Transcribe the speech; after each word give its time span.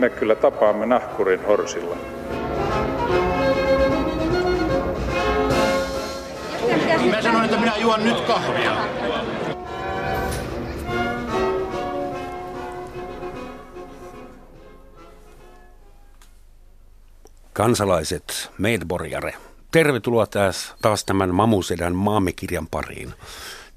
me 0.00 0.10
kyllä 0.10 0.34
tapaamme 0.34 0.86
nahkurin 0.86 1.46
horsilla. 1.46 1.96
Mä 7.10 7.22
sanoin, 7.22 7.44
että 7.44 7.56
minä 7.60 7.76
juon 7.76 8.04
nyt 8.04 8.20
kahvia. 8.20 8.76
Kansalaiset, 17.52 18.50
medborgare, 18.58 19.34
tervetuloa 19.70 20.26
taas, 20.26 20.74
taas 20.82 21.04
tämän 21.04 21.34
Mamusedän 21.34 21.94
maamekirjan 21.94 22.66
pariin. 22.70 23.14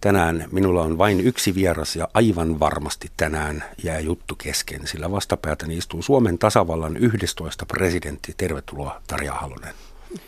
Tänään 0.03 0.45
minulla 0.51 0.81
on 0.81 0.97
vain 0.97 1.19
yksi 1.19 1.55
vieras 1.55 1.95
ja 1.95 2.07
aivan 2.13 2.59
varmasti 2.59 3.11
tänään 3.17 3.63
jää 3.83 3.99
juttu 3.99 4.35
kesken, 4.35 4.87
sillä 4.87 5.11
vastapäätäni 5.11 5.77
istuu 5.77 6.01
Suomen 6.01 6.37
tasavallan 6.37 6.97
11 6.97 7.65
presidentti. 7.65 8.33
Tervetuloa 8.37 9.01
Tarja 9.07 9.33
Halonen. 9.33 9.73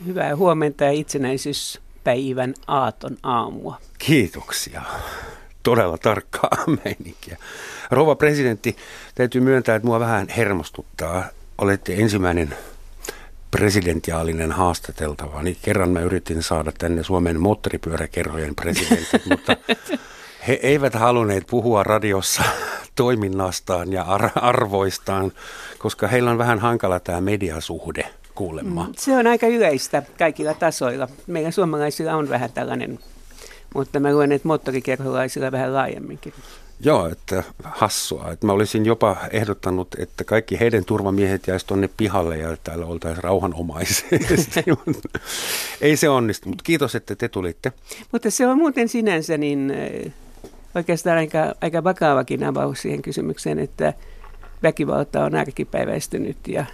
Hyvää 0.05 0.35
huomenta 0.35 0.83
ja 0.83 0.91
itsenäisyyspäivän 0.91 2.53
aaton 2.67 3.17
aamua. 3.23 3.77
Kiitoksia. 3.97 4.81
Todella 5.63 5.97
tarkkaa 5.97 6.57
meininkiä. 6.83 7.37
Rouva 7.91 8.15
presidentti, 8.15 8.75
täytyy 9.15 9.41
myöntää, 9.41 9.75
että 9.75 9.87
mua 9.87 9.99
vähän 9.99 10.27
hermostuttaa. 10.29 11.23
Olette 11.57 11.93
ensimmäinen 11.93 12.55
presidentiaalinen 13.55 14.51
haastateltava, 14.51 15.43
niin 15.43 15.57
kerran 15.61 15.89
mä 15.89 15.99
yritin 15.99 16.43
saada 16.43 16.71
tänne 16.77 17.03
Suomen 17.03 17.39
moottoripyöräkerhojen 17.39 18.55
presidentit, 18.55 19.25
mutta 19.29 19.57
he 20.47 20.59
eivät 20.63 20.93
halunneet 20.93 21.47
puhua 21.47 21.83
radiossa 21.83 22.43
toiminnastaan 22.95 23.93
ja 23.93 24.03
ar- 24.03 24.29
arvoistaan, 24.35 25.31
koska 25.77 26.07
heillä 26.07 26.31
on 26.31 26.37
vähän 26.37 26.59
hankala 26.59 26.99
tämä 26.99 27.21
mediasuhde 27.21 28.09
kuulemma. 28.35 28.83
Mm, 28.83 28.93
se 28.97 29.17
on 29.17 29.27
aika 29.27 29.47
yleistä 29.47 30.03
kaikilla 30.19 30.53
tasoilla. 30.53 31.07
Meillä 31.27 31.51
suomalaisilla 31.51 32.15
on 32.15 32.29
vähän 32.29 32.51
tällainen, 32.51 32.99
mutta 33.75 33.99
mä 33.99 34.13
luen, 34.13 34.31
että 34.31 34.47
moottorikerholaisilla 34.47 35.51
vähän 35.51 35.73
laajemminkin. 35.73 36.33
Joo, 36.79 37.07
että 37.07 37.43
hassua. 37.63 38.31
Että 38.31 38.45
mä 38.45 38.53
olisin 38.53 38.85
jopa 38.85 39.17
ehdottanut, 39.31 39.87
että 39.99 40.23
kaikki 40.23 40.59
heidän 40.59 40.85
turvamiehet 40.85 41.47
jäisivät 41.47 41.67
tuonne 41.67 41.89
pihalle 41.97 42.37
ja 42.37 42.57
täällä 42.63 42.85
oltaisiin 42.85 43.23
rauhanomaisesti. 43.23 44.19
Ei 45.81 45.97
se 45.97 46.09
onnistu, 46.09 46.49
mutta 46.49 46.63
kiitos, 46.63 46.95
että 46.95 47.15
te 47.15 47.27
tulitte. 47.27 47.71
Mutta 48.11 48.31
se 48.31 48.47
on 48.47 48.57
muuten 48.57 48.89
sinänsä 48.89 49.37
niin 49.37 49.73
oikeastaan 50.75 51.17
aika, 51.17 51.55
aika 51.61 51.83
vakavakin 51.83 52.43
avaus 52.43 52.81
siihen 52.81 53.01
kysymykseen, 53.01 53.59
että 53.59 53.93
väkivalta 54.63 55.25
on 55.25 55.35
arkipäiväistynyt 55.35 56.47
ja 56.47 56.65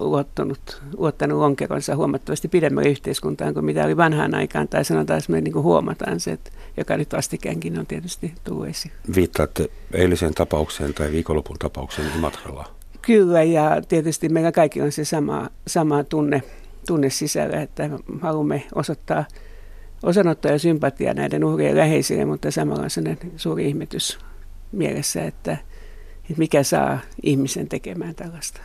luottanut, 0.00 0.82
luottanut 0.96 1.38
lonkeronsa 1.38 1.96
huomattavasti 1.96 2.48
pidemmälle 2.48 2.90
yhteiskuntaan 2.90 3.54
kuin 3.54 3.64
mitä 3.64 3.84
oli 3.84 3.96
vanhaan 3.96 4.34
aikaan. 4.34 4.68
Tai 4.68 4.84
sanotaan, 4.84 5.18
että 5.18 5.32
me 5.32 5.40
niin 5.40 5.54
huomataan 5.54 6.20
se, 6.20 6.32
että 6.32 6.50
joka 6.76 6.96
nyt 6.96 7.12
vastikäänkin 7.12 7.78
on 7.78 7.86
tietysti 7.86 8.34
tullut 8.44 8.66
esiin. 8.66 8.92
Viittaatte 9.14 9.68
eiliseen 9.92 10.34
tapaukseen 10.34 10.94
tai 10.94 11.12
viikonlopun 11.12 11.56
tapaukseen 11.58 12.08
Imatralla? 12.16 12.78
Kyllä, 13.02 13.42
ja 13.42 13.82
tietysti 13.88 14.28
meillä 14.28 14.52
kaikki 14.52 14.82
on 14.82 14.92
se 14.92 15.04
sama, 15.04 15.50
sama 15.66 16.04
tunne, 16.04 16.42
tunne 16.86 17.10
sisällä, 17.10 17.62
että 17.62 17.90
haluamme 18.20 18.66
osoittaa 18.74 19.24
osanottoa 20.02 20.52
ja 20.52 20.58
sympatiaa 20.58 21.14
näiden 21.14 21.44
uhrien 21.44 21.76
läheisille, 21.76 22.24
mutta 22.24 22.50
samalla 22.50 22.82
on 22.82 22.90
sellainen 22.90 23.32
suuri 23.36 23.68
ihmetys 23.68 24.18
mielessä, 24.72 25.24
että, 25.24 25.52
että 26.22 26.34
mikä 26.36 26.62
saa 26.62 26.98
ihmisen 27.22 27.68
tekemään 27.68 28.14
tällaista. 28.14 28.60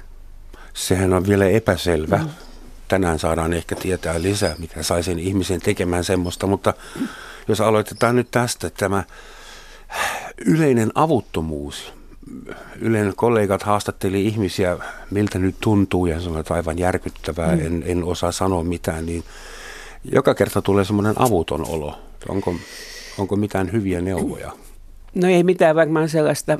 Sehän 0.73 1.13
on 1.13 1.27
vielä 1.27 1.45
epäselvä. 1.45 2.17
Mm. 2.17 2.29
Tänään 2.87 3.19
saadaan 3.19 3.53
ehkä 3.53 3.75
tietää 3.75 4.21
lisää, 4.21 4.55
mikä 4.57 4.83
sai 4.83 5.03
sen 5.03 5.19
ihmisen 5.19 5.61
tekemään 5.61 6.03
semmoista, 6.03 6.47
mutta 6.47 6.73
jos 7.47 7.61
aloitetaan 7.61 8.15
nyt 8.15 8.31
tästä, 8.31 8.69
tämä 8.69 9.03
yleinen 10.45 10.91
avuttomuus. 10.95 11.93
Yleinen 12.79 13.13
kollegat 13.15 13.63
haastatteli 13.63 14.25
ihmisiä, 14.25 14.77
miltä 15.11 15.39
nyt 15.39 15.55
tuntuu 15.59 16.05
ja 16.05 16.19
sanoi, 16.19 16.39
että 16.39 16.53
aivan 16.53 16.79
järkyttävää, 16.79 17.55
mm. 17.55 17.65
en, 17.65 17.83
en 17.85 18.03
osaa 18.03 18.31
sanoa 18.31 18.63
mitään, 18.63 19.05
niin 19.05 19.23
joka 20.03 20.35
kerta 20.35 20.61
tulee 20.61 20.85
semmoinen 20.85 21.13
avuton 21.17 21.65
olo. 21.69 21.99
Onko, 22.29 22.55
onko 23.17 23.35
mitään 23.35 23.71
hyviä 23.71 24.01
neuvoja? 24.01 24.51
No 25.15 25.27
ei 25.27 25.43
mitään 25.43 25.75
varmaan 25.75 26.09
sellaista 26.09 26.57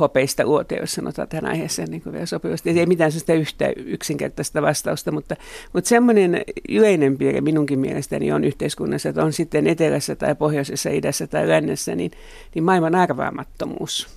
hopeista 0.00 0.46
uote, 0.46 0.76
jos 0.76 0.92
sanotaan 0.92 1.28
tähän 1.28 1.46
aiheeseen 1.46 1.90
niin 1.90 2.02
vielä 2.12 2.26
sopivasti. 2.26 2.70
Ei 2.70 2.86
mitään 2.86 3.12
sellaista 3.12 3.32
yhtä 3.32 3.72
yksinkertaista 3.76 4.62
vastausta, 4.62 5.12
mutta, 5.12 5.36
mutta 5.72 5.88
semmoinen 5.88 6.42
yleinen 6.68 7.18
piirre 7.18 7.40
minunkin 7.40 7.78
mielestäni 7.78 8.32
on 8.32 8.44
yhteiskunnassa, 8.44 9.08
että 9.08 9.24
on 9.24 9.32
sitten 9.32 9.66
etelässä 9.66 10.16
tai 10.16 10.34
pohjoisessa, 10.34 10.90
idässä 10.90 11.26
tai 11.26 11.48
lännessä, 11.48 11.94
niin, 11.94 12.10
niin 12.54 12.64
maailman 12.64 12.94
arvaamattomuus 12.94 14.08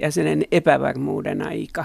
ja 0.00 0.10
sen 0.10 0.44
epävarmuuden 0.52 1.46
aika 1.46 1.84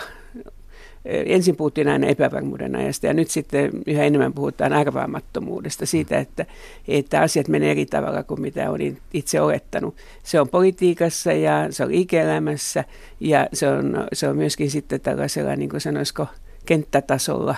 ensin 1.06 1.56
puhuttiin 1.56 1.88
aina 1.88 2.08
epävarmuuden 2.08 2.76
ajasta 2.76 3.08
ja 3.08 3.14
nyt 3.14 3.30
sitten 3.30 3.72
yhä 3.88 4.04
enemmän 4.04 4.34
puhutaan 4.34 4.74
arvaamattomuudesta 4.74 5.86
siitä, 5.86 6.20
että, 6.20 6.46
että 6.88 7.22
asiat 7.22 7.48
menee 7.48 7.72
eri 7.72 7.86
tavalla 7.86 8.24
kuin 8.24 8.42
mitä 8.42 8.72
olin 8.72 8.98
itse 9.14 9.42
olettanut. 9.42 9.96
Se 10.24 10.42
on 10.42 10.50
politiikassa 10.50 11.34
ja 11.34 11.68
se 11.70 11.84
on 11.84 11.92
liike-elämässä 11.92 12.84
ja 13.20 13.48
se 13.54 13.68
on, 13.68 14.08
se 14.14 14.28
on 14.28 14.38
myöskin 14.38 14.72
sitten 14.72 15.02
tällaisella, 15.02 15.56
niin 15.56 15.70
kuin 15.70 15.82
sanoisiko, 15.82 16.28
kenttätasolla 16.66 17.56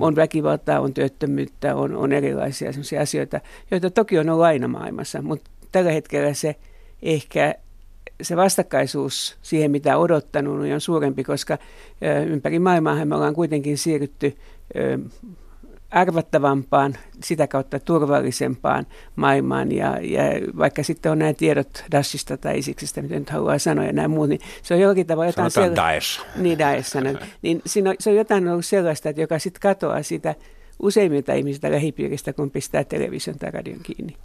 on 0.00 0.16
väkivaltaa, 0.16 0.80
on 0.80 0.94
työttömyyttä, 0.94 1.74
on, 1.74 1.96
on 1.96 2.12
erilaisia 2.12 2.70
asioita, 3.00 3.40
joita 3.70 3.90
toki 3.90 4.18
on 4.18 4.28
ollut 4.28 4.44
aina 4.44 4.68
maailmassa, 4.68 5.22
mutta 5.22 5.50
tällä 5.72 5.92
hetkellä 5.92 6.34
se 6.34 6.56
ehkä 7.02 7.54
se 8.22 8.36
vastakkaisuus 8.36 9.36
siihen, 9.42 9.70
mitä 9.70 9.98
odottanut, 9.98 10.72
on 10.74 10.80
suurempi, 10.80 11.24
koska 11.24 11.58
ympäri 12.28 12.58
maailmaa 12.58 13.04
me 13.04 13.14
ollaan 13.14 13.34
kuitenkin 13.34 13.78
siirrytty 13.78 14.36
arvattavampaan, 15.90 16.94
sitä 17.24 17.46
kautta 17.46 17.80
turvallisempaan 17.80 18.86
maailmaan. 19.16 19.72
Ja, 19.72 19.98
ja 20.00 20.22
vaikka 20.58 20.82
sitten 20.82 21.12
on 21.12 21.18
nämä 21.18 21.32
tiedot 21.32 21.84
Dashista 21.92 22.36
tai 22.36 22.58
Isiksistä, 22.58 23.02
mitä 23.02 23.18
nyt 23.18 23.30
haluaa 23.30 23.58
sanoa 23.58 23.84
ja 23.84 23.92
nämä 23.92 24.08
muut, 24.08 24.28
niin 24.28 24.40
se 24.62 24.74
on 24.74 24.80
jollakin 24.80 25.06
tavalla 25.06 25.28
jotain 25.28 25.50
sellaista. 25.50 25.82
Daesh. 25.82 26.20
Niin, 26.36 26.58
Daesh 26.58 26.88
sanon. 26.88 27.18
Niin 27.42 27.62
siinä 27.66 27.90
on, 27.90 27.96
se 28.00 28.10
on 28.10 28.16
jotain 28.16 28.48
ollut 28.48 28.64
sellaista, 28.64 29.08
että 29.08 29.22
joka 29.22 29.38
sitten 29.38 29.60
katoaa 29.60 30.02
sitä 30.02 30.34
useimmilta 30.78 31.34
ihmisiltä 31.34 31.70
lähipiiristä, 31.70 32.32
kun 32.32 32.50
pistää 32.50 32.84
television 32.84 33.38
tai 33.38 33.50
radion 33.50 33.80
kiinni. 33.82 34.16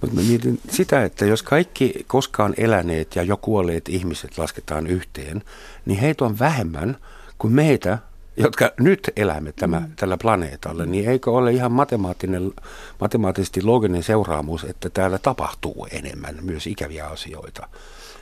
Mutta 0.00 0.16
mä 0.16 0.22
mietin 0.22 0.60
sitä, 0.70 1.04
että 1.04 1.24
jos 1.26 1.42
kaikki 1.42 2.04
koskaan 2.06 2.54
eläneet 2.56 3.16
ja 3.16 3.22
jo 3.22 3.36
kuolleet 3.36 3.88
ihmiset 3.88 4.38
lasketaan 4.38 4.86
yhteen, 4.86 5.42
niin 5.86 6.00
heitä 6.00 6.24
on 6.24 6.38
vähemmän 6.38 6.96
kuin 7.38 7.52
meitä, 7.52 7.98
jotka 8.36 8.72
nyt 8.80 9.10
elämme 9.16 9.52
tämä, 9.52 9.80
mm. 9.80 9.92
tällä 9.96 10.16
planeetalla, 10.16 10.86
niin 10.86 11.08
eikö 11.08 11.30
ole 11.30 11.52
ihan 11.52 11.72
matemaattinen, 11.72 12.52
matemaattisesti 13.00 13.62
looginen 13.62 14.02
seuraamus, 14.02 14.64
että 14.64 14.90
täällä 14.90 15.18
tapahtuu 15.18 15.86
enemmän 15.90 16.38
myös 16.42 16.66
ikäviä 16.66 17.06
asioita? 17.06 17.68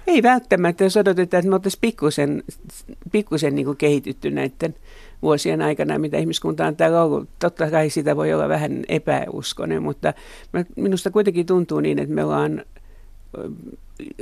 Ei 0.06 0.22
välttämättä, 0.22 0.84
jos 0.84 0.96
odotetaan, 0.96 1.38
että 1.38 1.48
me 1.48 1.54
oltaisiin 1.54 1.80
pikkusen, 1.80 2.42
pikkusen 3.12 3.54
niin 3.54 3.76
kehitytty 3.76 4.30
näiden 4.30 4.74
vuosien 5.22 5.62
aikana, 5.62 5.98
mitä 5.98 6.18
ihmiskunta 6.18 6.66
on 6.66 6.76
täällä 6.76 7.02
ollut. 7.02 7.28
Totta 7.38 7.70
kai 7.70 7.90
sitä 7.90 8.16
voi 8.16 8.32
olla 8.32 8.48
vähän 8.48 8.84
epäuskonen, 8.88 9.82
mutta 9.82 10.14
minusta 10.76 11.10
kuitenkin 11.10 11.46
tuntuu 11.46 11.80
niin, 11.80 11.98
että 11.98 12.14
me 12.14 12.24
ollaan 12.24 12.64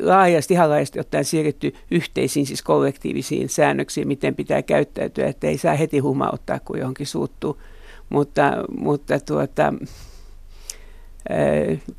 laajasti, 0.01 0.55
ihan 0.55 0.71
laajasti 0.71 1.01
ottaen 1.01 1.25
siirretty 1.25 1.75
yhteisiin, 1.91 2.47
siis 2.47 2.63
kollektiivisiin 2.63 3.49
säännöksiin, 3.49 4.09
miten 4.09 4.35
pitää 4.35 4.63
käyttäytyä, 4.63 5.27
että 5.27 5.47
ei 5.47 5.59
saa 5.59 5.75
heti 5.75 5.99
humauttaa, 5.99 6.61
kun 6.61 6.79
johonkin 6.79 7.07
suuttuu. 7.07 7.61
Mutta, 8.09 8.53
mutta 8.79 9.21
tuota, 9.21 9.75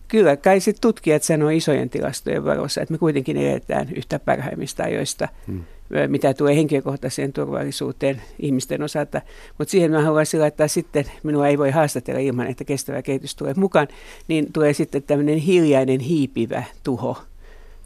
kyllä 0.08 0.38
kai 0.38 0.60
sitten 0.60 0.82
tutkijat 0.82 1.24
sanoo 1.24 1.50
isojen 1.50 1.90
tilastojen 1.90 2.46
varossa, 2.46 2.82
että 2.82 2.92
me 2.92 2.98
kuitenkin 2.98 3.38
eletään 3.38 3.94
yhtä 3.96 4.20
parhaimmista 4.20 4.84
ajoista. 4.84 5.28
Hmm 5.48 5.64
mitä 6.08 6.34
tulee 6.34 6.56
henkilökohtaiseen 6.56 7.34
turvallisuuteen 7.34 8.22
ihmisten 8.40 8.84
osalta. 8.84 9.22
Mutta 9.58 9.72
siihen 9.72 9.92
mä 9.92 10.02
haluaisin 10.02 10.42
laittaa 10.42 10.68
sitten, 10.68 11.06
minua 11.24 11.48
ei 11.48 11.58
voi 11.58 11.72
haastatella 11.72 12.20
ilman, 12.20 12.48
että 12.48 12.64
kestävä 12.64 13.02
kehitys 13.02 13.36
tulee 13.36 13.54
mukaan, 13.58 13.88
niin 14.28 14.54
tulee 14.54 14.74
sitten 14.74 15.04
tämmöinen 15.04 15.38
hiljainen 15.38 16.00
hiipivä 16.00 16.64
tuho, 16.84 17.18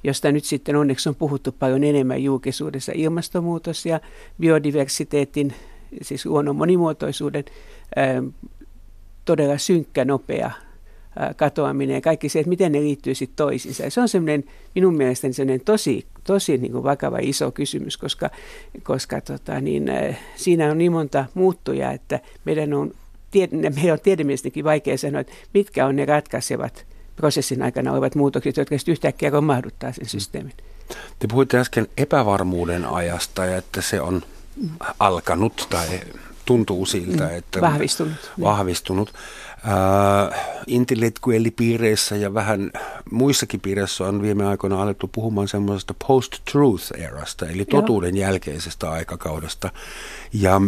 josta 0.04 0.32
nyt 0.32 0.44
sitten 0.44 0.76
onneksi 0.76 1.10
on 1.10 1.16
puhuttu 1.16 1.52
paljon 1.52 1.84
enemmän 1.84 2.24
julkisuudessa. 2.24 2.92
Ilmastonmuutos 2.96 3.86
ja 3.86 4.00
biodiversiteetin, 4.40 5.54
siis 6.02 6.26
luonnon 6.26 6.56
monimuotoisuuden, 6.56 7.46
todella 9.26 9.58
synkkä, 9.58 10.06
nopea 10.06 10.52
katoaminen 11.36 11.94
ja 11.94 12.02
kaikki 12.02 12.30
se, 12.30 12.40
että 12.40 12.50
miten 12.50 12.72
ne 12.72 12.80
liittyy 12.80 13.16
sitten 13.16 13.36
toisiinsa. 13.36 13.84
Ja 13.84 13.92
se 13.92 14.02
on 14.02 14.10
semmoinen, 14.10 14.44
minun 14.76 14.98
mielestäni 14.98 15.34
semmoinen 15.34 15.66
tosi, 15.66 16.06
tosi 16.24 16.58
niin 16.58 16.72
kuin 16.72 16.84
vakava 16.84 17.18
iso 17.22 17.52
kysymys, 17.52 17.98
koska, 17.98 18.30
koska 18.84 19.22
tota, 19.22 19.62
niin, 19.62 19.92
siinä 20.36 20.72
on 20.72 20.78
niin 20.78 20.92
monta 20.92 21.26
muuttuja, 21.34 21.92
että 21.92 22.20
meidän 22.46 22.74
on, 22.74 22.92
meidän 23.76 23.94
on 23.94 24.00
tiedemiestenkin 24.04 24.64
vaikea 24.64 24.98
sanoa, 24.98 25.22
että 25.22 25.34
mitkä 25.54 25.86
on 25.86 25.96
ne 25.96 26.06
ratkaisevat 26.06 26.86
prosessin 27.16 27.62
aikana 27.62 27.92
olevat 27.92 28.16
muutokset, 28.16 28.58
jotka 28.58 28.78
sitten 28.78 28.92
yhtäkkiä 28.92 29.30
romahduttaa 29.30 29.92
sen 29.92 30.06
systeemin. 30.06 30.54
Te 31.20 31.28
puhuitte 31.28 31.58
äsken 31.58 31.88
epävarmuuden 31.98 32.86
ajasta 32.86 33.46
ja 33.46 33.58
että 33.58 33.82
se 33.82 34.02
on 34.02 34.22
alkanut 35.00 35.68
tai 35.70 35.88
tuntuu 36.46 36.86
siltä, 36.86 37.24
mm, 37.24 37.36
että 37.36 37.62
vahvistunut. 37.62 38.32
vahvistunut. 38.42 39.14
Äh, 39.16 39.49
intellektuellipiireissä 40.68 42.16
ja 42.16 42.34
vähän 42.34 42.72
muissakin 43.12 43.60
piireissä 43.60 44.04
on 44.04 44.22
viime 44.22 44.46
aikoina 44.46 44.82
alettu 44.82 45.10
puhumaan 45.12 45.48
semmoisesta 45.48 45.94
post-truth-erasta, 46.08 47.50
eli 47.50 47.66
totuuden 47.66 48.18
Joo. 48.18 48.28
jälkeisestä 48.28 48.92
aikakaudesta. 48.92 49.72
Ja 50.34 50.62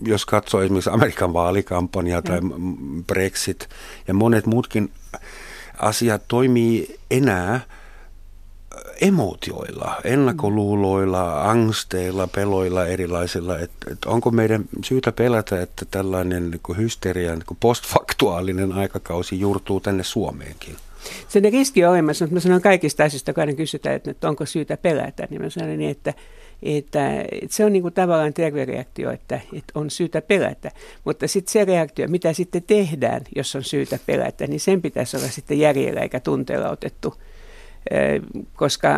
jos 0.00 0.26
katsoo 0.26 0.62
esimerkiksi 0.62 0.90
Amerikan 0.90 1.32
vaalikampanja 1.32 2.22
tai 2.22 2.40
Brexit 3.06 3.68
ja 4.08 4.14
monet 4.14 4.46
muutkin 4.46 4.90
asiat 5.78 6.22
toimii 6.28 6.96
enää– 7.10 7.60
emootioilla, 9.02 9.96
ennakkoluuloilla, 10.04 11.50
angsteilla, 11.50 12.26
peloilla 12.26 12.86
erilaisilla, 12.86 13.58
että 13.58 13.92
et 13.92 14.04
onko 14.04 14.30
meidän 14.30 14.64
syytä 14.84 15.12
pelätä, 15.12 15.62
että 15.62 15.84
tällainen 15.90 16.50
niin 16.50 16.76
hysteria, 16.76 17.32
niin 17.34 17.56
postfaktuaalinen 17.60 18.72
aikakausi 18.72 19.40
juurtuu 19.40 19.80
tänne 19.80 20.02
Suomeenkin? 20.02 20.76
Sen 21.28 21.52
riski 21.52 21.84
on 21.84 21.90
olemassa, 21.90 22.24
mutta 22.24 22.34
mä 22.34 22.40
sanon 22.40 22.60
kaikista 22.60 23.04
asioista, 23.04 23.32
kun 23.32 23.40
aina 23.40 23.52
kysytään, 23.52 24.00
että 24.06 24.28
onko 24.28 24.46
syytä 24.46 24.76
pelätä, 24.76 25.26
niin 25.30 25.42
mä 25.42 25.50
sanon 25.50 25.78
niin, 25.78 25.90
että, 25.90 26.14
että, 26.62 27.20
että 27.20 27.56
se 27.56 27.64
on 27.64 27.72
niin 27.72 27.82
kuin 27.82 27.94
tavallaan 27.94 28.34
terve 28.34 28.64
reaktio, 28.64 29.10
että, 29.10 29.40
että 29.52 29.72
on 29.74 29.90
syytä 29.90 30.22
pelätä. 30.22 30.70
Mutta 31.04 31.28
sitten 31.28 31.52
se 31.52 31.64
reaktio, 31.64 32.08
mitä 32.08 32.32
sitten 32.32 32.62
tehdään, 32.62 33.20
jos 33.36 33.56
on 33.56 33.64
syytä 33.64 33.98
pelätä, 34.06 34.46
niin 34.46 34.60
sen 34.60 34.82
pitäisi 34.82 35.16
olla 35.16 35.28
sitten 35.28 35.58
järjellä 35.58 36.00
eikä 36.00 36.20
tunteella 36.20 36.70
otettu 36.70 37.14
koska 38.56 38.90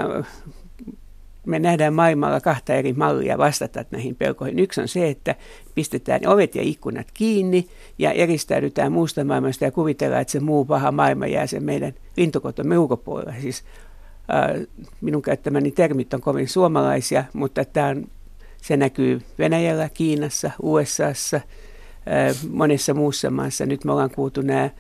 me 1.47 1.59
nähdään 1.59 1.95
maailmalla 1.95 2.41
kahta 2.41 2.75
eri 2.75 2.93
mallia 2.93 3.39
vastata 3.39 3.85
näihin 3.91 4.17
pelkoihin. 4.17 4.59
Yksi 4.59 4.81
on 4.81 4.89
se, 4.89 5.09
että 5.09 5.35
pistetään 5.75 6.27
ovet 6.27 6.55
ja 6.55 6.63
ikkunat 6.63 7.07
kiinni 7.15 7.69
ja 7.99 8.13
eristäydytään 8.13 8.93
muusta 8.93 9.25
maailmasta 9.25 9.65
ja 9.65 9.71
kuvitellaan, 9.71 10.23
että 10.23 10.33
se 10.33 10.41
muu 10.41 10.65
paha 10.65 10.93
maailma 10.93 11.27
jää 11.27 11.47
sen 11.47 11.63
meidän 11.63 11.95
lintukotomme 12.17 12.79
ulkopuolella. 12.79 13.35
Siis 13.41 13.65
äh, 14.35 14.67
minun 15.01 15.23
käyttämäni 15.23 15.71
termit 15.71 16.15
on 16.15 16.21
kovin 16.21 16.49
suomalaisia, 16.49 17.25
mutta 17.33 17.65
tämä 17.65 17.87
on, 17.87 18.07
se 18.63 18.77
näkyy 18.77 19.23
Venäjällä, 19.39 19.89
Kiinassa, 19.89 20.51
USAssa, 20.63 21.37
äh, 21.37 22.37
monessa 22.51 22.95
muussa 22.95 23.31
maassa. 23.31 23.67
Nyt 23.67 23.85
me 23.85 23.93
ollaan 23.93 24.11
kuultu 24.11 24.43
nämä 24.43 24.71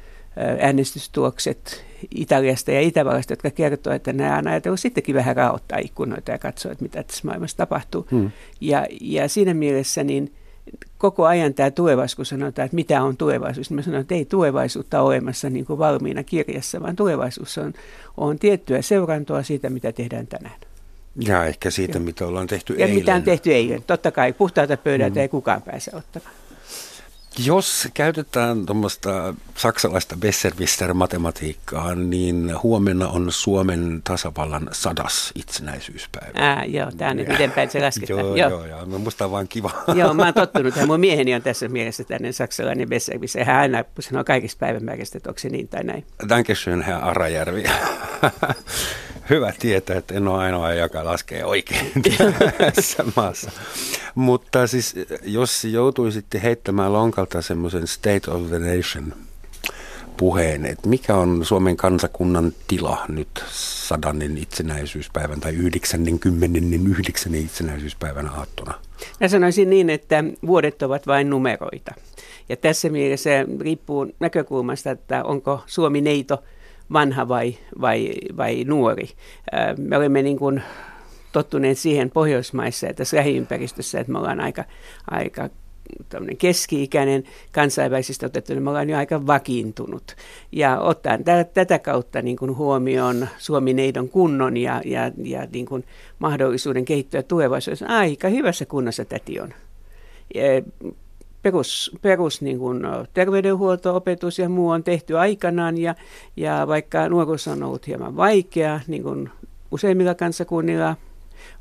äänestystuokset 0.61 1.85
Italiasta 2.15 2.71
ja 2.71 2.81
Itävallasta, 2.81 3.33
jotka 3.33 3.51
kertoo, 3.51 3.93
että 3.93 4.13
nämä 4.13 4.39
on 4.39 4.47
ajatellut 4.47 4.81
sittenkin 4.81 5.15
vähän 5.15 5.37
raottaa 5.37 5.79
ikkunoita 5.79 6.31
ja 6.31 6.39
katsoa, 6.39 6.73
että 6.73 6.83
mitä 6.83 7.03
tässä 7.03 7.23
maailmassa 7.25 7.57
tapahtuu. 7.57 8.07
Hmm. 8.11 8.31
Ja, 8.61 8.87
ja 9.01 9.29
siinä 9.29 9.55
mielessä 9.55 10.05
niin 10.05 10.33
koko 10.99 11.27
ajan 11.27 11.55
tämä 11.55 11.71
tulevaisuus, 11.71 12.17
kun 12.17 12.27
sanotaan, 12.27 12.67
että 12.67 12.75
mitä 12.75 13.03
on 13.03 13.17
tulevaisuus, 13.17 13.71
niin 13.71 13.77
mä 13.77 13.83
sanon, 13.83 14.01
että 14.01 14.15
ei 14.15 14.25
tulevaisuutta 14.25 15.03
ole 15.03 15.17
olemassa 15.17 15.51
niin 15.51 15.65
kuin 15.65 15.79
valmiina 15.79 16.23
kirjassa, 16.23 16.83
vaan 16.83 16.97
tulevaisuus 16.97 17.59
on, 17.59 17.73
on 18.17 18.39
tiettyä 18.39 18.83
seurantoa 18.83 19.43
siitä, 19.43 19.71
mitä 19.71 19.93
tehdään 19.93 20.27
tänään. 20.27 20.61
Ja 21.21 21.45
ehkä 21.45 21.71
siitä, 21.71 21.99
ja. 21.99 22.05
mitä 22.05 22.27
ollaan 22.27 22.47
tehty 22.47 22.73
ja 22.73 22.87
eilen. 22.87 22.97
Ja 22.97 23.01
mitä 23.01 23.15
on 23.15 23.23
tehty 23.23 23.53
eilen. 23.53 23.83
Totta 23.87 24.11
kai 24.11 24.33
puhtaalta 24.33 24.77
pöydältä 24.77 25.15
hmm. 25.15 25.21
ei 25.21 25.29
kukaan 25.29 25.63
pääse 25.63 25.91
ottamaan. 25.97 26.35
Jos 27.39 27.89
käytetään 27.95 28.67
tuommoista 28.67 29.35
saksalaista 29.57 30.17
Besserwisser-matematiikkaa, 30.17 31.95
niin 31.95 32.55
huomenna 32.63 33.09
on 33.09 33.33
Suomen 33.33 34.01
tasavallan 34.05 34.69
sadas 34.73 35.33
itsenäisyyspäivä. 35.35 36.33
Ää, 36.35 36.65
joo, 36.65 36.91
tämä 36.97 37.11
on 37.11 37.17
nyt 37.17 37.29
miten 37.29 37.51
päin 37.51 37.71
se 37.71 37.81
lasketaan. 37.81 38.19
joo, 38.19 38.37
joo, 38.37 38.51
joo, 38.51 38.67
joo. 38.67 38.99
Musta 38.99 39.25
on 39.25 39.31
vaan 39.31 39.49
kiva. 39.49 39.71
joo, 39.95 40.15
mä 40.15 40.25
oon 40.25 40.35
tottunut 40.35 40.75
mun 40.87 41.01
mieheni 41.01 41.35
on 41.35 41.43
tässä 41.43 41.69
mielessä 41.69 42.05
tänne 42.05 42.33
saksalainen 42.33 42.89
Besserwisser. 42.89 43.45
Hän 43.45 43.57
aina 43.57 43.85
sanoo 44.01 44.25
kaikista 44.25 44.59
päivämääristä, 44.61 45.19
että 45.19 45.31
onko 45.31 45.39
se 45.39 45.49
niin 45.49 45.69
tai 45.69 45.85
näin. 45.85 46.05
Dankeschön, 46.29 46.83
herr 46.83 47.05
Arajärvi. 47.05 47.65
Hyvä 49.31 49.53
tietää, 49.59 49.97
että 49.97 50.15
en 50.15 50.29
ole 50.29 50.43
ainoa, 50.43 50.75
joka 50.75 51.05
laskee 51.05 51.45
oikein 51.45 51.93
tässä 52.75 53.05
maassa. 53.17 53.51
Mutta 54.15 54.67
siis, 54.67 54.95
jos 55.23 55.65
joutuisitte 55.65 56.43
heittämään 56.43 56.93
lonkalta 56.93 57.43
semmoisen 57.43 57.87
State 57.87 58.31
of 58.31 58.49
the 58.49 58.59
Nation 58.59 59.13
puheen, 60.17 60.67
että 60.67 60.89
mikä 60.89 61.17
on 61.17 61.45
Suomen 61.45 61.77
kansakunnan 61.77 62.53
tila 62.69 63.05
nyt 63.09 63.45
sadannen 63.51 64.39
itsenäisyyspäivän 64.39 65.41
tai 65.41 65.55
99. 65.55 67.35
itsenäisyyspäivän 67.35 68.29
aattona? 68.29 68.75
Mä 69.21 69.29
sanoisin 69.29 69.71
niin, 69.71 69.91
että 69.91 70.25
vuodet 70.47 70.83
ovat 70.83 71.07
vain 71.07 71.31
numeroita. 71.31 71.95
Ja 72.49 72.57
tässä 72.57 72.89
mielessä 72.89 73.31
riippuu 73.61 74.13
näkökulmasta, 74.21 74.91
että 74.91 75.25
onko 75.25 75.63
Suomi 75.67 76.01
neito– 76.01 76.43
vanha 76.93 77.29
vai, 77.29 77.55
vai, 77.81 78.13
vai 78.37 78.65
nuori. 78.65 79.09
Me 79.79 79.97
olemme 79.97 80.23
niin 80.23 80.39
kuin 80.39 80.63
tottuneet 81.33 81.79
siihen 81.79 82.11
Pohjoismaissa 82.11 82.87
ja 82.87 82.95
tässä 82.95 83.17
lähiympäristössä, 83.17 84.01
että 84.01 84.13
me 84.13 84.19
ollaan 84.19 84.41
aika, 84.41 84.65
aika 85.11 85.49
keski-ikäinen 86.39 87.25
kansainvälisesti 87.53 88.27
otettuna, 88.27 88.61
me 88.61 88.71
ollaan 88.71 88.91
jo 88.91 88.97
aika 88.97 89.27
vakiintunut. 89.27 90.17
Ja 90.53 90.81
ottaen 90.81 91.25
tätä 91.55 91.79
kautta 91.79 92.23
niin 92.23 92.37
kuin 92.37 92.57
huomioon 92.57 93.29
Suomi-neidon 93.39 94.09
kunnon 94.09 94.57
ja, 94.57 94.83
ja, 94.85 95.13
ja 95.23 95.47
niin 95.53 95.67
kuin 95.67 95.85
mahdollisuuden 96.19 96.85
kehittyä 96.85 97.23
tulevaisuudessa, 97.23 97.87
aika 97.87 98.29
hyvässä 98.29 98.67
kunnossa 98.67 99.05
täti 99.05 99.41
on 99.41 99.55
perus, 101.45 101.97
perus 102.03 102.41
niin 102.41 102.59
kuin 102.59 102.83
terveydenhuolto, 103.15 103.97
opetus 103.97 104.39
ja 104.39 104.49
muu 104.49 104.71
on 104.71 104.85
tehty 104.85 105.19
aikanaan 105.19 105.79
ja, 105.79 105.95
ja 106.37 106.65
vaikka 106.69 107.09
nuoruus 107.09 107.49
on 107.49 107.63
ollut 107.63 107.87
hieman 107.87 108.17
vaikea, 108.17 108.81
niin 108.87 109.03
kuin 109.03 109.31
useimmilla 109.71 110.15
kansakunnilla, 110.15 110.97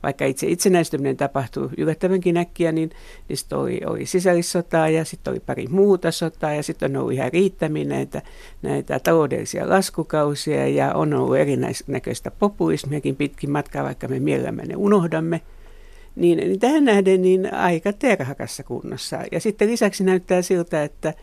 vaikka 0.04 0.26
itse 0.26 0.48
itsenäistyminen 0.48 1.18
tapahtui 1.18 1.70
yllättävänkin 1.78 2.38
äkkiä, 2.38 2.72
niin, 2.72 2.90
niin 3.30 3.38
sitten 3.38 3.58
oli, 3.58 3.82
oli 3.86 4.06
sisällissotaa 4.06 4.90
ja 4.90 5.06
sitten 5.06 5.32
oli 5.32 5.40
pari 5.40 5.68
muuta 5.68 6.12
sotaa 6.12 6.54
ja 6.54 6.64
sitten 6.64 6.96
on 6.96 7.02
ollut 7.02 7.14
ihan 7.14 7.34
riittämiin 7.34 7.90
näitä, 7.90 8.22
näitä 8.62 9.00
taloudellisia 9.00 9.70
laskukausia 9.70 10.68
ja 10.68 10.94
on 10.94 11.14
ollut 11.14 11.38
erinäköistä 11.38 12.32
populismiakin 12.32 13.16
pitkin 13.16 13.52
matkaa, 13.52 13.84
vaikka 13.84 14.08
me 14.08 14.20
mielellämme 14.20 14.64
ne 14.66 14.76
unohdamme– 14.76 15.42
niin, 16.16 16.38
niin 16.38 16.60
tähän 16.60 16.86
nähden 16.86 17.22
niin 17.22 17.54
aika 17.54 17.94
terhakassa 17.94 18.64
kunnossa. 18.64 19.20
Ja 19.32 19.40
sitten 19.40 19.72
lisäksi 19.72 20.04
näyttää 20.04 20.42
siltä, 20.42 20.84
että, 20.84 21.14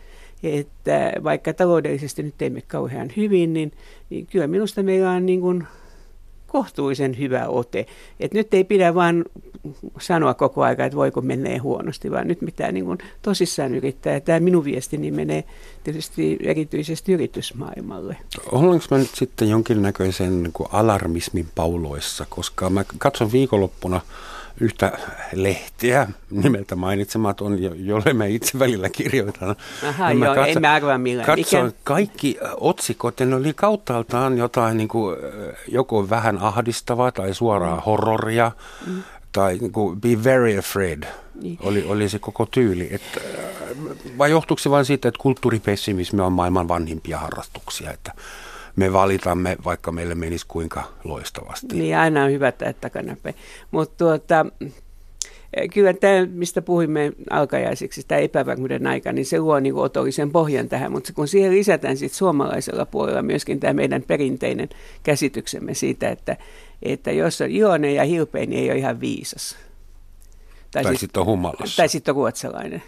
että 0.43 1.13
vaikka 1.23 1.53
taloudellisesti 1.53 2.23
nyt 2.23 2.35
teemme 2.37 2.61
kauhean 2.61 3.11
hyvin, 3.17 3.53
niin, 3.53 3.71
niin 4.09 4.27
kyllä 4.27 4.47
minusta 4.47 4.83
meillä 4.83 5.11
on 5.11 5.25
niin 5.25 5.41
kuin 5.41 5.67
kohtuullisen 6.51 7.17
hyvä 7.17 7.47
ote. 7.47 7.85
Et 8.19 8.33
nyt 8.33 8.53
ei 8.53 8.63
pidä 8.63 8.95
vaan 8.95 9.25
sanoa 9.99 10.33
koko 10.33 10.63
aika, 10.63 10.85
että 10.85 10.97
voiko 10.97 11.21
menee 11.21 11.57
huonosti, 11.57 12.11
vaan 12.11 12.27
nyt 12.27 12.39
pitää 12.45 12.71
niin 12.71 12.85
kuin 12.85 12.97
tosissaan 13.21 13.75
yrittää. 13.75 14.19
Tämä 14.19 14.39
minun 14.39 14.65
viestini 14.65 15.11
menee 15.11 15.43
tietysti 15.83 16.37
erityisesti 16.43 17.13
yritysmaailmalle. 17.13 18.17
Ollaanko 18.51 18.85
mä 18.91 18.97
nyt 18.97 19.11
sitten 19.13 19.49
jonkinnäköisen 19.49 20.43
niin 20.43 20.53
alarmismin 20.71 21.47
pauloissa, 21.55 22.25
koska 22.29 22.69
mä 22.69 22.83
katson 22.97 23.31
viikonloppuna 23.31 24.01
yhtä 24.61 24.91
lehtiä 25.33 26.07
nimeltä 26.31 26.75
mainitsematon, 26.75 27.57
jolle 27.85 28.13
me 28.13 28.29
itse 28.29 28.59
välillä 28.59 28.89
kirjoitan. 28.89 29.55
Aha, 29.89 30.11
joo, 30.11 30.35
katso, 30.35 30.51
emme 30.51 30.67
arvaa 30.67 30.97
millään. 30.97 31.25
Katsoin 31.25 31.65
Mikä? 31.65 31.77
kaikki 31.83 32.37
otsikot, 32.59 33.19
ja 33.19 33.25
ne 33.25 33.35
oli 33.35 33.53
kauttaaltaan 33.53 34.37
jotain 34.37 34.77
niin 34.77 34.87
kuin, 34.87 35.17
joko 35.67 36.09
vähän 36.09 36.37
ahdistavaa 36.37 37.11
tai 37.11 37.33
suoraa 37.33 37.75
mm. 37.75 37.81
horroria, 37.81 38.51
mm. 38.87 39.03
tai 39.31 39.57
niin 39.57 39.71
kuin, 39.71 40.01
be 40.01 40.23
very 40.23 40.57
afraid. 40.57 41.03
Niin. 41.41 41.57
Oli, 41.61 41.85
oli 41.87 42.09
se 42.09 42.19
koko 42.19 42.45
tyyli. 42.45 42.89
Et, 42.91 43.01
vai 44.17 44.31
johtuuko 44.31 44.59
se 44.59 44.69
vain 44.69 44.85
siitä, 44.85 45.07
että 45.07 45.21
kulttuuripessimismi 45.21 46.21
on 46.21 46.33
maailman 46.33 46.67
vanhimpia 46.67 47.17
harrastuksia, 47.17 47.91
että 47.91 48.11
me 48.75 48.93
valitamme, 48.93 49.57
vaikka 49.65 49.91
meille 49.91 50.15
menisi 50.15 50.45
kuinka 50.47 50.83
loistavasti. 51.03 51.75
Niin, 51.75 51.97
aina 51.97 52.23
on 52.23 52.31
hyvä 52.31 52.47
että 52.47 52.73
takanapäin. 52.81 53.35
Mutta 53.71 53.97
tuota, 53.97 54.45
kyllä 55.73 55.93
tämä, 55.93 56.25
mistä 56.31 56.61
puhuimme 56.61 57.11
alkajaisiksi, 57.29 58.03
tämä 58.07 58.21
epävarmuuden 58.21 58.87
aika, 58.87 59.11
niin 59.11 59.25
se 59.25 59.39
luo 59.39 59.59
niin 59.59 59.75
otollisen 59.75 60.31
pohjan 60.31 60.69
tähän, 60.69 60.91
mutta 60.91 61.13
kun 61.13 61.27
siihen 61.27 61.51
lisätään 61.51 61.97
sitten 61.97 62.17
suomalaisella 62.17 62.85
puolella 62.85 63.21
myöskin 63.21 63.59
tämä 63.59 63.73
meidän 63.73 64.03
perinteinen 64.07 64.69
käsityksemme 65.03 65.73
siitä, 65.73 66.09
että, 66.09 66.37
että 66.83 67.11
jos 67.11 67.41
on 67.41 67.51
iloinen 67.51 67.95
ja 67.95 68.03
hilpeä, 68.03 68.45
niin 68.45 68.63
ei 68.63 68.69
ole 68.69 68.77
ihan 68.77 68.99
viisas. 68.99 69.57
Tai, 70.71 70.83
tai 70.83 70.97
sitten 70.97 71.21
on 71.21 71.27
humalassa. 71.27 71.77
Tai 71.77 71.89
sitten 71.89 72.11
on 72.11 72.15
ruotsalainen. 72.15 72.83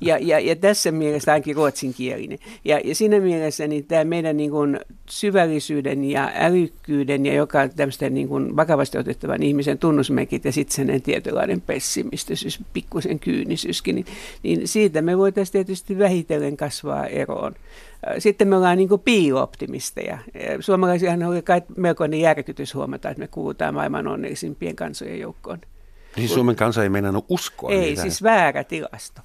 ja, 0.00 0.18
ja, 0.20 0.40
ja 0.40 0.56
tässä 0.56 0.92
mielessä 0.92 1.32
ainakin 1.32 1.56
ruotsinkielinen. 1.56 2.38
Ja, 2.64 2.80
ja 2.84 2.94
siinä 2.94 3.20
mielessä 3.20 3.66
niin 3.66 3.84
tämä 3.84 4.04
meidän 4.04 4.36
niin 4.36 4.50
kuin 4.50 4.80
syvällisyyden 5.10 6.04
ja 6.04 6.30
älykkyyden 6.34 7.26
ja 7.26 7.34
joka 7.34 7.68
tämmöisten 7.68 8.14
niin 8.14 8.28
kuin 8.28 8.56
vakavasti 8.56 8.98
otettavan 8.98 9.42
ihmisen 9.42 9.78
tunnusmerkit 9.78 10.44
ja 10.44 10.52
sitten 10.52 10.88
sen 10.88 11.02
tietynlainen 11.02 11.60
pessimistisyys, 11.60 12.60
pikkusen 12.72 13.18
kyynisyyskin, 13.18 13.94
niin, 13.94 14.06
niin 14.42 14.68
siitä 14.68 15.02
me 15.02 15.18
voitaisiin 15.18 15.52
tietysti 15.52 15.98
vähitellen 15.98 16.56
kasvaa 16.56 17.06
eroon. 17.06 17.54
Sitten 18.18 18.48
me 18.48 18.56
ollaan 18.56 18.78
niin 18.78 18.88
piilo-optimisteja. 19.04 20.18
Suomalaisiahan 20.60 21.22
oli 21.22 21.42
kai 21.42 21.62
melkoinen 21.76 22.20
järkytys 22.20 22.74
huomata, 22.74 23.10
että 23.10 23.20
me 23.20 23.28
kuulutaan 23.28 23.74
maailman 23.74 24.08
onnellisimpien 24.08 24.76
kansojen 24.76 25.20
joukkoon. 25.20 25.58
Niin 26.16 26.28
Suomen 26.28 26.56
kansa 26.56 26.82
ei 26.82 26.88
meinannut 26.88 27.24
uskoa 27.28 27.70
Ei, 27.70 27.90
mitään. 27.90 28.10
siis 28.10 28.22
väärä 28.22 28.64
tilasto. 28.64 29.20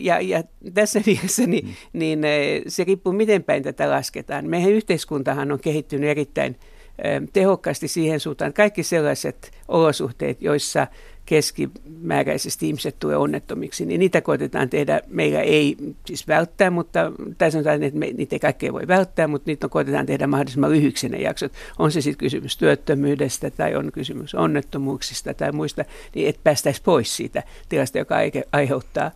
Ja, 0.00 0.20
ja 0.20 0.42
tässä 0.74 1.00
mielessä 1.06 1.46
niin, 1.46 1.66
mm. 1.66 1.74
niin 1.92 2.24
eh, 2.24 2.62
se 2.68 2.84
riippuu 2.84 3.12
miten 3.12 3.44
päin 3.44 3.62
tätä 3.62 3.90
lasketaan. 3.90 4.48
Meidän 4.48 4.70
yhteiskuntahan 4.70 5.52
on 5.52 5.60
kehittynyt 5.60 6.10
erittäin 6.10 6.56
eh, 7.04 7.20
tehokkaasti 7.32 7.88
siihen 7.88 8.20
suuntaan, 8.20 8.48
että 8.48 8.56
kaikki 8.56 8.82
sellaiset 8.82 9.50
olosuhteet, 9.68 10.42
joissa 10.42 10.86
keskimääräisesti 11.26 12.66
ihmiset 12.66 12.96
tulee 12.98 13.16
onnettomiksi, 13.16 13.86
niin 13.86 13.98
niitä 13.98 14.20
koitetaan 14.20 14.70
tehdä, 14.70 15.00
meillä 15.08 15.40
ei 15.40 15.76
siis 16.06 16.28
välttää, 16.28 16.70
mutta, 16.70 17.12
tai 17.38 17.50
sanotaan, 17.50 17.82
että 17.82 17.98
me, 17.98 18.06
niitä 18.06 18.34
ei 18.36 18.40
kaikkea 18.40 18.72
voi 18.72 18.88
välttää, 18.88 19.26
mutta 19.26 19.50
niitä 19.50 19.66
on, 19.66 19.70
koitetaan 19.70 20.06
tehdä 20.06 20.26
mahdollisimman 20.26 20.70
lyhyiksi 20.70 21.08
ne 21.08 21.18
jaksot. 21.18 21.52
On 21.78 21.92
se 21.92 22.00
sitten 22.00 22.18
kysymys 22.18 22.56
työttömyydestä 22.56 23.50
tai 23.50 23.74
on 23.74 23.92
kysymys 23.92 24.34
onnettomuuksista 24.34 25.34
tai 25.34 25.52
muista, 25.52 25.84
niin 26.14 26.28
et 26.28 26.40
päästäisi 26.44 26.82
pois 26.82 27.16
siitä 27.16 27.42
tilasta, 27.68 27.98
joka 27.98 28.14
aiheuttaa, 28.52 29.10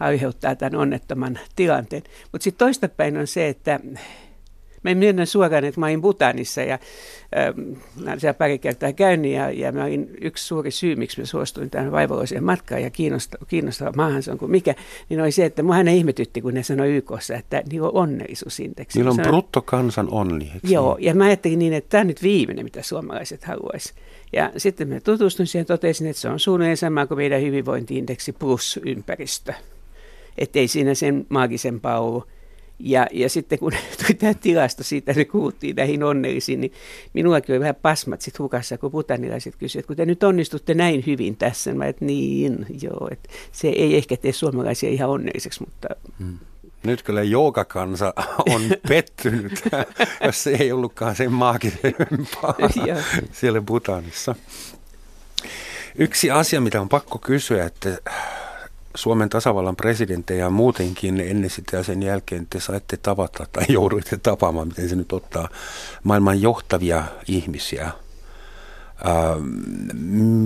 aiheuttaa 0.00 0.56
tämän 0.56 0.80
onnettoman 0.80 1.38
tilanteen. 1.56 2.02
Mutta 2.32 2.44
sitten 2.44 2.66
toistapäin 2.66 3.16
on 3.16 3.26
se, 3.26 3.48
että 3.48 3.80
Mä 4.82 4.94
myönnän 4.94 5.26
suoraan, 5.26 5.64
että 5.64 5.80
mä 5.80 5.86
olin 5.86 6.00
Butanissa 6.00 6.62
ja 6.62 6.78
mä 7.96 8.06
olen 8.06 8.20
siellä 8.20 8.34
pari 8.34 8.58
kertaa 8.58 8.92
käynyt 8.92 9.32
ja, 9.32 9.50
ja 9.50 9.72
mä 9.72 9.84
olin 9.84 10.10
yksi 10.20 10.46
suuri 10.46 10.70
syy, 10.70 10.96
miksi 10.96 11.20
mä 11.20 11.26
suostuin 11.26 11.70
tähän 11.70 11.92
vaivalloiseen 11.92 12.44
matkaan 12.44 12.82
ja 12.82 12.90
kiinnostava, 12.90 13.44
kiinnostava 13.48 13.92
maahan 13.96 14.22
se 14.22 14.30
on 14.30 14.38
kuin 14.38 14.50
mikä, 14.50 14.74
niin 15.08 15.20
oli 15.20 15.32
se, 15.32 15.44
että 15.44 15.62
mua 15.62 15.74
aina 15.74 15.90
ihmetytti, 15.90 16.40
kun 16.40 16.54
ne 16.54 16.62
sanoi 16.62 16.96
YKssa, 16.96 17.34
että 17.34 17.62
niillä 17.70 17.88
on 17.88 17.94
onnellisuusindeksi. 17.94 18.98
Niillä 18.98 19.10
on 19.10 19.18
bruttokansan 19.22 20.08
onni. 20.10 20.52
Joo, 20.62 20.96
ja 21.00 21.14
mä 21.14 21.24
ajattelin 21.24 21.58
niin, 21.58 21.72
että 21.72 21.90
tämä 21.90 22.00
on 22.00 22.06
nyt 22.06 22.22
viimeinen, 22.22 22.64
mitä 22.64 22.82
suomalaiset 22.82 23.44
haluaisi. 23.44 23.94
Ja 24.32 24.52
sitten 24.56 24.88
mä 24.88 25.00
tutustuin 25.00 25.46
siihen 25.46 25.62
ja 25.62 25.66
totesin, 25.66 26.06
että 26.06 26.22
se 26.22 26.28
on 26.28 26.40
suunnilleen 26.40 26.76
sama 26.76 27.06
kuin 27.06 27.18
meidän 27.18 27.42
hyvinvointiindeksi 27.42 28.32
plus 28.32 28.80
ympäristö. 28.86 29.52
Että 30.38 30.58
ei 30.58 30.68
siinä 30.68 30.94
sen 30.94 31.26
maagisempaa 31.28 32.00
ollut. 32.00 32.28
Ja, 32.78 33.06
ja 33.12 33.28
sitten 33.28 33.58
kun 33.58 33.72
tuli 34.06 34.14
tämä 34.14 34.34
tilasto 34.34 34.82
siitä, 34.82 35.12
että 35.12 35.24
kuultiin 35.24 35.76
näihin 35.76 36.02
onnellisiin, 36.02 36.60
niin 36.60 36.72
minullakin 37.14 37.52
oli 37.52 37.60
vähän 37.60 37.74
pasmat 37.74 38.20
sitten 38.20 38.42
hukassa, 38.42 38.78
kun 38.78 38.90
putanilaiset 38.90 39.56
kysyivät, 39.56 39.82
että 39.82 39.86
kun 39.86 39.96
te 39.96 40.06
nyt 40.06 40.22
onnistutte 40.22 40.74
näin 40.74 41.04
hyvin 41.06 41.36
tässä. 41.36 41.74
Mä 41.74 41.86
että 41.86 42.04
niin, 42.04 42.66
joo, 42.82 43.08
että 43.10 43.28
se 43.52 43.68
ei 43.68 43.96
ehkä 43.96 44.16
tee 44.16 44.32
suomalaisia 44.32 44.90
ihan 44.90 45.10
onnelliseksi, 45.10 45.60
mutta... 45.60 45.88
Hmm. 46.18 46.38
Nyt 46.82 47.02
kyllä 47.02 47.20
kansa 47.68 48.14
on 48.54 48.62
pettynyt, 48.88 49.62
jos 50.24 50.42
se 50.42 50.50
ei 50.50 50.72
ollutkaan 50.72 51.16
sen 51.16 51.32
maagisempaa 51.32 52.54
siellä 53.32 53.60
Butanissa. 53.60 54.34
Yksi 55.98 56.30
asia, 56.30 56.60
mitä 56.60 56.80
on 56.80 56.88
pakko 56.88 57.18
kysyä, 57.18 57.64
että 57.64 57.98
Suomen 58.94 59.28
tasavallan 59.28 59.76
presidenttejä 59.76 60.50
muutenkin 60.50 61.20
ennen 61.20 61.50
sitä 61.50 61.76
ja 61.76 61.82
sen 61.82 62.02
jälkeen 62.02 62.46
te 62.50 62.60
saitte 62.60 62.96
tavata 62.96 63.46
tai 63.52 63.64
jouduitte 63.78 64.16
tapaamaan, 64.16 64.68
miten 64.68 64.88
se 64.88 64.96
nyt 64.96 65.12
ottaa, 65.12 65.48
maailman 66.04 66.42
johtavia 66.42 67.04
ihmisiä. 67.28 67.90
Ää, 69.04 69.36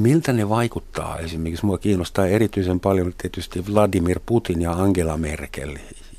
miltä 0.02 0.32
ne 0.32 0.48
vaikuttaa 0.48 1.18
esimerkiksi? 1.18 1.66
Mua 1.66 1.78
kiinnostaa 1.78 2.26
erityisen 2.26 2.80
paljon 2.80 3.12
tietysti 3.18 3.64
Vladimir 3.74 4.20
Putin 4.26 4.62
ja 4.62 4.72
Angela 4.72 5.16
Merkel, 5.16 5.76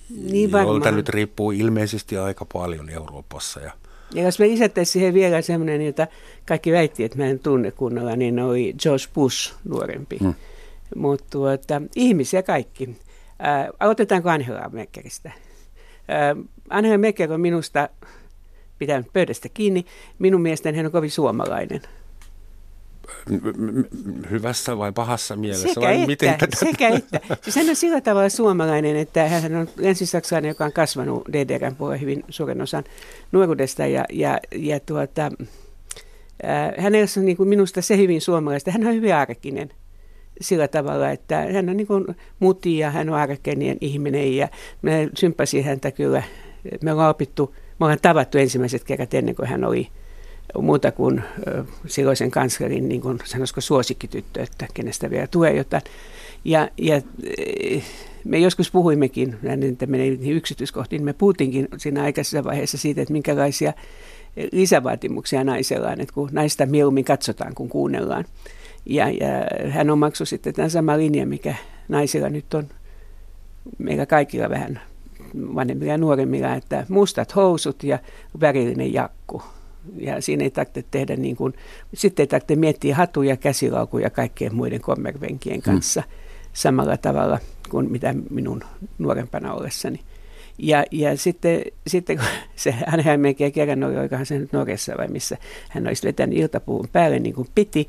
niin 0.10 0.52
joilta 0.52 0.92
nyt 0.92 1.10
riippuu 1.10 1.52
ilmeisesti 1.52 2.18
aika 2.18 2.46
paljon 2.54 2.90
Euroopassa. 2.90 3.60
Ja, 3.60 3.72
ja 4.14 4.24
jos 4.24 4.40
me 4.40 4.48
lisättäisiin 4.48 4.94
siihen 4.94 5.14
vielä 5.14 5.42
sellainen, 5.42 5.86
jota 5.86 6.08
kaikki 6.46 6.72
väitti, 6.72 7.04
että 7.04 7.18
mä 7.18 7.26
en 7.26 7.40
tunne 7.40 7.72
kunnolla, 7.72 8.16
niin 8.16 8.40
oli 8.40 8.76
George 8.80 9.06
Bush 9.14 9.54
nuorempi. 9.64 10.18
Hmm 10.18 10.34
mutta 10.96 11.26
tuota, 11.30 11.82
ihmisiä 11.96 12.44
kaikki. 12.44 12.98
Ää, 13.40 13.70
aloitetaanko 13.80 14.30
Angela 14.30 14.70
Merkelistä? 14.70 15.32
Ää, 16.08 16.36
Angela 16.70 16.98
Merkel 16.98 17.32
on 17.32 17.42
minusta 17.42 17.90
pitänyt 18.80 19.08
pöydästä 19.14 19.50
kiinni. 19.50 19.86
Minun 20.20 20.42
mielestäni 20.42 20.78
hän 20.78 20.86
on 20.86 20.92
kovin 20.92 21.12
suomalainen. 21.12 21.82
Hyvässä 24.32 24.78
vai 24.78 24.92
pahassa 24.92 25.36
mielessä? 25.36 25.68
Sekä 25.68 25.82
vai 25.82 25.96
että, 25.96 26.08
miten 26.08 26.36
sekä 26.56 26.90
että. 26.90 27.20
Siis 27.42 27.56
hän 27.56 27.70
on 27.70 27.76
sillä 27.76 28.02
tavalla 28.02 28.30
suomalainen, 28.30 28.96
että 28.96 29.28
hän 29.30 29.56
on 29.56 29.68
ensisaksalainen, 29.82 30.50
joka 30.50 30.66
on 30.66 30.74
kasvanut 30.74 31.24
DDRn 31.34 31.76
puolella 31.76 32.00
hyvin 32.00 32.24
suuren 32.30 32.62
osan 32.62 32.84
nuoruudesta. 33.32 33.86
Ja, 33.86 34.06
ja, 34.12 34.40
ja 34.56 34.80
tuota, 34.80 35.32
hänellä 36.78 37.08
on 37.18 37.26
niin 37.26 37.38
kuin 37.38 37.50
minusta 37.50 37.82
se 37.82 37.98
hyvin 37.98 38.22
suomalaista. 38.22 38.72
Hän 38.72 38.88
on 38.88 38.94
hyvin 38.94 39.16
arkinen 39.16 39.70
sillä 40.42 40.68
tavalla, 40.68 41.10
että 41.10 41.38
hän 41.54 41.70
on 41.70 41.78
niin 41.78 41.88
kuin 41.88 42.06
muti 42.40 42.78
ja 42.78 42.92
hän 42.92 43.10
on 43.10 43.16
arkenien 43.16 43.78
ihminen 43.82 44.38
ja 44.38 44.48
me 44.82 45.10
sympasin 45.18 45.64
häntä 45.64 45.92
kyllä. 45.92 46.24
Me 46.82 46.92
ollaan 46.92 47.10
opittu, 47.10 47.56
me 47.80 47.86
ollaan 47.86 48.00
tavattu 48.02 48.38
ensimmäiset 48.38 48.84
kerrat 48.84 49.14
ennen 49.14 49.36
kuin 49.36 49.48
hän 49.48 49.64
oli 49.64 49.88
muuta 50.62 50.92
kuin 50.92 51.24
silloisen 51.88 52.32
kanslerin, 52.32 52.90
niin 52.90 53.02
kuin 53.02 53.20
sanoisiko 53.24 53.62
suosikkityttö, 53.62 54.44
että 54.44 54.68
kenestä 54.74 55.10
vielä 55.10 55.28
tulee 55.28 55.54
jotain. 55.56 55.84
Ja, 56.46 56.70
ja 56.78 57.02
me 58.24 58.38
joskus 58.40 58.72
puhuimmekin, 58.72 59.36
että 59.72 59.86
menee 59.86 60.08
yksityiskohtiin, 60.08 61.04
me 61.04 61.14
puhuttiinkin 61.14 61.68
siinä 61.78 62.04
aikaisessa 62.04 62.44
vaiheessa 62.44 62.78
siitä, 62.78 63.02
että 63.02 63.12
minkälaisia 63.12 63.74
lisävaatimuksia 64.52 65.44
naisella 65.44 65.88
on, 65.88 66.02
että 66.02 66.14
kun 66.14 66.30
naista 66.32 66.66
mieluummin 66.66 67.06
katsotaan, 67.06 67.56
kun 67.56 67.70
kuunnellaan. 67.70 68.26
Ja, 68.86 69.10
ja 69.10 69.28
hän 69.70 69.90
on 69.90 69.98
maksu 69.98 70.26
sitten 70.26 70.54
tämän 70.54 70.72
sama 70.72 70.98
linja, 70.98 71.28
mikä 71.28 71.56
naisilla 71.88 72.30
nyt 72.30 72.54
on 72.54 72.70
meillä 73.78 74.06
kaikilla 74.06 74.50
vähän 74.50 74.82
vanhemmilla 75.56 75.92
ja 75.92 75.98
nuoremmilla, 75.98 76.56
että 76.56 76.86
mustat 76.90 77.36
housut 77.36 77.84
ja 77.84 78.00
värillinen 78.42 78.94
jakku. 78.94 79.42
Ja 79.98 80.22
siinä 80.22 80.44
ei 80.44 80.50
tarvitse 80.50 80.84
tehdä 80.92 81.16
niin 81.16 81.36
kuin, 81.36 81.54
sitten 81.94 82.24
ei 82.24 82.28
tarvitse 82.28 82.56
miettiä 82.56 82.96
hatuja, 82.96 83.38
käsilaukuja 83.38 84.10
kaikkien 84.10 84.56
muiden 84.56 84.82
kommervenkien 84.82 85.58
mm. 85.58 85.64
kanssa 85.64 86.02
mm. 86.02 86.14
samalla 86.54 86.98
tavalla 86.98 87.40
kuin 87.70 87.92
mitä 87.92 88.16
minun 88.30 88.62
nuorempana 88.98 89.54
ollessani. 89.54 90.00
Ja, 90.58 90.84
ja 90.92 91.18
sitten, 91.18 91.62
sitten 91.88 92.18
kun 92.18 92.26
se, 92.56 92.76
hän 92.88 93.20
melkein 93.20 93.52
kerran 93.52 93.84
oli, 93.84 93.98
oikohan 93.98 94.26
se 94.26 94.40
nyt 94.40 94.54
Norjassa 94.54 94.94
vai 94.98 95.08
missä, 95.08 95.38
hän 95.70 95.88
olisi 95.88 96.08
vetänyt 96.08 96.38
iltapuun 96.38 96.88
päälle 96.92 97.20
niin 97.20 97.36
kuin 97.36 97.48
piti. 97.56 97.88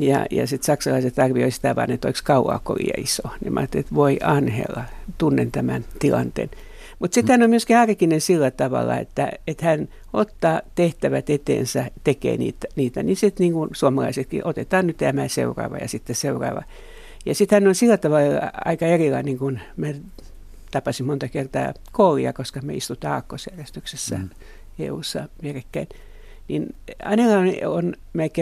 Ja, 0.00 0.26
ja 0.30 0.46
sitten 0.46 0.66
saksalaiset 0.66 1.18
arvioivat 1.18 1.54
sitä 1.54 1.76
vaan, 1.76 1.90
että 1.90 2.08
oliko 2.08 2.20
kauako 2.24 2.74
liian 2.74 3.04
iso. 3.04 3.22
Niin 3.40 3.52
mä 3.52 3.60
ajattelin, 3.60 3.84
että 3.84 3.94
voi 3.94 4.18
Anhela, 4.22 4.84
tunnen 5.18 5.52
tämän 5.52 5.84
tilanteen. 5.98 6.50
Mutta 6.98 7.14
sitten 7.14 7.32
hän 7.32 7.42
on 7.42 7.50
myöskin 7.50 7.76
arkinen 7.76 8.20
sillä 8.20 8.50
tavalla, 8.50 8.98
että, 8.98 9.32
että 9.46 9.66
hän 9.66 9.88
ottaa 10.12 10.60
tehtävät 10.74 11.30
eteensä, 11.30 11.90
tekee 12.04 12.36
niitä, 12.36 12.68
niitä 12.76 13.02
niin 13.02 13.16
sitten 13.16 13.44
niin 13.44 13.52
kuin 13.52 13.70
suomalaisetkin, 13.72 14.46
otetaan 14.46 14.86
nyt 14.86 14.96
tämä 14.96 15.28
seuraava 15.28 15.76
ja 15.76 15.88
sitten 15.88 16.16
seuraava. 16.16 16.62
Ja 17.26 17.34
sitten 17.34 17.56
hän 17.56 17.68
on 17.68 17.74
sillä 17.74 17.96
tavalla 17.96 18.52
aika 18.64 18.86
erilainen, 18.86 19.38
kuin 19.38 19.60
me 19.76 19.94
tapasin 20.70 21.06
monta 21.06 21.28
kertaa 21.28 21.74
koolia, 21.92 22.32
koska 22.32 22.60
me 22.60 22.74
istutaan 22.74 23.14
aakkosjärjestyksessä 23.14 24.16
mm. 24.16 24.28
EU-ssa 24.78 25.28
vierekkäin. 25.42 25.88
Niin 26.48 26.74
Anela 27.04 27.36
on, 27.38 27.48
on, 27.66 27.94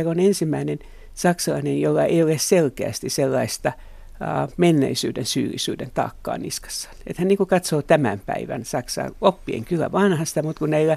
on 0.07 0.21
ensimmäinen 0.21 0.78
saksalainen, 1.14 1.81
jolla 1.81 2.04
ei 2.04 2.23
ole 2.23 2.38
selkeästi 2.38 3.11
sellaista 3.11 3.73
uh, 3.76 4.52
menneisyyden 4.57 5.25
syyllisyyden 5.25 5.90
taakkaa 5.95 6.38
niskassa. 6.38 6.90
Että 7.07 7.23
hän 7.23 7.28
niin 7.28 7.38
katsoo 7.49 7.83
tämän 7.83 8.21
päivän 8.26 8.64
Saksaa 8.64 9.11
oppien 9.21 9.64
kyllä 9.64 9.93
vanhasta, 9.93 10.43
mutta 10.43 10.59
kun 10.59 10.71
näillä 10.71 10.97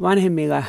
vanhemmilla 0.00 0.64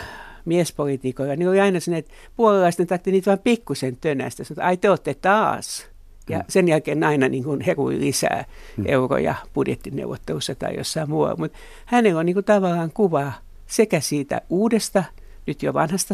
miespolitiikoilla, 0.46 1.36
niin 1.36 1.50
oli 1.50 1.60
aina 1.60 1.80
sinne, 1.80 1.98
että 1.98 2.14
puolalaisten 2.36 2.88
tarvitsi 2.88 3.12
niitä 3.12 3.32
vain 3.32 3.40
pikkusen 3.40 3.98
tönästä. 4.02 4.44
Sanotaan, 4.44 4.68
ai 4.68 4.78
te 4.78 4.90
olette 4.90 5.14
taas. 5.14 5.91
Ja 6.30 6.38
mm. 6.38 6.46
sen 6.48 6.68
jälkeen 6.68 7.04
aina 7.04 7.30
niin 7.30 7.44
kuin 7.44 7.62
herui 7.62 8.00
lisää 8.00 8.46
mm. 8.78 8.84
euroja 8.88 9.36
budjettineuvottelussa 9.54 10.56
tai 10.56 10.78
jossain 10.78 11.10
muualla. 11.10 11.36
Mutta 11.38 11.58
hänellä 11.86 12.20
on 12.20 12.26
niin 12.26 12.34
kuin 12.34 12.46
tavallaan 12.46 12.92
kuva 12.94 13.32
sekä 13.68 14.00
siitä 14.00 14.42
uudesta, 14.50 15.04
nyt 15.48 15.64
jo 15.64 15.74
vanhasta 15.74 16.14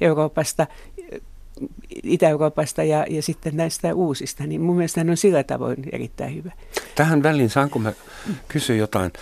Euroopasta, 0.00 0.66
Itä-Euroopasta 2.02 2.82
ja, 2.82 3.06
ja 3.10 3.22
sitten 3.22 3.56
näistä 3.56 3.94
uusista, 3.94 4.46
niin 4.46 4.60
mun 4.60 4.76
mielestä 4.76 5.00
hän 5.00 5.10
on 5.10 5.16
sillä 5.16 5.42
tavoin 5.42 5.76
erittäin 5.92 6.34
hyvä. 6.34 6.52
Tähän 6.94 7.22
väliin 7.22 7.50
saanko 7.50 7.78
mä 7.78 7.92
kysyä 8.48 8.76
jotain? 8.76 9.12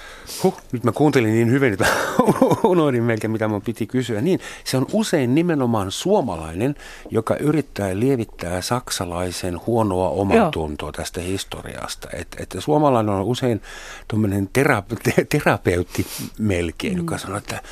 Huh, 0.43 0.61
nyt 0.73 0.85
mä 0.85 0.93
kuuntelin 0.93 1.33
niin 1.33 1.51
hyvin, 1.51 1.73
että 1.73 1.87
unohdin 2.65 3.03
melkein 3.03 3.31
mitä 3.31 3.49
mun 3.49 3.63
piti 3.63 3.87
kysyä. 3.87 4.21
Niin, 4.21 4.41
se 4.65 4.77
on 4.77 4.87
usein 4.93 5.35
nimenomaan 5.35 5.91
suomalainen, 5.91 6.75
joka 7.11 7.37
yrittää 7.37 7.99
lievittää 7.99 8.61
saksalaisen 8.61 9.61
huonoa 9.67 10.09
omatuntoa 10.09 10.87
Joo. 10.87 10.93
tästä 10.93 11.21
historiasta. 11.21 12.09
Että 12.13 12.37
et 12.43 12.57
suomalainen 12.59 13.15
on 13.15 13.25
usein 13.25 13.63
tuommoinen 14.09 14.49
terape- 14.59 15.25
terapeutti 15.29 16.07
melkein, 16.39 16.93
mm. 16.95 16.99
joka 16.99 17.19
sanoo, 17.19 17.39
että 17.39 17.63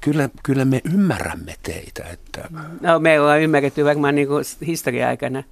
kyllä, 0.00 0.28
kyllä 0.42 0.64
me 0.64 0.80
ymmärrämme 0.94 1.54
teitä. 1.62 2.04
Että... 2.12 2.48
No 2.80 2.98
me 2.98 3.20
ollaan 3.20 3.40
ymmärretty 3.40 3.84
varmaan 3.84 4.14
niin 4.14 4.28
kuin 4.28 4.44
historia-aikana 4.66 5.42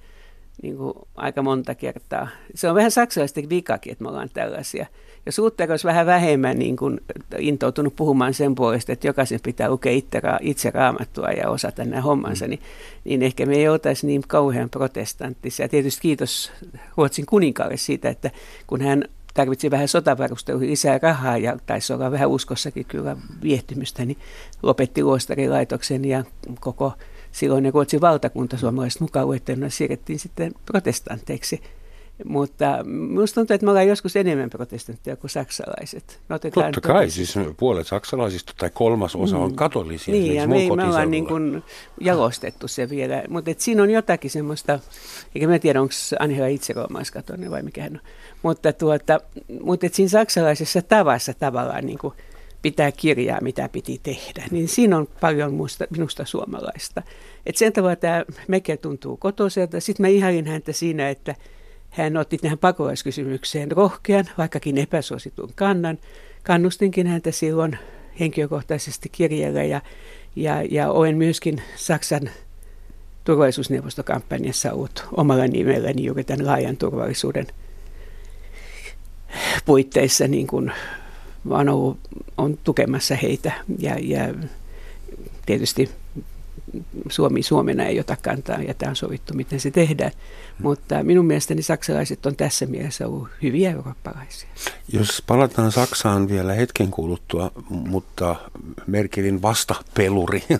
niin 0.61 0.77
kuin 0.77 0.93
aika 1.15 1.41
monta 1.41 1.75
kertaa. 1.75 2.27
Se 2.55 2.69
on 2.69 2.75
vähän 2.75 2.91
saksalaisten 2.91 3.49
vikakin, 3.49 3.91
että 3.91 4.03
me 4.03 4.09
ollaan 4.09 4.29
tällaisia. 4.33 4.85
Jos 5.25 5.35
Sutter 5.35 5.71
olisi 5.71 5.87
vähän 5.87 6.05
vähemmän 6.05 6.59
niin 6.59 6.77
kuin 6.77 7.01
intoutunut 7.37 7.95
puhumaan 7.95 8.33
sen 8.33 8.55
puolesta, 8.55 8.91
että 8.91 9.07
jokaisen 9.07 9.39
pitää 9.43 9.69
lukea 9.69 9.91
itse, 9.91 10.21
itse 10.41 10.69
raamattua 10.69 11.27
ja 11.27 11.49
osata 11.49 11.85
nämä 11.85 12.01
hommansa, 12.01 12.45
mm. 12.45 12.49
niin, 12.49 12.59
niin 13.03 13.23
ehkä 13.23 13.45
me 13.45 13.55
ei 13.55 13.67
oltaisi 13.67 14.07
niin 14.07 14.21
kauhean 14.27 14.69
protestanttisia. 14.69 15.69
Tietysti 15.69 16.01
kiitos 16.01 16.51
Ruotsin 16.97 17.25
kuninkaalle 17.25 17.77
siitä, 17.77 18.09
että 18.09 18.31
kun 18.67 18.81
hän 18.81 19.03
tarvitsi 19.35 19.71
vähän 19.71 19.87
sotavarusteluihin 19.87 20.69
lisää 20.69 20.99
rahaa 21.01 21.37
ja 21.37 21.57
taisi 21.65 21.93
olla 21.93 22.11
vähän 22.11 22.29
uskossakin 22.29 22.85
kyllä 22.85 23.17
viehtymystä, 23.43 24.05
niin 24.05 24.17
lopetti 24.63 25.03
luostarilaitoksen 25.03 26.05
ja 26.05 26.23
koko 26.59 26.93
silloinen 27.31 27.73
Ruotsin 27.73 28.01
valtakunta 28.01 28.57
suomalaiset 28.57 29.01
mukaan 29.01 29.27
luetteluna 29.27 29.69
siirrettiin 29.69 30.19
sitten 30.19 30.53
protestanteiksi. 30.65 31.61
Mutta 32.25 32.83
minusta 32.83 33.35
tuntuu, 33.35 33.53
että 33.53 33.65
me 33.65 33.71
ollaan 33.71 33.87
joskus 33.87 34.15
enemmän 34.15 34.49
protestantteja 34.49 35.15
kuin 35.15 35.31
saksalaiset. 35.31 36.19
Me 36.29 36.39
Totta 36.39 36.81
kai, 36.81 37.09
siis 37.09 37.35
puolet 37.57 37.87
saksalaisista 37.87 38.53
tai 38.57 38.69
kolmas 38.73 39.15
osa 39.15 39.37
on 39.37 39.51
mm. 39.51 39.55
katolisia. 39.55 40.13
Niin, 40.13 40.35
ja 40.35 40.47
me, 40.47 40.55
me 40.75 40.83
ollaan 40.83 41.11
niin 41.11 41.27
kuin 41.27 41.63
jalostettu 42.01 42.67
se 42.67 42.89
vielä. 42.89 43.23
Mutta 43.29 43.51
siinä 43.57 43.83
on 43.83 43.89
jotakin 43.89 44.31
semmoista, 44.31 44.79
eikä 45.35 45.47
mä 45.47 45.59
tiedä, 45.59 45.81
onko 45.81 45.93
Anhela 46.19 46.47
itse 46.47 46.73
roomaiskatolinen 46.73 47.51
vai 47.51 47.63
mikä 47.63 47.81
hän 47.81 47.93
on. 47.93 48.09
Mutta, 48.43 48.73
tuota, 48.73 49.19
mutta 49.61 49.87
siinä 49.91 50.09
saksalaisessa 50.09 50.81
tavassa 50.81 51.33
tavallaan 51.33 51.85
niin 51.85 51.97
kuin 51.97 52.13
pitää 52.61 52.91
kirjaa, 52.91 53.41
mitä 53.41 53.69
piti 53.69 53.99
tehdä, 54.03 54.43
niin 54.51 54.67
siinä 54.67 54.97
on 54.97 55.07
paljon 55.21 55.53
musta, 55.53 55.85
minusta 55.89 56.25
suomalaista. 56.25 57.01
Et 57.45 57.55
sen 57.57 57.73
tavalla 57.73 57.95
tämä 57.95 58.25
Meke 58.47 58.77
tuntuu 58.77 59.17
kotoiselta. 59.17 59.79
Sitten 59.79 60.03
mä 60.03 60.07
ihailin 60.07 60.47
häntä 60.47 60.71
siinä, 60.71 61.09
että 61.09 61.35
hän 61.97 62.17
otti 62.17 62.37
tähän 62.37 62.57
pakolaiskysymykseen 62.57 63.71
rohkean, 63.71 64.25
vaikkakin 64.37 64.77
epäsuositun 64.77 65.49
kannan. 65.55 65.97
Kannustinkin 66.43 67.07
häntä 67.07 67.31
silloin 67.31 67.77
henkilökohtaisesti 68.19 69.09
kirjalla 69.09 69.63
ja, 69.63 69.81
ja, 70.35 70.63
ja 70.71 70.91
olen 70.91 71.17
myöskin 71.17 71.61
Saksan 71.75 72.29
turvallisuusneuvostokampanjassa 73.23 74.73
ollut 74.73 75.07
omalla 75.11 75.47
nimelläni 75.47 76.05
juuri 76.05 76.23
tämän 76.23 76.45
laajan 76.45 76.77
turvallisuuden– 76.77 77.47
puitteissa 79.65 80.27
niin 80.27 80.47
kuin 80.47 80.71
vaan 81.49 81.69
ollut, 81.69 81.97
on 82.37 82.57
tukemassa 82.63 83.15
heitä 83.15 83.51
ja, 83.79 83.95
ja 84.01 84.33
tietysti 85.45 85.89
Suomi 87.09 87.43
Suomena 87.43 87.83
ei 87.83 87.99
ota 87.99 88.17
kantaa 88.21 88.61
ja 88.61 88.73
tämä 88.73 88.89
on 88.89 88.95
sovittu, 88.95 89.33
miten 89.33 89.59
se 89.59 89.71
tehdään. 89.71 90.11
Hmm. 90.11 90.63
Mutta 90.63 91.03
minun 91.03 91.25
mielestäni 91.25 91.61
saksalaiset 91.61 92.25
on 92.25 92.35
tässä 92.35 92.65
mielessä 92.65 93.07
ollut 93.07 93.29
hyviä 93.41 93.71
eurooppalaisia. 93.71 94.49
Jos 94.93 95.23
palataan 95.27 95.71
Saksaan 95.71 96.29
vielä 96.29 96.53
hetken 96.53 96.91
kuluttua, 96.91 97.51
mutta 97.69 98.35
Merkelin 98.87 99.41
vastapeluri, 99.41 100.43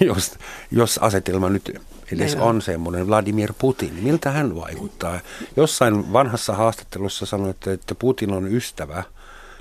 jos, 0.00 0.32
jos 0.70 0.98
asetelma 0.98 1.48
nyt 1.48 1.80
edes 2.12 2.32
Meillä. 2.32 2.44
on 2.44 2.62
semmoinen 2.62 3.06
Vladimir 3.06 3.52
Putin. 3.58 3.94
Miltä 3.94 4.30
hän 4.30 4.56
vaikuttaa? 4.56 5.20
Jossain 5.56 6.12
vanhassa 6.12 6.54
haastattelussa 6.54 7.26
sanoitte, 7.26 7.72
että 7.72 7.94
Putin 7.94 8.32
on 8.32 8.52
ystävä. 8.52 9.02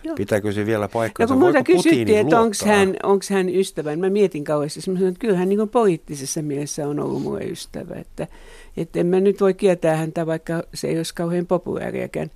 Joo. 0.05 0.15
Pitääkö 0.15 0.51
se 0.51 0.65
vielä 0.65 0.87
paikkansa? 0.87 1.33
No 1.33 1.39
kun 1.39 1.47
multa 1.47 1.63
kysyttiin, 1.63 2.17
että 2.17 2.39
onko 2.39 2.55
hän, 2.65 2.95
onks 3.03 3.29
hän 3.29 3.49
ystävä, 3.49 3.95
mä 3.95 4.09
mietin 4.09 4.43
kauheasti. 4.43 4.79
Mä 4.79 4.83
sanoin, 4.83 5.07
että 5.07 5.19
kyllä 5.19 5.37
hän 5.37 5.49
niin 5.49 5.69
poliittisessa 5.69 6.41
mielessä 6.41 6.87
on 6.87 6.99
ollut 6.99 7.21
mulle 7.21 7.43
ystävä. 7.43 7.95
Että, 7.95 8.27
että 8.77 8.99
en 8.99 9.07
mä 9.07 9.19
nyt 9.19 9.41
voi 9.41 9.53
kieltää 9.53 9.95
häntä, 9.95 10.25
vaikka 10.25 10.63
se 10.73 10.87
ei 10.87 10.97
olisi 10.97 11.15
kauhean 11.15 11.45
populaariakaan. 11.45 12.31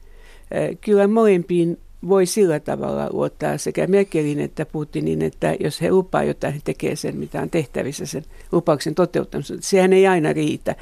Kyllä 0.82 1.08
molempiin 1.08 1.78
voi 2.10 2.26
sillä 2.26 2.60
tavalla 2.60 3.10
luottaa 3.12 3.58
sekä 3.58 3.88
Merkelin 3.88 4.40
että 4.40 4.66
Putinin, 4.66 5.22
että 5.22 5.56
jos 5.60 5.82
he 5.82 5.92
lupaa 5.92 6.24
jotain, 6.24 6.54
he 6.54 6.60
tekee 6.64 6.96
sen, 6.96 7.18
mitä 7.18 7.42
on 7.42 7.50
tehtävissä 7.50 8.06
sen 8.06 8.24
lupauksen 8.52 8.96
toteuttamisessa. 8.96 9.70
Sehän 9.70 9.94
ei 9.94 10.08
aina 10.08 10.34
riitä. 10.34 10.76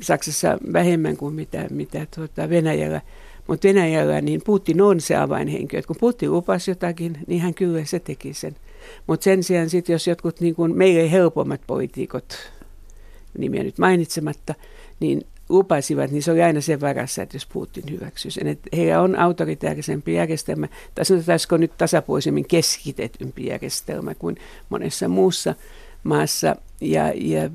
Saksassa 0.00 0.58
vähemmän 0.72 1.16
kuin 1.16 1.34
mitä, 1.34 1.66
mitä 1.70 2.06
tuota 2.16 2.50
Venäjällä. 2.50 3.00
Mutta 3.46 3.68
Venäjällä 3.68 4.20
niin 4.20 4.42
Putin 4.44 4.80
on 4.80 5.00
se 5.00 5.16
avainhenkilö. 5.16 5.82
kun 5.86 5.96
Putin 6.00 6.32
lupasi 6.32 6.70
jotakin, 6.70 7.18
niin 7.26 7.40
hän 7.40 7.54
kyllä 7.54 7.84
se 7.84 7.98
teki 7.98 8.34
sen. 8.34 8.56
Mutta 9.06 9.24
sen 9.24 9.42
sijaan 9.42 9.70
sitten, 9.70 9.92
jos 9.92 10.06
jotkut 10.06 10.40
niin 10.40 10.54
kuin 10.54 10.76
meille 10.76 11.10
helpommat 11.10 11.60
poliitikot, 11.66 12.52
nimiä 13.38 13.62
nyt 13.62 13.78
mainitsematta, 13.78 14.54
niin 15.00 15.26
lupasivat, 15.48 16.10
niin 16.10 16.22
se 16.22 16.32
oli 16.32 16.42
aina 16.42 16.60
sen 16.60 16.80
varassa, 16.80 17.22
että 17.22 17.36
jos 17.36 17.46
Putin 17.46 17.84
hyväksyy 17.90 18.30
sen. 18.30 18.46
Että 18.46 18.76
heillä 18.76 19.02
on 19.02 19.18
autoritäärisempi 19.18 20.14
järjestelmä, 20.14 20.68
tai 20.94 21.04
sanotaanko 21.04 21.56
nyt 21.56 21.72
tasapuolisemmin 21.78 22.48
keskitetympi 22.48 23.46
järjestelmä 23.46 24.14
kuin 24.14 24.36
monessa 24.68 25.08
muussa 25.08 25.54
maassa. 26.04 26.56
Ja, 26.80 27.12
ja 27.14 27.50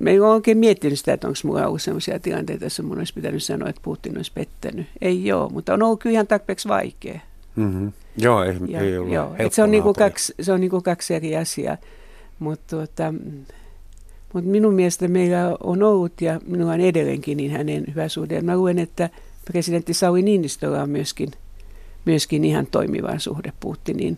me 0.00 0.10
ei 0.10 0.20
ole 0.20 0.28
oikein 0.28 0.58
miettinyt 0.58 0.98
sitä, 0.98 1.12
että 1.12 1.26
onko 1.26 1.38
minulla 1.42 1.66
ollut 1.66 1.82
sellaisia 1.82 2.20
tilanteita, 2.20 2.64
joissa 2.64 2.82
minun 2.82 2.98
olisi 2.98 3.14
pitänyt 3.14 3.42
sanoa, 3.42 3.68
että 3.68 3.80
Putin 3.84 4.16
olisi 4.16 4.32
pettänyt. 4.34 4.86
Ei 5.00 5.32
ole, 5.32 5.52
mutta 5.52 5.74
on 5.74 5.82
ollut 5.82 6.00
kyllä 6.00 6.12
ihan 6.12 6.26
tarpeeksi 6.26 6.68
vaikea. 6.68 7.20
Mm-hmm. 7.56 7.92
Joo, 8.18 8.42
ei, 8.42 8.54
ja, 8.68 8.80
ei 8.80 8.98
ollut 8.98 9.14
joo, 9.14 9.34
se 9.50 9.62
on, 9.62 9.70
niinku 9.70 9.94
kaksi, 9.94 10.34
se 10.40 10.52
on 10.52 10.60
niinku 10.60 10.80
kaksi 10.80 11.14
eri 11.14 11.36
asiaa. 11.36 11.76
Mutta 12.38 12.76
tuota, 12.76 13.14
mutta 14.32 14.50
minun 14.50 14.74
mielestä 14.74 15.08
meillä 15.08 15.56
on 15.60 15.82
ollut 15.82 16.20
ja 16.20 16.40
minulla 16.46 16.72
on 16.72 16.80
edelleenkin 16.80 17.36
niin 17.36 17.50
hänen 17.50 17.84
hyvä 17.88 18.08
suhde. 18.08 18.40
Mä 18.40 18.56
luen, 18.56 18.78
että 18.78 19.10
presidentti 19.44 19.94
Sauli 19.94 20.22
Niinistöllä 20.22 20.82
on 20.82 20.90
myöskin, 20.90 21.30
myöskin 22.04 22.44
ihan 22.44 22.66
toimiva 22.66 23.18
suhde 23.18 23.52
Putiniin. 23.60 24.16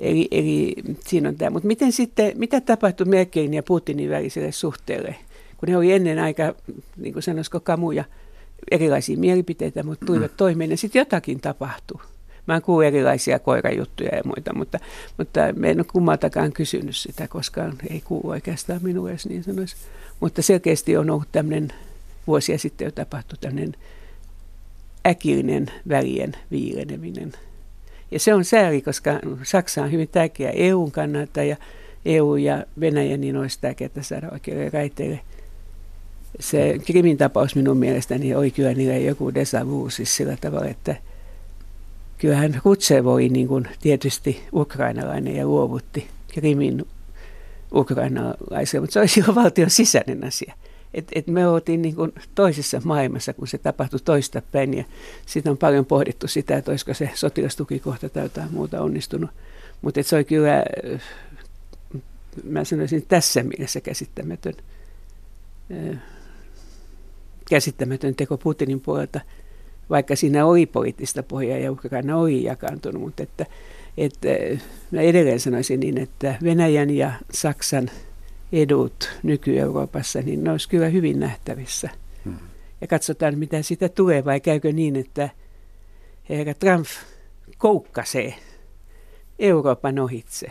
Eli, 0.00 0.28
eli 0.30 0.74
siinä 1.06 1.28
on 1.28 1.36
tämä. 1.36 1.50
Mutta 1.50 1.66
miten 1.66 1.92
sitten, 1.92 2.32
mitä 2.34 2.60
tapahtui 2.60 3.06
Merkelin 3.06 3.54
ja 3.54 3.62
Putinin 3.62 4.10
väliselle 4.10 4.52
suhteelle? 4.52 5.14
Kun 5.56 5.68
he 5.68 5.76
oli 5.76 5.92
ennen 5.92 6.18
aika, 6.18 6.54
niin 6.96 7.12
kuin 7.12 7.22
sanoisiko 7.22 7.60
kamuja, 7.60 8.04
erilaisia 8.70 9.18
mielipiteitä, 9.18 9.82
mutta 9.82 10.06
tulivat 10.06 10.30
mm. 10.30 10.36
toimeen 10.36 10.70
ja 10.70 10.76
sitten 10.76 11.00
jotakin 11.00 11.40
tapahtui. 11.40 12.00
Mä 12.46 12.56
en 12.56 12.62
kuule 12.62 12.86
erilaisia 12.86 13.38
koirajuttuja 13.38 14.16
ja 14.16 14.22
muita, 14.24 14.54
mutta, 14.54 14.78
mutta 15.18 15.40
me 15.56 15.70
en 15.70 15.78
ole 15.78 15.86
kummaltakaan 15.92 16.52
kysynyt 16.52 16.96
sitä, 16.96 17.28
koska 17.28 17.72
ei 17.90 18.00
kuulu 18.00 18.28
oikeastaan 18.28 18.80
minulle, 18.82 19.12
jos 19.12 19.26
niin 19.26 19.44
sanoisi. 19.44 19.76
Mutta 20.20 20.42
selkeästi 20.42 20.96
on 20.96 21.10
ollut 21.10 21.28
tämmöinen 21.32 21.72
vuosia 22.26 22.58
sitten 22.58 22.84
jo 22.84 22.90
tapahtui 22.90 23.38
tämmöinen 23.40 23.74
äkillinen 25.06 25.66
välien 25.88 26.32
viileneminen. 26.50 27.32
Ja 28.10 28.18
se 28.18 28.34
on 28.34 28.44
sääli, 28.44 28.82
koska 28.82 29.10
Saksa 29.42 29.82
on 29.82 29.92
hyvin 29.92 30.08
tärkeä 30.08 30.50
EUn 30.50 30.92
kannalta 30.92 31.42
ja 31.42 31.56
EU 32.04 32.36
ja 32.36 32.64
Venäjä 32.80 33.16
niin 33.16 33.36
olisi 33.36 33.60
tärkeää 33.60 33.90
saada 34.00 34.28
oikealle 34.32 34.70
raiteille. 34.70 35.20
Se 36.40 36.78
Krimin 36.86 37.18
tapaus 37.18 37.56
minun 37.56 37.76
mielestäni 37.76 38.34
oli 38.34 38.50
kyllä 38.50 38.74
niille 38.74 38.98
joku 38.98 39.34
desavu 39.34 39.90
siis 39.90 40.16
sillä 40.16 40.36
tavalla, 40.40 40.68
että– 40.68 40.96
kyllähän 42.18 42.60
Kutsevoi 42.62 43.28
niin 43.28 43.48
kuin 43.48 43.68
tietysti 43.80 44.42
ukrainalainen 44.52 45.36
ja 45.36 45.46
luovutti 45.46 46.08
Krimin 46.32 46.86
ukrainalaisia, 47.74 48.80
mutta 48.80 48.92
se 48.92 49.00
olisi 49.00 49.20
jo 49.20 49.34
valtion 49.34 49.70
sisäinen 49.70 50.24
asia. 50.24 50.54
Et, 50.94 51.08
et 51.14 51.26
me 51.26 51.48
oltiin 51.48 51.82
niin 51.82 51.94
kuin 51.94 52.12
toisessa 52.34 52.80
maailmassa, 52.84 53.32
kun 53.32 53.48
se 53.48 53.58
tapahtui 53.58 54.00
toista 54.04 54.42
päin 54.52 54.74
ja 54.74 54.84
siitä 55.26 55.50
on 55.50 55.58
paljon 55.58 55.86
pohdittu 55.86 56.28
sitä, 56.28 56.56
että 56.56 56.70
olisiko 56.70 56.94
se 56.94 57.10
sotilastukikohta 57.14 58.08
tai 58.08 58.22
jotain 58.22 58.52
muuta 58.52 58.80
onnistunut. 58.80 59.30
Mutta 59.82 60.02
se 60.02 60.16
oli 60.16 60.24
kyllä, 60.24 60.64
mä 62.44 62.64
sanoisin 62.64 63.04
tässä 63.08 63.42
mielessä 63.42 63.80
käsittämätön 63.80 64.54
käsittämätön 67.50 68.14
teko 68.14 68.38
Putinin 68.38 68.80
puolelta, 68.80 69.20
vaikka 69.90 70.16
siinä 70.16 70.46
oli 70.46 70.66
poliittista 70.66 71.22
pohjaa 71.22 71.58
ja 71.58 71.72
Ukraina 71.72 72.16
oli 72.16 72.42
jakaantunut, 72.42 73.02
mutta 73.02 73.22
että, 73.22 73.46
että 73.98 74.28
mä 74.90 75.00
edelleen 75.00 75.40
sanoisin 75.40 75.80
niin, 75.80 75.98
että 75.98 76.34
Venäjän 76.42 76.90
ja 76.90 77.12
Saksan 77.32 77.90
edut 78.52 79.10
nyky-Euroopassa, 79.22 80.22
niin 80.22 80.44
ne 80.44 80.50
olisi 80.50 80.68
kyllä 80.68 80.88
hyvin 80.88 81.20
nähtävissä. 81.20 81.90
Hmm. 82.24 82.38
Ja 82.80 82.86
katsotaan, 82.86 83.38
mitä 83.38 83.62
sitä 83.62 83.88
tulee, 83.88 84.24
vai 84.24 84.40
käykö 84.40 84.72
niin, 84.72 84.96
että 84.96 85.28
herra 86.28 86.54
Trump 86.54 86.86
koukkasee 87.58 88.34
Euroopan 89.38 89.98
ohitse. 89.98 90.46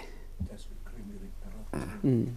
Mm. 2.04 2.28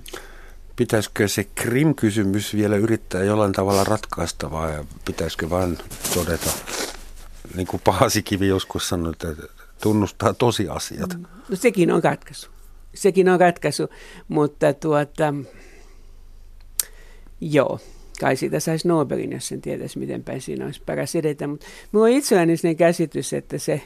Pitäisikö 0.77 1.29
se 1.29 1.45
Krim-kysymys 1.55 2.55
vielä 2.55 2.77
yrittää 2.77 3.25
jollain 3.25 3.53
tavalla 3.53 3.85
ratkaista 3.85 4.51
vai 4.51 4.85
pitäisikö 5.05 5.51
vain 5.51 5.79
todeta, 6.15 6.51
niin 7.57 7.67
kuin 7.67 7.83
Paasikivi 7.85 8.49
joskus 8.49 8.89
sanoi, 8.89 9.13
että 9.13 9.29
tunnustaa 9.83 10.35
tosiasiat? 10.35 11.15
Mm. 11.17 11.25
No 11.49 11.57
sekin 11.57 11.93
on 11.93 12.05
ratkaisu. 12.05 12.51
Sekin 12.95 13.29
on 13.29 13.41
ratkaisu, 13.41 13.89
mutta 14.29 14.73
tuota, 14.73 15.35
joo, 17.41 17.79
kai 18.21 18.37
siitä 18.37 18.61
saisi 18.61 18.89
Nobelin, 18.89 19.33
jos 19.33 19.49
sen 19.49 19.61
tietäisi, 19.61 19.99
miten 19.99 20.25
päin 20.25 20.41
siinä 20.41 20.65
olisi 20.65 20.83
paras 20.87 21.15
edetä. 21.15 21.47
Mutta 21.47 21.67
minulla 21.93 22.09
on 22.09 22.13
itselläni 22.13 22.57
sellainen 22.57 22.77
käsitys, 22.77 23.33
että 23.33 23.59
se 23.59 23.83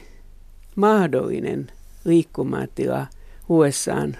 mahdollinen 0.75 1.71
liikkumatila 2.05 3.07
USAan 3.49 4.17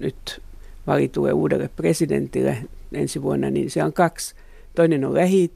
nyt 0.00 0.42
valitulle 0.86 1.32
uudelle 1.32 1.68
presidentille 1.76 2.56
ensi 2.92 3.22
vuonna, 3.22 3.50
niin 3.50 3.70
se 3.70 3.84
on 3.84 3.92
kaksi. 3.92 4.34
Toinen 4.74 5.04
on 5.04 5.14
lähi 5.14 5.50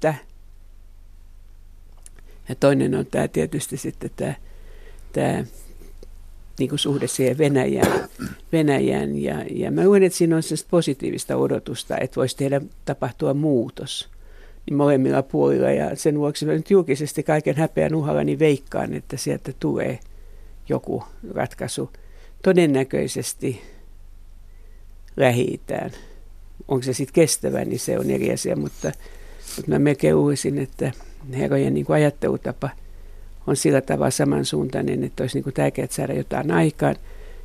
ja 2.48 2.54
toinen 2.54 2.94
on 2.94 3.06
tämä 3.06 3.28
tietysti 3.28 3.76
sitten 3.76 4.10
tämä, 4.16 4.34
tämä 5.12 5.44
niin 6.58 6.68
kuin 6.68 6.78
suhde 6.78 7.06
siihen 7.06 7.38
Venäjään. 7.38 8.08
Venäjään 8.52 9.22
ja, 9.22 9.44
ja 9.50 9.70
mä 9.70 9.84
luulen, 9.84 10.02
että 10.02 10.18
siinä 10.18 10.36
on 10.36 10.42
positiivista 10.70 11.36
odotusta, 11.36 11.98
että 11.98 12.16
voisi 12.16 12.36
tehdä 12.36 12.60
tapahtua 12.84 13.34
muutos 13.34 14.08
niin 14.66 14.76
molemmilla 14.76 15.22
puolilla. 15.22 15.70
Ja 15.70 15.96
sen 15.96 16.18
vuoksi 16.18 16.46
mä 16.46 16.52
nyt 16.52 16.70
julkisesti 16.70 17.22
kaiken 17.22 17.56
häpeän 17.56 17.94
uhalla 17.94 18.24
niin 18.24 18.38
veikkaan, 18.38 18.94
että 18.94 19.16
sieltä 19.16 19.52
tulee 19.60 19.98
joku 20.68 21.04
ratkaisu. 21.34 21.90
Todennäköisesti 22.42 23.60
lähi 25.16 25.60
Onko 26.68 26.82
se 26.82 26.92
sitten 26.92 27.14
kestävä, 27.14 27.64
niin 27.64 27.80
se 27.80 27.98
on 27.98 28.10
eri 28.10 28.32
asia, 28.32 28.56
mutta, 28.56 28.92
mutta 29.56 29.70
mä 29.70 29.78
melkein 29.78 30.14
uisin, 30.14 30.58
että 30.58 30.92
herrojen 31.32 31.74
niin 31.74 31.86
ajattelutapa 31.88 32.70
on 33.48 33.56
sillä 33.56 33.80
tavalla 33.80 34.10
samansuuntainen, 34.10 35.04
että 35.04 35.22
olisi 35.22 35.40
niin 35.40 35.54
tärkeää 35.54 35.88
saada 35.90 36.12
jotain 36.12 36.50
aikaan. 36.50 36.96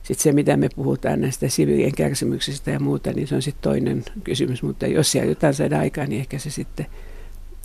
Sitten 0.04 0.24
se, 0.24 0.32
mitä 0.32 0.58
me 0.58 0.70
puhutaan 0.76 1.22
näistä 1.22 1.50
siviilien 1.50 1.96
kärsimyksistä 1.96 2.72
ja 2.72 2.80
muuta, 2.80 3.13
niin 3.13 3.28
se 3.28 3.36
on 3.36 3.42
sitten 3.42 3.62
toinen 3.62 4.04
kysymys. 4.24 4.63
Mutta 4.63 4.88
jos 4.88 5.12
siellä 5.12 5.32
jotain 5.32 5.54
saada 5.54 5.80
aikaan, 5.80 6.10
niin 6.10 6.20
ehkä 6.20 6.39
se 6.39 6.50
sitten 6.50 6.86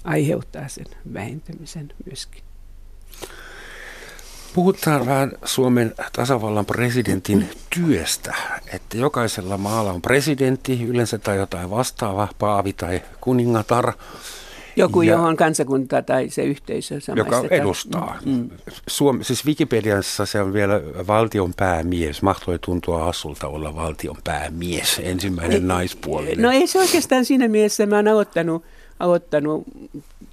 aiheuttaa 0.05 0.69
sen 0.69 0.87
vähentymisen 1.13 1.93
myöskin. 2.07 2.43
Puhutaan 4.55 5.07
vähän 5.07 5.33
Suomen 5.45 5.95
tasavallan 6.13 6.67
presidentin 6.67 7.49
työstä, 7.75 8.35
että 8.73 8.97
jokaisella 8.97 9.59
maalla 9.59 9.93
on 9.93 10.03
presidentti, 10.03 10.85
yleensä 10.85 11.19
tai 11.19 11.37
jotain 11.37 11.71
vastaavaa, 11.71 12.29
paavi 12.39 12.73
tai 12.73 13.03
kuningatar. 13.21 13.93
Joku, 14.79 15.03
ja, 15.03 15.13
johon 15.13 15.37
kansakunta 15.37 16.03
tai 16.03 16.29
se 16.29 16.43
yhteisö 16.43 16.99
Joka 17.17 17.45
edustaa. 17.51 18.19
Mm. 18.25 18.51
Suom, 18.87 19.23
siis 19.23 19.47
Wikipediassa 19.47 20.27
se 20.27 20.41
on 20.41 20.53
vielä 20.53 20.81
valtion 21.07 21.55
päämies. 21.57 22.23
Mahtoi 22.23 22.59
tuntua 22.59 23.05
hassulta 23.05 23.49
olla 23.49 23.77
valtion 23.77 24.17
päämies, 24.25 25.01
ensimmäinen 25.05 25.63
ei, 25.63 25.69
naispuolinen. 25.69 26.43
No 26.43 26.51
ei 26.51 26.67
se 26.67 26.79
oikeastaan 26.79 27.25
siinä 27.25 27.49
mielessä. 27.49 27.87
Mä 27.87 27.97
oon 27.97 28.09
aloittanut, 28.09 28.65
aloittanut 29.01 29.65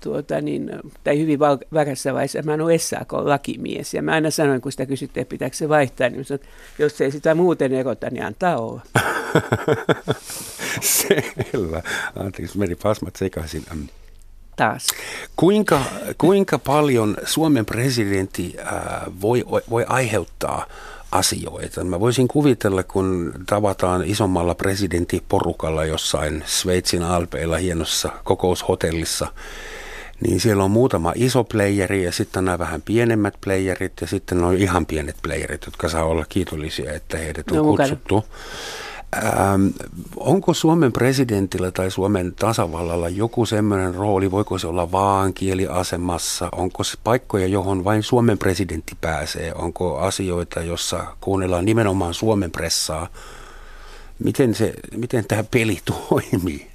tuota, 0.04 0.42
niin, 0.42 0.72
tai 1.04 1.20
hyvin 1.20 1.40
värässä 1.74 2.14
vaiheessa, 2.14 2.42
mä 2.42 2.52
oon 2.52 2.80
SAK-lakimies. 2.80 3.94
Ja 3.94 4.02
mä 4.02 4.12
aina 4.12 4.32
sanoin, 4.32 4.62
kun 4.62 4.72
sitä 4.72 4.86
kysyttiin, 4.86 5.22
että 5.22 5.30
pitääkö 5.30 5.56
se 5.56 5.70
vaihtaa, 5.70 6.10
niin 6.10 6.26
sanoin, 6.26 6.48
jos 6.80 7.02
ei 7.02 7.12
sitä 7.12 7.36
muuten 7.36 7.74
erota, 7.74 8.10
niin 8.10 8.26
antaa 8.26 8.58
olla. 8.58 8.82
Selvä. 10.82 11.82
Anteeksi, 12.16 12.58
meni 12.58 12.76
pasmat 12.76 13.16
sekaisin. 13.16 13.64
Taas. 14.56 14.88
Kuinka, 15.36 15.82
kuinka 16.18 16.60
paljon 16.60 17.18
Suomen 17.26 17.66
presidentti 17.66 18.56
äh, 18.60 18.74
voi, 19.22 19.46
voi 19.70 19.86
aiheuttaa 19.90 20.66
asioita. 21.12 21.84
Mä 21.84 22.00
voisin 22.00 22.28
kuvitella, 22.28 22.84
kun 22.84 23.34
tavataan 23.46 24.04
isommalla 24.06 24.56
presidenttiporukalla 24.56 25.86
jossain 25.86 26.44
Sveitsin 26.46 27.04
alpeilla 27.04 27.58
hienossa 27.58 28.10
kokoushotellissa, 28.24 29.28
niin 30.22 30.40
siellä 30.40 30.64
on 30.64 30.72
muutama 30.72 31.14
iso 31.16 31.44
playeri 31.44 32.04
ja 32.04 32.12
sitten 32.12 32.46
nämä 32.46 32.60
vähän 32.60 32.82
pienemmät 32.82 33.34
playerit 33.44 33.94
ja 34.02 34.08
sitten 34.08 34.44
on 34.44 34.58
ihan 34.58 34.86
pienet 34.86 35.16
playerit, 35.22 35.66
jotka 35.66 35.90
saa 35.90 36.04
olla 36.04 36.26
kiitollisia, 36.30 36.94
että 36.94 37.18
heidät 37.18 37.52
on 37.52 37.58
no, 37.58 37.64
kutsuttu. 37.64 38.26
Ähm, 39.24 39.68
onko 40.18 40.54
Suomen 40.54 40.92
presidentillä 40.92 41.72
tai 41.72 41.92
Suomen 41.92 42.34
tasavallalla 42.40 43.10
joku 43.10 43.46
sellainen 43.46 43.96
rooli, 43.96 44.32
voiko 44.32 44.58
se 44.58 44.68
olla 44.68 44.92
vaan 44.92 45.34
kieliasemassa, 45.34 46.50
onko 46.52 46.84
se 46.84 46.98
paikkoja, 47.04 47.48
johon 47.48 47.84
vain 47.84 48.04
Suomen 48.04 48.38
presidentti 48.38 48.94
pääsee, 49.02 49.54
onko 49.54 49.98
asioita, 49.98 50.62
jossa 50.62 51.06
kuunnellaan 51.22 51.66
nimenomaan 51.66 52.14
Suomen 52.14 52.52
pressaa, 52.52 53.08
miten, 54.20 54.56
se, 54.56 54.74
miten 54.98 55.26
tämä 55.28 55.44
peli 55.52 55.80
toimii? 55.86 56.68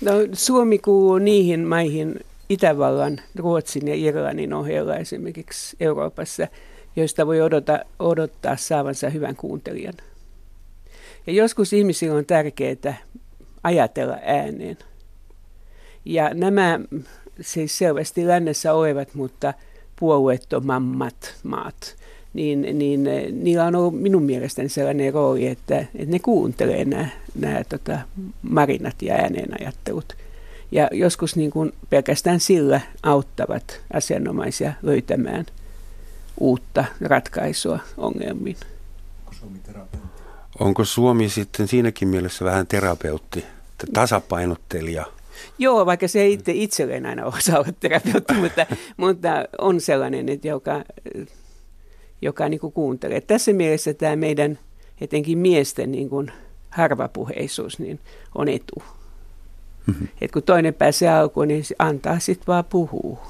No, 0.00 0.12
Suomi 0.32 0.78
kuuluu 0.78 1.18
niihin 1.18 1.60
maihin, 1.60 2.20
Itävallan, 2.48 3.20
Ruotsin 3.36 3.88
ja 3.88 3.94
Irlannin 3.94 4.52
ohella 4.52 4.96
esimerkiksi 4.96 5.76
Euroopassa, 5.80 6.48
joista 6.96 7.26
voi 7.26 7.40
odota, 7.40 7.78
odottaa 7.98 8.56
saavansa 8.56 9.10
hyvän 9.10 9.36
kuuntelijan. 9.36 9.94
Ja 11.26 11.32
joskus 11.32 11.72
ihmisillä 11.72 12.16
on 12.16 12.26
tärkeää 12.26 12.94
ajatella 13.64 14.18
ääneen. 14.22 14.78
Ja 16.04 16.34
nämä 16.34 16.80
siis 17.40 17.78
selvästi 17.78 18.26
lännessä 18.26 18.74
olevat, 18.74 19.14
mutta 19.14 19.54
puolueettomammat 20.00 21.34
maat, 21.42 21.96
niin, 22.34 22.78
niin 22.78 23.04
niillä 23.42 23.64
on 23.64 23.74
ollut 23.74 24.00
minun 24.00 24.22
mielestäni 24.22 24.68
sellainen 24.68 25.14
rooli, 25.14 25.46
että, 25.46 25.78
että 25.78 26.12
ne 26.12 26.18
kuuntelee 26.18 26.84
nämä, 26.84 27.08
nämä 27.34 27.64
tota, 27.68 27.98
marinat 28.42 29.02
ja 29.02 29.14
ääneenajattelut. 29.14 30.16
Ja 30.72 30.88
joskus 30.92 31.36
niin 31.36 31.50
kuin 31.50 31.72
pelkästään 31.90 32.40
sillä 32.40 32.80
auttavat 33.02 33.80
asianomaisia 33.92 34.72
löytämään 34.82 35.46
uutta 36.40 36.84
ratkaisua 37.00 37.78
ongelmiin. 37.96 38.56
Onko 40.60 40.84
Suomi 40.84 41.28
sitten 41.28 41.68
siinäkin 41.68 42.08
mielessä 42.08 42.44
vähän 42.44 42.66
terapeutti, 42.66 43.44
tasapainottelija? 43.92 45.06
Joo, 45.58 45.86
vaikka 45.86 46.08
se 46.08 46.20
ei 46.20 46.32
itse 46.32 46.52
itselleen 46.52 47.06
aina 47.06 47.24
osaa 47.24 47.58
olla 47.58 47.72
terapeutti, 47.80 48.34
mutta, 48.42 48.66
mutta 48.96 49.28
on 49.58 49.80
sellainen, 49.80 50.28
että 50.28 50.48
joka, 50.48 50.84
joka 52.22 52.48
niin 52.48 52.60
kuin 52.60 52.72
kuuntelee. 52.72 53.20
Tässä 53.20 53.52
mielessä 53.52 53.94
tämä 53.94 54.16
meidän 54.16 54.58
etenkin 55.00 55.38
miesten 55.38 55.92
niin 55.92 56.08
kuin 56.08 56.32
harvapuheisuus 56.70 57.78
niin 57.78 58.00
on 58.34 58.48
etu. 58.48 58.82
Mm-hmm. 59.86 60.08
Et 60.20 60.32
kun 60.32 60.42
toinen 60.42 60.74
pääsee 60.74 61.08
alkuun, 61.08 61.48
niin 61.48 61.64
antaa 61.78 62.18
sitten 62.18 62.46
vaan 62.46 62.64
puhua. 62.64 63.26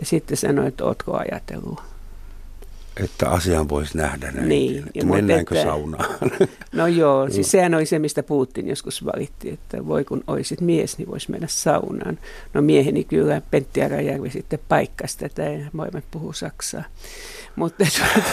Ja 0.00 0.06
sitten 0.06 0.36
sanoo, 0.36 0.66
että 0.66 0.84
ootko 0.84 1.16
ajatellut. 1.16 1.80
Että 3.04 3.30
asian 3.30 3.68
voisi 3.68 3.98
nähdä 3.98 4.32
näin. 4.32 4.48
Niin. 4.48 4.84
Että 4.94 5.06
mennäänkö 5.06 5.54
että, 5.54 5.70
saunaan? 5.70 6.18
No 6.72 6.86
joo, 6.86 7.30
siis 7.30 7.50
sehän 7.50 7.74
oli 7.74 7.86
se, 7.86 7.98
mistä 7.98 8.22
Putin 8.22 8.68
joskus 8.68 9.04
valitti, 9.04 9.50
että 9.50 9.86
voi 9.86 10.04
kun 10.04 10.24
olisit 10.26 10.60
mies, 10.60 10.98
niin 10.98 11.10
voisi 11.10 11.30
mennä 11.30 11.46
saunaan. 11.50 12.18
No 12.54 12.62
mieheni 12.62 13.04
kyllä 13.04 13.42
Pentti 13.50 13.82
Arajärvi 13.82 14.30
sitten 14.30 14.58
paikkasi 14.68 15.18
tätä 15.18 15.42
ja 15.42 15.66
molemmat 15.72 16.04
puhuu 16.10 16.32
saksaa. 16.32 16.84
Mutta, 17.56 17.84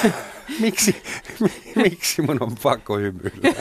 miksi, 0.62 0.96
miksi 1.84 2.22
mun 2.22 2.38
on 2.44 2.56
pakko 2.64 2.98
hymyillä? 2.98 3.54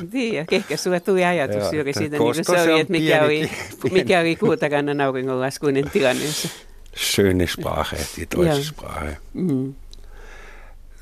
en 0.00 0.08
tiedä, 0.08 0.46
ehkä 0.50 0.76
sulle 0.76 1.00
tuli 1.00 1.24
ajatus 1.24 1.56
Joo, 1.56 1.72
juuri 1.72 1.92
siitä, 1.92 2.18
niin 2.18 2.34
kuin 2.34 2.44
se 2.44 2.72
oli, 2.72 2.80
että 2.80 2.92
mikä 2.92 3.22
oli, 3.22 3.50
mikä 3.92 4.20
oli 4.20 4.36
kuutakannan 4.36 5.00
auringonlaskuinen 5.00 5.90
tilanne. 5.90 6.24
Schöne 6.98 7.46
Sprache, 7.46 7.96
die 8.16 8.26
deutsche 8.36 8.64
Sprache. 8.64 9.16
Mm. 9.34 9.74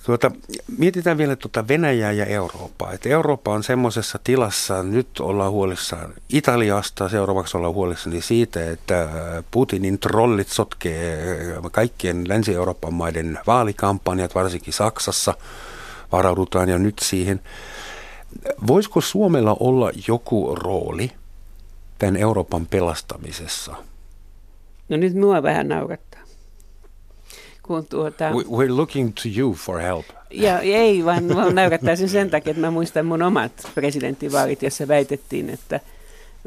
Tuota, 0.07 0.31
mietitään 0.79 1.19
vielä 1.19 1.37
tuota 1.37 1.69
Venäjää 1.69 2.13
ja 2.13 2.27
Eurooppaa. 2.27 2.93
Että 2.93 3.09
Eurooppa 3.09 3.53
on 3.53 3.63
semmoisessa 3.63 4.19
tilassa, 4.25 4.83
nyt 4.83 5.21
ollaan 5.21 5.53
huolissaan 5.53 6.15
Italiasta, 6.29 7.09
seuraavaksi 7.09 7.57
ollaan 7.57 7.75
huolissaan 7.75 8.23
siitä, 8.23 8.71
että 8.71 9.09
Putinin 9.51 9.99
trollit 9.99 10.49
sotkee 10.49 11.37
kaikkien 11.73 12.29
Länsi-Euroopan 12.29 12.95
maiden 12.95 13.39
vaalikampanjat, 13.47 14.35
varsinkin 14.35 14.73
Saksassa. 14.73 15.35
Varaudutaan 16.13 16.69
jo 16.69 16.79
nyt 16.79 16.99
siihen. 17.03 17.41
Voisiko 18.67 19.01
Suomella 19.01 19.57
olla 19.61 19.91
joku 20.09 20.55
rooli 20.55 21.11
tämän 21.99 22.17
Euroopan 22.17 22.67
pelastamisessa? 22.67 23.77
No 24.88 24.96
nyt 24.96 25.14
mua 25.14 25.42
vähän 25.42 25.68
naurattaa. 25.68 26.20
Kun 27.62 27.87
tuota... 27.87 28.31
We're 28.31 28.77
looking 28.77 29.12
to 29.14 29.22
you 29.37 29.55
for 29.55 29.81
help. 29.81 30.05
Ja 30.31 30.61
ei, 30.61 31.05
vaan 31.05 31.29
naurattaa 31.55 31.96
sen 31.96 32.09
sen 32.09 32.31
takia, 32.31 32.51
että 32.51 32.61
mä 32.61 32.70
muistan 32.70 33.07
mun 33.07 33.22
omat 33.22 33.53
presidenttivaalit, 33.75 34.62
jossa 34.62 34.88
väitettiin, 34.88 35.51
että 35.51 35.81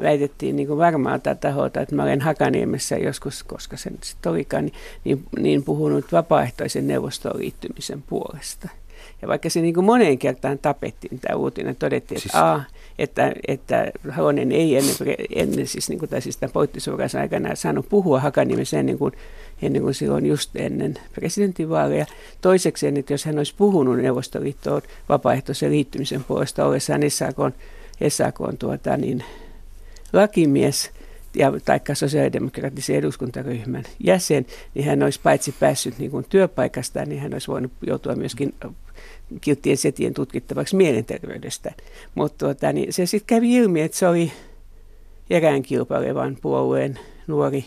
väitettiin 0.01 0.55
niin 0.55 0.67
kuin 0.67 0.77
varmaalta 0.77 1.35
taholta, 1.35 1.81
että 1.81 1.95
mä 1.95 2.03
olen 2.03 2.21
Hakaniemessä 2.21 2.97
joskus, 2.97 3.43
koska 3.43 3.77
sen 3.77 3.97
sitten 4.03 4.31
olikaan, 4.31 4.65
niin, 4.65 4.73
niin, 5.03 5.25
niin 5.39 5.63
puhunut 5.63 6.11
vapaaehtoisen 6.11 6.87
neuvostoon 6.87 7.39
liittymisen 7.39 8.01
puolesta. 8.01 8.69
Ja 9.21 9.27
vaikka 9.27 9.49
se 9.49 9.61
niin 9.61 9.73
kuin 9.73 9.85
moneen 9.85 10.17
kertaan 10.17 10.59
tapettiin 10.59 11.19
tämä 11.19 11.35
uutinen, 11.35 11.75
todettiin, 11.75 12.21
siis... 12.21 12.33
että, 12.35 12.51
a, 12.51 12.61
että, 12.99 13.31
että 13.47 13.91
Halonen 14.09 14.51
ei 14.51 14.77
ennen, 14.77 14.95
ennen 15.35 15.67
siis, 15.67 15.89
niin 15.89 15.99
kuin, 15.99 16.09
tai 16.09 16.21
siis 16.21 16.37
tämän 16.37 16.53
poliittisuuransa 16.53 17.19
aikana 17.19 17.55
saanut 17.55 17.89
puhua 17.89 18.19
Hakanimessä 18.19 18.79
ennen 18.79 18.97
kuin, 18.97 19.13
ennen 19.61 19.81
kuin 19.81 19.93
silloin 19.93 20.25
just 20.25 20.55
ennen 20.55 20.93
presidentinvaaleja. 21.15 22.05
Toiseksi, 22.41 22.87
että 22.87 23.13
jos 23.13 23.25
hän 23.25 23.37
olisi 23.37 23.53
puhunut 23.57 23.97
Neuvostoliittoon 23.97 24.81
vapaaehtoisen 25.09 25.71
liittymisen 25.71 26.23
puolesta 26.23 26.65
ollessaan 26.65 27.01
SAK, 27.09 27.37
SAK 28.09 28.39
tuota, 28.59 28.97
niin, 28.97 29.23
lakimies– 30.13 30.91
ja 31.35 31.53
taikka 31.65 31.95
sosiaalidemokraattisen 31.95 32.95
eduskuntaryhmän 32.95 33.83
jäsen, 34.03 34.45
niin 34.75 34.85
hän 34.85 35.03
olisi 35.03 35.19
paitsi 35.23 35.55
päässyt 35.59 35.99
niin 35.99 36.11
kuin 36.11 36.25
työpaikastaan, 36.29 37.09
niin 37.09 37.21
hän 37.21 37.33
olisi 37.33 37.47
voinut 37.47 37.71
joutua 37.87 38.15
myöskin 38.15 38.53
kilttien 39.41 39.77
setien 39.77 40.13
tutkittavaksi 40.13 40.75
mielenterveydestä. 40.75 41.71
Mutta 42.15 42.45
tuota, 42.45 42.73
niin 42.73 42.93
se 42.93 43.05
sitten 43.05 43.37
kävi 43.37 43.55
ilmi, 43.55 43.81
että 43.81 43.97
se 43.97 44.07
oli 44.07 44.31
erään 45.29 45.61
kilpailevan 45.61 46.37
puolueen 46.41 46.99
nuori, 47.27 47.65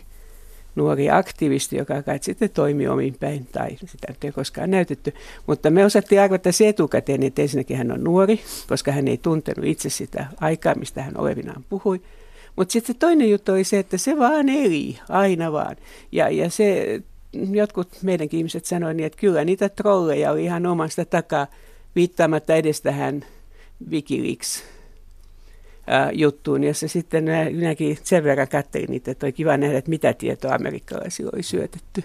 nuori 0.75 1.11
aktivisti, 1.11 1.77
joka 1.77 2.03
kai 2.03 2.18
sitten 2.22 2.51
toimi 2.51 2.88
omin 2.88 3.16
päin, 3.20 3.46
tai 3.53 3.70
sitä 3.87 4.14
ei 4.25 4.33
koskaan 4.33 4.70
näytetty. 4.70 5.14
Mutta 5.46 5.70
me 5.70 5.85
osattiin 5.85 6.20
arvata 6.20 6.53
se 6.53 6.68
etukäteen, 6.68 7.22
että 7.22 7.42
ensinnäkin 7.42 7.77
hän 7.77 7.92
on 7.92 8.05
nuori, 8.05 8.40
koska 8.68 8.92
hän 8.92 9.09
ei 9.09 9.16
tuntenut 9.16 9.64
itse 9.64 9.90
sitä 9.90 10.27
aikaa, 10.40 10.75
mistä 10.75 11.03
hän 11.03 11.16
olevinaan 11.16 11.64
puhui. 11.68 12.01
Mutta 12.56 12.72
sitten 12.72 12.94
se 12.94 12.98
toinen 12.98 13.30
juttu 13.30 13.52
oli 13.52 13.64
se, 13.64 13.78
että 13.78 13.98
se 13.98 14.18
vaan 14.18 14.48
eli, 14.48 14.98
aina 15.08 15.52
vaan. 15.52 15.76
Ja, 16.12 16.28
ja 16.28 16.50
se, 16.50 17.00
jotkut 17.50 17.88
meidänkin 18.02 18.38
ihmiset 18.38 18.64
sanoivat 18.64 18.96
niin, 18.96 19.06
että 19.06 19.18
kyllä 19.18 19.44
niitä 19.44 19.68
trolleja 19.68 20.30
oli 20.30 20.44
ihan 20.44 20.66
omasta 20.66 21.04
takaa 21.04 21.46
viittaamatta 21.96 22.54
edes 22.54 22.80
tähän 22.80 23.24
Wikileaks 23.90 24.62
juttuun, 26.12 26.64
jossa 26.64 26.88
sitten 26.88 27.24
minäkin 27.52 27.98
sen 28.02 28.24
verran 28.24 28.48
katselin 28.48 28.90
niitä, 28.90 29.10
että 29.10 29.26
oli 29.26 29.32
kiva 29.32 29.56
nähdä, 29.56 29.78
että 29.78 29.90
mitä 29.90 30.12
tietoa 30.12 30.54
amerikkalaisilla 30.54 31.30
oli 31.34 31.42
syötetty. 31.42 32.04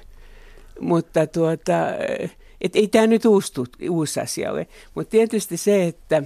Mutta 0.80 1.28
tuota, 1.28 1.76
et 2.62 2.76
ei 2.76 2.88
tämä 2.88 3.08
nyt 3.08 3.26
uusi, 3.26 3.54
uusi 3.90 4.20
asia 4.20 4.52
ole, 4.52 4.68
mutta 4.96 5.12
tietysti 5.12 5.58
se, 5.58 5.84
että, 5.84 6.24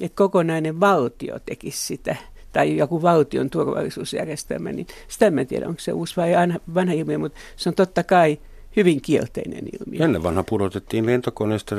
että 0.00 0.16
kokonainen 0.16 0.80
valtio 0.80 1.38
tekisi 1.46 1.86
sitä– 1.86 2.16
tai 2.52 2.76
joku 2.76 3.02
valtion 3.02 3.50
turvallisuusjärjestelmä, 3.50 4.72
niin 4.72 4.86
sitä 5.08 5.26
en 5.26 5.46
tiedä, 5.46 5.68
onko 5.68 5.80
se 5.80 5.92
uusi 5.92 6.16
vai 6.16 6.32
vanha 6.74 6.92
ilmiö, 6.92 7.18
mutta 7.18 7.38
se 7.56 7.68
on 7.68 7.74
totta 7.74 8.04
kai 8.04 8.38
hyvin 8.76 9.00
kielteinen 9.00 9.64
ilmiö. 9.72 10.04
Ennen 10.04 10.22
vanha 10.22 10.42
pudotettiin 10.42 11.06
lentokoneesta 11.06 11.76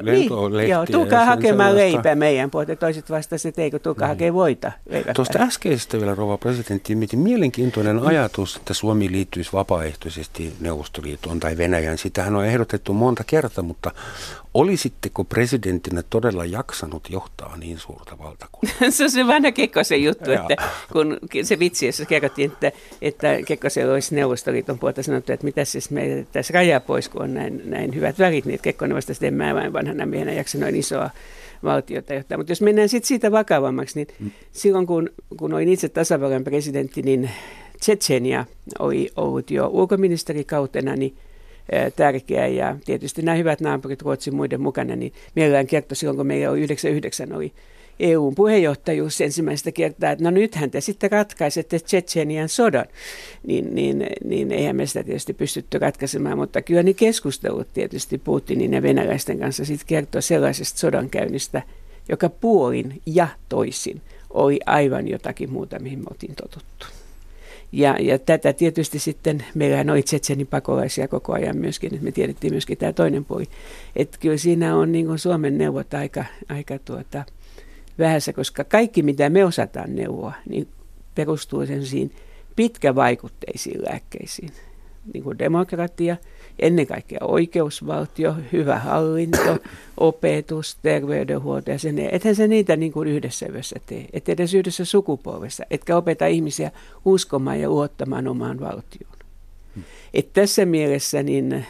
lentolehtiä. 0.00 0.76
Niin, 0.76 0.92
joo, 0.92 1.00
tulkaa 1.00 1.24
hakemaan 1.24 1.76
leipää 1.76 2.14
meidän 2.14 2.50
puolta. 2.50 2.76
Toiset 2.76 3.10
vastasivat, 3.10 3.52
että 3.52 3.62
eikö 3.62 3.78
tulkaa 3.78 4.08
niin. 4.08 4.16
hakea 4.16 4.34
voita. 4.34 4.72
Tuosta 5.16 5.38
äskeisestä 5.38 5.98
vielä, 5.98 6.14
rouva 6.14 6.38
presidentti, 6.38 6.94
miten 6.94 7.18
mielenkiintoinen 7.18 7.96
mm. 7.96 8.06
ajatus, 8.06 8.56
että 8.56 8.74
Suomi 8.74 9.12
liittyisi 9.12 9.52
vapaaehtoisesti 9.52 10.52
Neuvostoliittoon 10.60 11.40
tai 11.40 11.56
Venäjään. 11.56 11.98
Sitähän 11.98 12.36
on 12.36 12.46
ehdotettu 12.46 12.92
monta 12.92 13.24
kertaa, 13.24 13.64
mutta 13.64 13.90
Olisitteko 14.54 15.24
presidenttinä 15.24 16.02
todella 16.10 16.44
jaksanut 16.44 17.10
johtaa 17.10 17.56
niin 17.56 17.78
suurta 17.78 18.18
valtakuntaa? 18.18 18.90
se 18.90 19.04
on 19.04 19.10
se 19.10 19.26
vanha 19.26 19.52
Kekkosen 19.52 20.04
juttu, 20.04 20.30
että 20.30 20.56
kun 20.92 21.18
se 21.42 21.58
vitsi, 21.58 21.86
jossa 21.86 22.04
kerrottiin, 22.04 22.52
että, 22.52 22.72
että 23.02 23.28
Kekkosen 23.46 23.90
olisi 23.90 24.14
Neuvostoliiton 24.14 24.78
puolta 24.78 25.02
sanottu, 25.02 25.32
että 25.32 25.44
mitä 25.44 25.64
siis 25.64 25.90
me 25.90 26.26
tässä 26.32 26.54
rajaa 26.54 26.80
pois, 26.80 27.08
kun 27.08 27.22
on 27.22 27.34
näin, 27.34 27.62
näin 27.64 27.94
hyvät 27.94 28.18
värit, 28.18 28.44
niin 28.44 28.60
Kekkonen 28.62 28.96
vasta 28.96 29.14
sitten 29.14 29.34
mä 29.34 29.54
vain 29.54 29.72
vanhana 29.72 30.06
miehenä 30.06 30.32
jaksa 30.32 30.58
noin 30.58 30.76
isoa 30.76 31.10
valtiota 31.64 32.14
johtaa. 32.14 32.38
Mutta 32.38 32.52
jos 32.52 32.60
mennään 32.60 32.88
sitten 32.88 33.08
siitä 33.08 33.32
vakavammaksi, 33.32 33.98
niin 33.98 34.08
mm. 34.20 34.30
silloin 34.52 34.86
kun, 34.86 35.10
kun 35.36 35.54
olin 35.54 35.68
itse 35.68 35.88
tasavallan 35.88 36.44
presidentti, 36.44 37.02
niin 37.02 37.30
Tsetsenia 37.80 38.44
oli 38.78 39.10
ollut 39.16 39.50
jo 39.50 39.66
ulkoministerikautena, 39.66 40.96
niin 40.96 41.16
tärkeä 41.96 42.46
ja 42.46 42.76
tietysti 42.84 43.22
nämä 43.22 43.36
hyvät 43.36 43.60
naapurit 43.60 44.02
Ruotsin 44.02 44.36
muiden 44.36 44.60
mukana, 44.60 44.96
niin 44.96 45.12
mielellään 45.34 45.66
kertoi 45.66 45.96
silloin, 45.96 46.16
kun 46.16 46.26
meillä 46.26 46.50
oli 46.50 46.58
99 46.58 47.32
oli 47.32 47.52
EUn 48.00 48.34
puheenjohtajuus 48.34 49.20
ensimmäistä 49.20 49.72
kertaa, 49.72 50.10
että 50.10 50.24
no 50.24 50.30
nythän 50.30 50.70
te 50.70 50.80
sitten 50.80 51.12
ratkaisette 51.12 51.78
Tsetsenian 51.78 52.48
sodan, 52.48 52.86
niin, 53.46 53.74
niin, 53.74 54.06
niin 54.24 54.52
eihän 54.52 54.76
me 54.76 54.86
sitä 54.86 55.02
tietysti 55.02 55.34
pystytty 55.34 55.78
ratkaisemaan, 55.78 56.38
mutta 56.38 56.62
kyllä 56.62 56.82
niin 56.82 56.96
keskustelut 56.96 57.68
tietysti 57.74 58.18
Putinin 58.18 58.72
ja 58.72 58.82
venäläisten 58.82 59.38
kanssa 59.38 59.64
sitten 59.64 59.86
kertoo 59.86 60.20
sellaisesta 60.20 60.78
sodankäynnistä, 60.78 61.62
joka 62.08 62.28
puolin 62.28 63.02
ja 63.06 63.28
toisin 63.48 64.00
oli 64.30 64.60
aivan 64.66 65.08
jotakin 65.08 65.52
muuta, 65.52 65.78
mihin 65.78 65.98
me 65.98 66.04
oltiin 66.10 66.34
totuttu. 66.34 66.86
Ja, 67.74 67.96
ja 68.00 68.18
tätä 68.18 68.52
tietysti 68.52 68.98
sitten, 68.98 69.44
meillähän 69.54 69.90
on 69.90 70.02
Tsetsenin 70.02 70.46
pakolaisia 70.46 71.08
koko 71.08 71.32
ajan 71.32 71.56
myöskin, 71.56 71.94
että 71.94 72.04
me 72.04 72.12
tiedettiin 72.12 72.52
myöskin 72.52 72.78
tämä 72.78 72.92
toinen 72.92 73.24
puoli. 73.24 73.44
Että 73.96 74.18
kyllä 74.20 74.36
siinä 74.36 74.76
on 74.76 74.92
niin 74.92 75.18
Suomen 75.18 75.58
neuvot 75.58 75.94
aika, 75.94 76.24
aika 76.48 76.78
tuota, 76.78 77.24
vähässä, 77.98 78.32
koska 78.32 78.64
kaikki 78.64 79.02
mitä 79.02 79.30
me 79.30 79.44
osataan 79.44 79.96
neuvoa, 79.96 80.32
niin 80.48 80.68
perustuu 81.14 81.66
sen 81.66 82.10
pitkävaikutteisiin 82.56 83.82
lääkkeisiin. 83.82 84.50
Niin 85.12 85.24
kuin 85.24 85.38
demokratia– 85.38 86.16
ennen 86.58 86.86
kaikkea 86.86 87.18
oikeusvaltio, 87.20 88.34
hyvä 88.52 88.78
hallinto, 88.78 89.58
opetus, 89.96 90.76
terveydenhuolto 90.82 91.70
ja 91.70 91.78
sen. 91.78 91.98
Ethän 91.98 92.34
se 92.34 92.48
niitä 92.48 92.76
niin 92.76 92.92
kuin 92.92 93.08
yhdessä 93.08 93.46
yössä 93.46 93.76
tee, 93.86 94.06
et 94.12 94.28
edes 94.28 94.54
yhdessä 94.54 94.84
sukupolvessa, 94.84 95.64
etkä 95.70 95.96
opeta 95.96 96.26
ihmisiä 96.26 96.70
uskomaan 97.04 97.60
ja 97.60 97.68
luottamaan 97.68 98.28
omaan 98.28 98.60
valtioon. 98.60 99.18
Hmm. 99.74 99.82
Et 100.14 100.32
tässä 100.32 100.64
mielessä 100.64 101.22
niin 101.22 101.66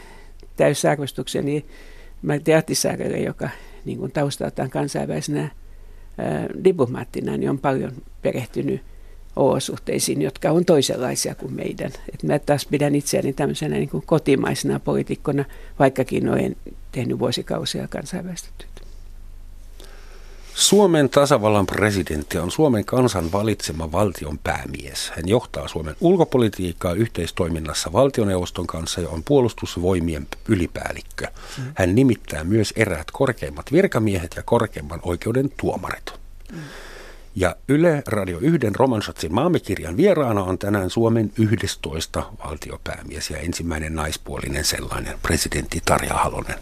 täysarvostukseni 0.56 1.64
Martti 2.22 2.52
joka 3.24 3.48
niin 3.84 3.98
kuin 3.98 4.12
taustaltaan 4.12 4.70
kansainvälisenä 4.70 5.50
ää, 6.18 6.46
diplomaattina, 6.64 7.36
niin 7.36 7.50
on 7.50 7.58
paljon 7.58 7.92
perehtynyt 8.22 8.80
olosuhteisiin, 9.36 10.22
jotka 10.22 10.50
on 10.50 10.64
toisenlaisia 10.64 11.34
kuin 11.34 11.52
meidän. 11.52 11.92
Et 12.14 12.22
mä 12.22 12.38
taas 12.38 12.66
pidän 12.66 12.94
itseäni 12.94 13.32
tämmöisenä 13.32 13.76
niin 13.76 13.88
kuin 13.88 14.06
kotimaisena 14.06 14.80
poliitikkona, 14.80 15.44
vaikkakin 15.78 16.28
olen 16.28 16.56
tehnyt 16.92 17.18
vuosikausia 17.18 17.88
kansainvälistä 17.88 18.48
työtä. 18.58 18.74
Suomen 20.54 21.10
tasavallan 21.10 21.66
presidentti 21.66 22.38
on 22.38 22.50
Suomen 22.50 22.84
kansan 22.84 23.32
valitsema 23.32 23.92
valtion 23.92 24.38
päämies. 24.38 25.12
Hän 25.16 25.28
johtaa 25.28 25.68
Suomen 25.68 25.96
ulkopolitiikkaa 26.00 26.92
yhteistoiminnassa 26.92 27.92
valtioneuvoston 27.92 28.66
kanssa 28.66 29.00
ja 29.00 29.08
on 29.08 29.22
puolustusvoimien 29.24 30.26
ylipäällikkö. 30.48 31.26
Mm. 31.58 31.64
Hän 31.74 31.94
nimittää 31.94 32.44
myös 32.44 32.72
eräät 32.76 33.10
korkeimmat 33.12 33.72
virkamiehet 33.72 34.30
ja 34.36 34.42
korkeimman 34.42 35.00
oikeuden 35.02 35.52
tuomarit. 35.56 36.12
Mm. 36.52 36.58
Ja 37.36 37.56
Yle 37.68 38.02
Radio 38.06 38.38
1 38.40 38.58
Romansatsin 38.76 39.34
maamikirjan 39.34 39.96
vieraana 39.96 40.42
on 40.42 40.58
tänään 40.58 40.90
Suomen 40.90 41.32
11 41.38 42.22
valtiopäämies 42.44 43.30
ja 43.30 43.38
ensimmäinen 43.38 43.94
naispuolinen 43.94 44.64
sellainen, 44.64 45.18
presidentti 45.22 45.82
Tarja 45.84 46.14
Halonen. 46.14 46.58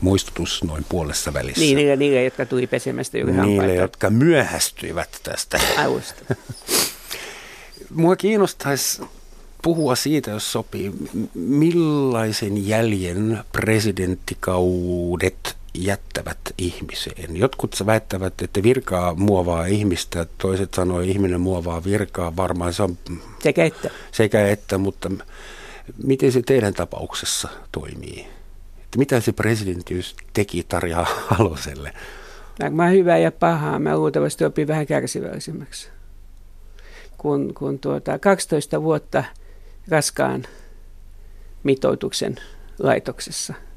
Muistutus 0.00 0.64
noin 0.64 0.86
puolessa 0.88 1.34
välissä. 1.34 1.60
Niin, 1.60 1.76
niille, 1.76 1.96
niille 1.96 2.24
jotka 2.24 2.46
tuli 2.46 2.66
pesemästä 2.66 3.18
juuri 3.18 3.32
Niille, 3.32 3.74
jotka 3.74 4.10
myöhästyivät 4.10 5.20
tästä. 5.22 5.60
Aivusta. 5.76 6.34
Mua 7.94 8.16
kiinnostaisi 8.16 9.02
puhua 9.62 9.96
siitä, 9.96 10.30
jos 10.30 10.52
sopii, 10.52 10.92
millaisen 11.34 12.68
jäljen 12.68 13.44
presidenttikaudet 13.52 15.59
jättävät 15.74 16.38
ihmiseen. 16.58 17.36
Jotkut 17.36 17.74
väittävät, 17.86 18.42
että 18.42 18.62
virkaa 18.62 19.14
muovaa 19.14 19.66
ihmistä, 19.66 20.26
toiset 20.38 20.74
sanoo, 20.74 21.00
että 21.00 21.12
ihminen 21.12 21.40
muovaa 21.40 21.84
virkaa. 21.84 22.36
Varmaan 22.36 22.72
se 22.74 22.82
on 22.82 22.98
sekä 23.38 23.64
että. 23.64 23.90
Sekä 24.12 24.48
että, 24.48 24.78
mutta 24.78 25.10
miten 26.04 26.32
se 26.32 26.42
teidän 26.42 26.74
tapauksessa 26.74 27.48
toimii? 27.72 28.26
Että 28.78 28.98
mitä 28.98 29.20
se 29.20 29.32
presidenttiys 29.32 30.16
teki 30.32 30.64
Tarja 30.68 31.06
Haloselle? 31.26 31.92
Mä 32.70 32.88
hyvää 32.88 33.18
ja 33.18 33.32
pahaa. 33.32 33.78
Mä 33.78 33.96
luultavasti 33.96 34.44
opin 34.44 34.68
vähän 34.68 34.86
kärsivällisemmäksi. 34.86 35.88
Kun, 37.18 37.54
kun 37.54 37.78
tuota, 37.78 38.18
12 38.18 38.82
vuotta 38.82 39.24
raskaan 39.88 40.46
mitoituksen 41.62 42.36
laitoksessa– 42.78 43.54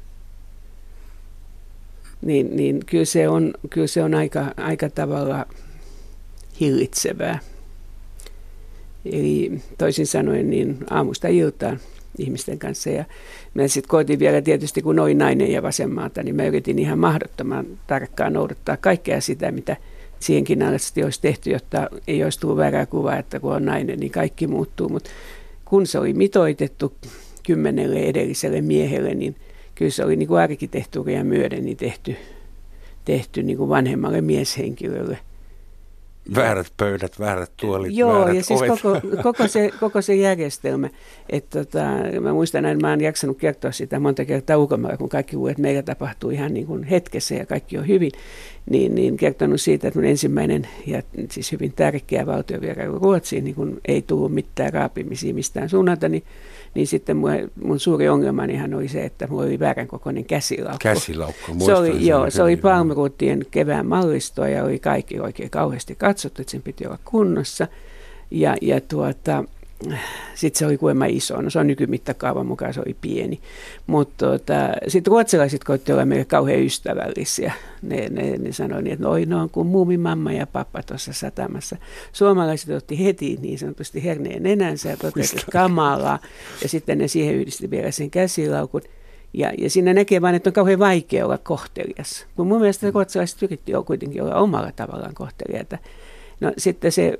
niin, 2.22 2.56
niin 2.56 2.80
kyllä 2.86 3.04
se 3.04 3.28
on, 3.28 3.54
kyllä 3.70 3.86
se 3.86 4.02
on 4.02 4.14
aika, 4.14 4.54
aika 4.56 4.88
tavalla 4.88 5.46
hillitsevää. 6.60 7.38
Eli 9.04 9.60
toisin 9.78 10.06
sanoen 10.06 10.50
niin 10.50 10.78
aamusta 10.90 11.28
iltaan 11.28 11.80
ihmisten 12.18 12.58
kanssa. 12.58 12.90
Ja 12.90 13.04
mä 13.54 13.68
sitten 13.68 13.88
koitin 13.88 14.18
vielä 14.18 14.42
tietysti, 14.42 14.82
kun 14.82 14.98
olin 14.98 15.18
nainen 15.18 15.52
ja 15.52 15.62
vasemmalta, 15.62 16.22
niin 16.22 16.36
mä 16.36 16.44
yritin 16.44 16.78
ihan 16.78 16.98
mahdottoman 16.98 17.66
tarkkaan 17.86 18.32
noudattaa 18.32 18.76
kaikkea 18.76 19.20
sitä, 19.20 19.52
mitä 19.52 19.76
siihenkin 20.20 20.62
asti 20.62 21.04
olisi 21.04 21.20
tehty, 21.20 21.50
jotta 21.50 21.88
ei 22.06 22.24
olisi 22.24 22.40
tullut 22.40 22.56
väärää 22.56 22.86
kuvaa, 22.86 23.18
että 23.18 23.40
kun 23.40 23.54
on 23.54 23.64
nainen, 23.64 24.00
niin 24.00 24.12
kaikki 24.12 24.46
muuttuu. 24.46 24.88
Mutta 24.88 25.10
kun 25.64 25.86
se 25.86 25.98
oli 25.98 26.12
mitoitettu 26.12 26.94
kymmenelle 27.46 28.00
edelliselle 28.00 28.60
miehelle, 28.60 29.14
niin 29.14 29.36
kyllä 29.74 29.90
se 29.90 30.04
oli 30.04 30.16
niin 30.16 30.28
kuin 30.28 30.40
arkkitehtuuria 30.40 31.24
myöden 31.24 31.64
niin 31.64 31.76
tehty, 31.76 32.16
tehty 33.04 33.42
niin 33.42 33.58
kuin 33.58 33.68
vanhemmalle 33.68 34.20
mieshenkilölle. 34.20 35.18
Väärät 36.34 36.72
pöydät, 36.76 37.18
väärät 37.18 37.50
tuolit, 37.56 37.96
Joo, 37.96 38.18
väärät 38.18 38.36
ja 38.36 38.44
siis 38.44 38.62
ovet. 38.62 38.70
koko, 38.70 39.00
koko, 39.32 39.48
se, 39.48 39.70
koko 39.80 40.02
se 40.02 40.14
järjestelmä. 40.14 40.88
Että 41.30 41.64
tota, 41.64 41.84
mä 42.20 42.32
muistan, 42.32 42.64
että 42.64 42.86
mä 42.86 42.90
oon 42.90 43.00
jaksanut 43.00 43.38
kertoa 43.38 43.72
sitä 43.72 43.98
monta 43.98 44.24
kertaa 44.24 44.56
ulkomailla, 44.56 44.96
kun 44.96 45.08
kaikki 45.08 45.36
luulee, 45.36 45.50
että 45.50 45.62
meillä 45.62 45.82
tapahtuu 45.82 46.30
ihan 46.30 46.54
niin 46.54 46.66
kuin 46.66 46.84
hetkessä 46.84 47.34
ja 47.34 47.46
kaikki 47.46 47.78
on 47.78 47.88
hyvin. 47.88 48.12
Niin, 48.70 48.94
niin 48.94 49.16
kertonut 49.16 49.60
siitä, 49.60 49.88
että 49.88 50.00
mun 50.00 50.08
ensimmäinen 50.08 50.68
ja 50.86 51.02
siis 51.30 51.52
hyvin 51.52 51.72
tärkeä 51.72 52.26
valtiovierailu 52.26 52.98
Ruotsiin, 52.98 53.44
niin 53.44 53.54
kun 53.54 53.80
ei 53.88 54.02
tullut 54.02 54.32
mitään 54.32 54.72
raapimisia 54.72 55.34
mistään 55.34 55.68
suunnalta, 55.68 56.08
niin 56.08 56.22
niin 56.74 56.86
sitten 56.86 57.16
mun, 57.16 57.30
mun 57.64 57.80
suuri 57.80 58.08
ongelmanihan 58.08 58.74
oli 58.74 58.88
se, 58.88 59.04
että 59.04 59.26
mulla 59.26 59.42
oli 59.42 59.58
väärän 59.58 59.86
kokoinen 59.86 60.24
käsilaukku. 60.24 60.78
Käsilaukku, 60.82 61.64
se 61.64 61.74
oli, 61.74 62.06
joo, 62.06 62.30
se 62.30 62.42
oli 62.42 62.56
Palmeruuttien 62.56 63.46
kevään 63.50 63.86
mallistoa 63.86 64.48
ja 64.48 64.64
oli 64.64 64.78
kaikki 64.78 65.20
oikein 65.20 65.50
kauheasti 65.50 65.94
katsottu, 65.94 66.42
että 66.42 66.50
sen 66.50 66.62
piti 66.62 66.86
olla 66.86 66.98
kunnossa. 67.04 67.68
Ja, 68.30 68.56
ja 68.62 68.80
tuota, 68.80 69.44
sitten 70.34 70.58
se 70.58 70.66
oli 70.66 70.78
kuulemma 70.78 71.06
iso, 71.06 71.40
no 71.40 71.50
se 71.50 71.58
on 71.58 71.66
nykymittakaavan 71.66 72.46
mukaan 72.46 72.74
se 72.74 72.80
oli 72.80 72.96
pieni. 73.00 73.40
Mutta 73.86 74.26
tota, 74.26 74.54
sitten 74.88 75.10
ruotsalaiset 75.10 75.64
koitti 75.64 75.92
olla 75.92 76.04
meille 76.04 76.24
kauhean 76.24 76.60
ystävällisiä. 76.60 77.52
Ne, 77.82 78.08
ne, 78.10 78.36
ne 78.38 78.52
sanoi 78.52 78.82
niin, 78.82 78.92
että 78.92 79.08
oi 79.08 79.26
no 79.26 79.40
on 79.40 79.50
kuin 79.50 79.66
muumin 79.66 80.00
mamma 80.00 80.32
ja 80.32 80.46
pappa 80.46 80.82
tuossa 80.82 81.12
satamassa. 81.12 81.76
Suomalaiset 82.12 82.70
otti 82.70 83.04
heti 83.04 83.38
niin 83.42 83.58
sanotusti 83.58 84.04
herneen 84.04 84.42
nenänsä 84.42 84.88
ja 84.88 84.96
totesi, 84.96 85.36
että 85.36 85.52
kamalaa. 85.52 86.18
Ja 86.62 86.68
sitten 86.68 86.98
ne 86.98 87.08
siihen 87.08 87.34
yhdisti 87.34 87.70
vielä 87.70 87.90
sen 87.90 88.10
käsilaukun. 88.10 88.82
Ja, 89.32 89.52
ja 89.58 89.70
siinä 89.70 89.94
näkee 89.94 90.22
vain, 90.22 90.34
että 90.34 90.50
on 90.50 90.54
kauhean 90.54 90.78
vaikea 90.78 91.24
olla 91.24 91.38
kohtelias. 91.38 92.26
Kun 92.36 92.46
mun 92.46 92.60
mielestä 92.60 92.90
ruotsalaiset 92.90 93.42
yritti 93.42 93.72
jo 93.72 93.82
kuitenkin 93.82 94.22
olla 94.22 94.34
omalla 94.34 94.72
tavallaan 94.76 95.14
kohteliaita. 95.14 95.78
No 96.40 96.52
sitten 96.58 96.92
se 96.92 97.18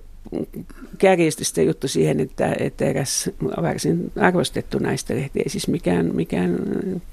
kärjistyi 0.99 1.45
sitä 1.45 1.63
juttu 1.63 1.89
siihen, 1.89 2.21
että, 2.21 2.57
että 2.59 2.85
eräs 2.85 3.31
varsin 3.63 4.13
arvostettu 4.17 4.79
lehti, 4.83 5.41
ei 5.41 5.49
siis 5.49 5.69
mikään, 5.69 6.11
mikään 6.15 6.59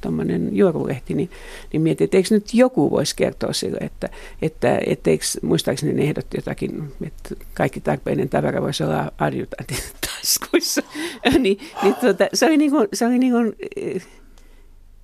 tuommoinen 0.02 0.50
juorulehti, 0.52 1.14
niin, 1.14 1.30
niin 1.74 1.82
mietin, 1.82 2.06
että 2.06 2.18
eikö 2.18 2.30
nyt 2.32 2.54
joku 2.54 2.92
voisi 2.92 3.16
kertoa 3.16 3.54
sille, 3.54 3.78
että, 3.82 4.10
että 4.42 4.80
etteikö, 4.86 5.26
muistaakseni 5.42 5.94
ne 5.94 6.04
ehdotti 6.04 6.38
jotakin, 6.38 6.92
että 7.08 7.36
kaikki 7.54 7.82
tarpeinen 7.82 8.30
tavara 8.30 8.62
voisi 8.62 8.84
olla 8.84 9.12
adjutantin 9.18 9.78
taskuissa. 10.08 10.82
niin, 11.40 11.60
niin 11.84 11.96
tuota, 11.96 12.28
se 12.34 12.46
oli 12.46 12.58
niin 12.58 12.72
kuin, 12.72 12.88
se 12.94 13.06
oli 13.06 13.20
niin 13.20 13.34
kuin, 13.34 13.54
eh, 13.76 14.08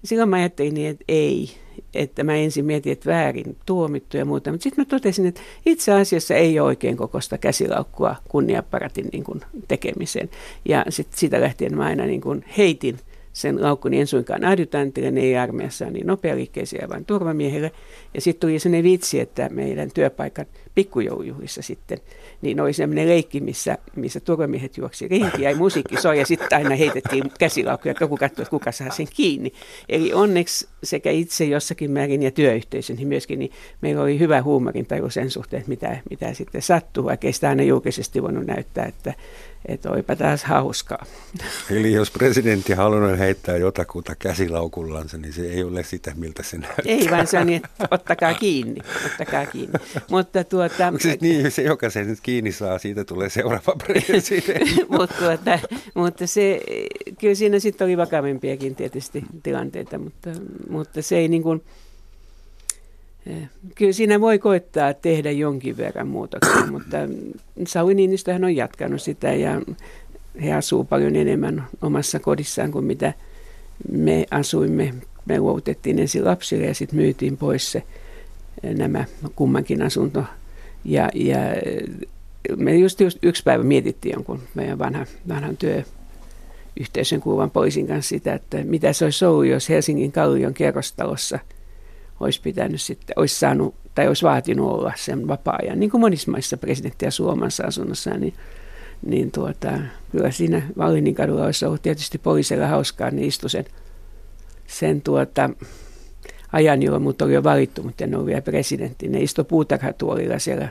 silloin 0.03 0.29
mä 0.29 0.35
ajattelin 0.35 0.73
niin, 0.73 0.89
että 0.89 1.05
ei, 1.07 1.49
että 1.97 2.23
mä 2.23 2.35
ensin 2.35 2.65
mietin, 2.65 2.93
että 2.93 3.09
väärin 3.09 3.57
tuomittu 3.65 4.17
ja 4.17 4.25
muuta, 4.25 4.51
mutta 4.51 4.63
sitten 4.63 4.81
mä 4.81 4.85
totesin, 4.85 5.25
että 5.25 5.41
itse 5.65 5.91
asiassa 5.91 6.35
ei 6.35 6.59
ole 6.59 6.67
oikein 6.67 6.97
kokoista 6.97 7.37
käsilaukkua 7.37 8.15
kunniapparatin 8.27 9.09
niin 9.11 9.23
kuin 9.23 9.41
tekemiseen. 9.67 10.29
Ja 10.65 10.85
sitten 10.89 11.19
sitä 11.19 11.41
lähtien 11.41 11.77
mä 11.77 11.85
aina 11.85 12.05
niin 12.05 12.21
kuin 12.21 12.45
heitin 12.57 12.99
sen 13.37 13.63
laukkuni 13.63 13.99
en 13.99 14.07
suinkaan 14.07 14.45
adjutantille, 14.45 15.11
ne 15.11 15.21
ei 15.21 15.37
armeijassa 15.37 15.85
niin 15.85 16.07
nopealiikkeisiä, 16.07 16.87
vaan 16.89 17.05
turvamiehelle. 17.05 17.71
Ja 18.13 18.21
sitten 18.21 18.47
tuli 18.47 18.59
sellainen 18.59 18.83
vitsi, 18.83 19.19
että 19.19 19.49
meidän 19.49 19.91
työpaikan 19.93 20.45
pikkujoulujuhlissa 20.75 21.61
sitten, 21.61 21.97
niin 22.41 22.59
oli 22.59 22.73
sellainen 22.73 23.07
leikki, 23.07 23.39
missä, 23.39 23.77
missä 23.95 24.19
turvamiehet 24.19 24.77
juoksi 24.77 25.07
rinkiä 25.07 25.49
ja 25.49 25.55
musiikki 25.55 26.01
soi 26.01 26.19
ja 26.19 26.25
sitten 26.25 26.57
aina 26.57 26.75
heitettiin 26.75 27.23
käsilaukkuja, 27.39 27.91
että 27.91 28.03
joku 28.03 28.17
katsoi, 28.17 28.43
että 28.43 28.49
kuka 28.49 28.71
saa 28.71 28.89
sen 28.91 29.07
kiinni. 29.15 29.53
Eli 29.89 30.13
onneksi 30.13 30.67
sekä 30.83 31.11
itse 31.11 31.45
jossakin 31.45 31.91
määrin 31.91 32.23
ja 32.23 32.31
työyhteisön 32.31 32.95
niin 32.95 33.07
myöskin, 33.07 33.39
niin 33.39 33.51
meillä 33.81 34.01
oli 34.01 34.19
hyvä 34.19 34.41
huumorin 34.41 34.87
sen 35.09 35.31
suhteen, 35.31 35.59
että 35.59 35.69
mitä, 35.69 35.97
mitä 36.09 36.33
sitten 36.33 36.61
sattuu, 36.61 37.03
vaikka 37.03 37.27
ei 37.27 37.33
sitä 37.33 37.49
aina 37.49 37.63
julkisesti 37.63 38.23
voinut 38.23 38.45
näyttää, 38.45 38.85
että 38.85 39.13
että 39.65 39.91
oipa 39.91 40.15
taas 40.15 40.43
hauskaa. 40.43 41.05
Eli 41.71 41.93
jos 41.93 42.11
presidentti 42.11 42.73
halunnut 42.73 43.19
heittää 43.19 43.57
jotakuta 43.57 44.15
käsilaukullansa, 44.15 45.17
niin 45.17 45.33
se 45.33 45.41
ei 45.41 45.63
ole 45.63 45.83
sitä, 45.83 46.11
miltä 46.15 46.43
se 46.43 46.57
näyttää. 46.57 46.83
Ei, 46.85 47.07
vaan 47.11 47.27
se 47.27 47.39
on 47.39 47.47
niin, 47.47 47.61
että 47.65 47.87
ottakaa 47.91 48.33
kiinni, 48.33 48.81
ottakaa 49.05 49.45
kiinni. 49.45 49.79
Mutta 50.09 50.43
tuota... 50.43 50.93
Siis 50.99 51.21
niin, 51.21 51.51
se 51.51 51.61
joka 51.61 51.89
se 51.89 52.03
nyt 52.03 52.19
kiinni 52.21 52.51
saa, 52.51 52.77
siitä 52.79 53.03
tulee 53.03 53.29
seuraava 53.29 53.75
presidentti. 53.85 54.85
mutta, 54.97 55.15
tuota, 55.19 55.59
mutta 55.93 56.27
se, 56.27 56.61
kyllä 57.19 57.35
siinä 57.35 57.59
sitten 57.59 57.85
oli 57.85 57.97
vakavimpiakin 57.97 58.75
tietysti 58.75 59.23
tilanteita, 59.43 59.97
mutta, 59.97 60.29
mutta 60.69 61.01
se 61.01 61.17
ei 61.17 61.27
niin 61.27 61.43
kuin, 61.43 61.63
Kyllä 63.75 63.91
siinä 63.93 64.21
voi 64.21 64.39
koittaa 64.39 64.93
tehdä 64.93 65.31
jonkin 65.31 65.77
verran 65.77 66.07
muutoksia, 66.07 66.65
mutta 66.71 66.97
Sauli 67.67 67.93
Niinistöhän 67.93 68.43
on 68.43 68.55
jatkanut 68.55 69.01
sitä 69.01 69.33
ja 69.33 69.61
he 70.43 70.53
asuu 70.53 70.83
paljon 70.83 71.15
enemmän 71.15 71.67
omassa 71.81 72.19
kodissaan 72.19 72.71
kuin 72.71 72.85
mitä 72.85 73.13
me 73.91 74.25
asuimme. 74.31 74.93
Me 75.25 75.39
luovutettiin 75.39 75.99
ensin 75.99 76.25
lapsille 76.25 76.65
ja 76.65 76.73
sitten 76.73 76.99
myytiin 76.99 77.37
pois 77.37 77.71
se, 77.71 77.83
nämä 78.63 79.05
kummankin 79.35 79.81
asunto. 79.81 80.23
Ja, 80.85 81.09
ja 81.13 81.37
me 82.55 82.75
just, 82.75 83.01
just 83.01 83.17
yksi 83.23 83.43
päivä 83.43 83.63
mietittiin 83.63 84.13
jonkun 84.13 84.39
meidän 84.55 84.79
vanha, 84.79 85.05
vanhan 85.27 85.57
työyhteisön 85.57 87.21
kuuluvan 87.21 87.51
poliisin 87.51 87.87
kanssa 87.87 88.09
sitä, 88.09 88.33
että 88.33 88.57
mitä 88.63 88.93
se 88.93 89.05
olisi 89.05 89.25
ollut, 89.25 89.45
jos 89.45 89.69
Helsingin 89.69 90.11
Kallion 90.11 90.53
kerrostalossa– 90.53 91.39
olisi 92.19 92.41
pitänyt 92.41 92.81
sitten, 92.81 93.13
olisi 93.15 93.39
saanut 93.39 93.75
tai 93.95 94.07
olisi 94.07 94.23
vaatinut 94.23 94.71
olla 94.71 94.93
sen 94.95 95.27
vapaa-ajan, 95.27 95.79
niin 95.79 95.89
kuin 95.89 96.01
monissa 96.01 96.31
maissa 96.31 96.57
presidentti 96.57 97.07
asuu 97.07 97.29
omassa 97.29 97.63
asunnossaan, 97.63 98.21
niin, 98.21 98.33
niin 99.05 99.31
tuota, 99.31 99.79
kyllä 100.11 100.31
siinä 100.31 100.61
Vallinin 100.77 101.15
kadulla 101.15 101.45
olisi 101.45 101.65
ollut 101.65 101.81
tietysti 101.81 102.17
poliisilla 102.17 102.67
hauskaa, 102.67 103.11
niin 103.11 103.27
istui 103.27 103.49
sen, 103.49 103.65
sen 104.67 105.01
tuota, 105.01 105.49
ajan, 106.53 106.83
jolloin 106.83 107.03
mut 107.03 107.21
oli 107.21 107.33
jo 107.33 107.43
valittu, 107.43 107.83
mutta 107.83 108.03
en 108.03 108.15
ole 108.15 108.25
vielä 108.25 108.41
presidentti. 108.41 109.07
Ne 109.07 109.19
istui 109.19 109.45
puutarhatuolilla 109.45 110.39
siellä 110.39 110.69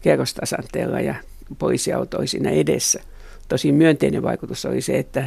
kerrostasanteella 0.00 1.00
ja 1.00 1.14
poliisiauto 1.58 2.18
oli 2.18 2.26
siinä 2.26 2.50
edessä. 2.50 3.00
Tosi 3.48 3.72
myönteinen 3.72 4.22
vaikutus 4.22 4.64
oli 4.64 4.80
se, 4.80 4.98
että 4.98 5.24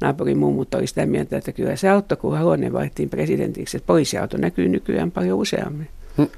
naapurin 0.00 0.38
mummut 0.38 0.74
oli 0.74 0.86
sitä 0.86 1.06
mieltä, 1.06 1.36
että 1.36 1.52
kyllä 1.52 1.76
se 1.76 1.88
auttoi, 1.88 2.16
kun 2.16 2.38
Halonen 2.38 2.72
valittiin 2.72 3.10
presidentiksi, 3.10 3.76
että 3.76 3.86
poliisiauto 3.86 4.36
näkyy 4.36 4.68
nykyään 4.68 5.10
paljon 5.10 5.38
useammin. 5.38 5.88
Hmm. 6.16 6.28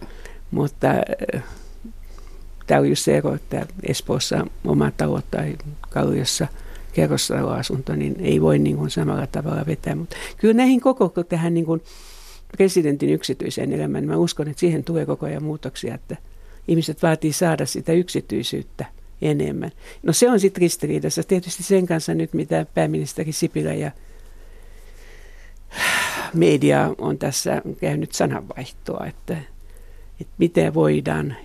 Mutta 0.51 0.89
äh, 1.35 1.45
tämä 2.67 2.81
on 2.81 2.89
just 2.89 3.05
se 3.05 3.17
ero, 3.17 3.35
että 3.35 3.67
Espoossa 3.83 4.47
oma 4.65 4.91
talo 4.97 5.21
tai 5.31 5.57
Kalliossa 5.91 6.47
kerrostaloasunto, 6.93 7.97
niin 7.97 8.17
ei 8.21 8.41
voi 8.41 8.59
niin 8.59 8.77
kuin 8.77 8.91
samalla 8.91 9.27
tavalla 9.27 9.67
vetää. 9.67 9.95
Mutta 9.95 10.17
kyllä 10.37 10.55
näihin 10.55 10.81
koko 10.81 11.23
tähän 11.29 11.55
niin 11.55 11.67
kuin 11.67 11.83
presidentin 12.57 13.11
yksityiseen 13.11 13.73
elämään, 13.73 14.03
niin 14.03 14.11
mä 14.11 14.17
uskon, 14.17 14.49
että 14.49 14.61
siihen 14.61 14.85
tulee 14.85 15.07
koko 15.07 15.27
ajan 15.27 15.43
muutoksia, 15.43 15.95
että 15.95 16.17
ihmiset 16.69 17.03
vaatii 17.03 17.33
saada 17.33 17.67
sitä 17.67 17.93
yksityisyyttä 17.93 18.87
enemmän. 19.23 19.71
No 20.03 20.13
se 20.13 20.31
on 20.31 20.41
sitten 20.41 20.61
ristiriidassa 20.61 21.23
tietysti 21.23 21.63
sen 21.63 21.87
kanssa 21.87 22.15
nyt, 22.15 22.33
mitä 22.33 22.67
pääministeri 22.75 23.33
Sipilä 23.33 23.75
ja 23.75 23.91
media 26.35 26.95
on 26.99 27.19
tässä 27.19 27.63
käynyt 27.81 28.13
sananvaihtoa, 28.13 29.07
että, 29.07 29.37
että 30.21 30.35
miten 30.39 30.75
voidaan 30.75 31.37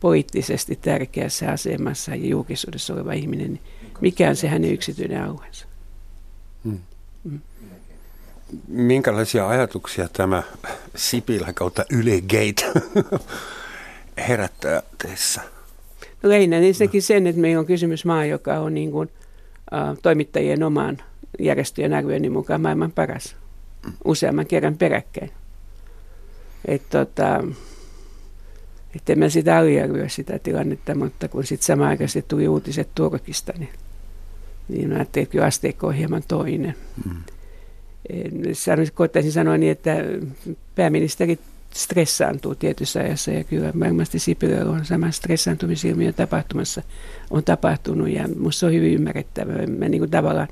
poliittisesti 0.00 0.76
tärkeässä 0.76 1.50
asemassa 1.50 2.14
ja 2.14 2.28
julkisuudessa 2.28 2.94
oleva 2.94 3.12
ihminen, 3.12 3.52
niin 3.52 3.62
mikä 4.00 4.28
on 4.28 4.36
se 4.36 4.48
hänen 4.48 4.72
yksityinen 4.72 5.22
alueensa. 5.22 5.66
Hmm. 6.64 6.78
Hmm. 7.24 7.40
Minkälaisia 8.68 9.48
ajatuksia 9.48 10.08
tämä 10.08 10.42
Sipilän 10.96 11.54
kautta 11.54 11.84
Yle 11.90 12.20
Gate 12.20 12.80
herättää 14.28 14.82
teissä? 14.98 15.40
No 16.22 16.28
lähinnä 16.28 16.56
ensinnäkin 16.56 17.02
sen, 17.02 17.26
että 17.26 17.40
meillä 17.40 17.60
on 17.60 17.66
kysymys 17.66 18.04
maa, 18.04 18.24
joka 18.24 18.58
on 18.58 18.74
niin 18.74 18.90
kuin, 18.90 19.08
uh, 19.72 19.98
toimittajien 20.02 20.62
omaan 20.62 20.98
järjestöjen 21.38 21.94
arvioinnin 21.94 22.32
mukaan 22.32 22.60
maailman 22.60 22.92
paras 22.92 23.36
useamman 24.04 24.46
kerran 24.46 24.76
peräkkäin. 24.76 25.30
Että 26.64 27.04
tota, 27.04 27.44
että 28.96 29.16
mä 29.16 29.28
sitä 29.28 29.56
aliarvioi 29.56 30.10
sitä 30.10 30.38
tilannetta, 30.38 30.94
mutta 30.94 31.28
kun 31.28 31.46
sitten 31.46 31.66
samaan 31.66 31.90
aikaan 31.90 32.08
tuli 32.28 32.48
uutiset 32.48 32.88
Turkista, 32.94 33.52
niin, 33.58 33.72
niin 34.68 34.88
mä 34.88 34.94
ajattelin, 34.94 35.22
että 35.22 35.32
kyllä 35.32 35.44
asteikko 35.44 35.86
on 35.86 35.94
hieman 35.94 36.22
toinen. 36.28 36.74
Mm. 37.04 37.22
Sanoisin, 38.52 38.94
koittaisin 38.94 39.32
sanoa 39.32 39.56
niin, 39.56 39.72
että 39.72 39.96
pääministeri 40.74 41.38
stressaantuu 41.74 42.54
tietyssä 42.54 43.00
ajassa 43.00 43.30
ja 43.30 43.44
kyllä 43.44 43.72
varmasti 43.80 44.18
Sipilä 44.18 44.70
on 44.70 44.84
sama 44.84 45.10
stressaantumisilmiö 45.10 46.12
tapahtumassa 46.12 46.82
on 47.30 47.44
tapahtunut 47.44 48.08
ja 48.08 48.28
minusta 48.28 48.58
se 48.58 48.66
on 48.66 48.72
hyvin 48.72 48.94
ymmärrettävää. 48.94 49.66
Mä 49.66 49.88
niin 49.88 50.00
kuin 50.00 50.10
tavallaan 50.10 50.48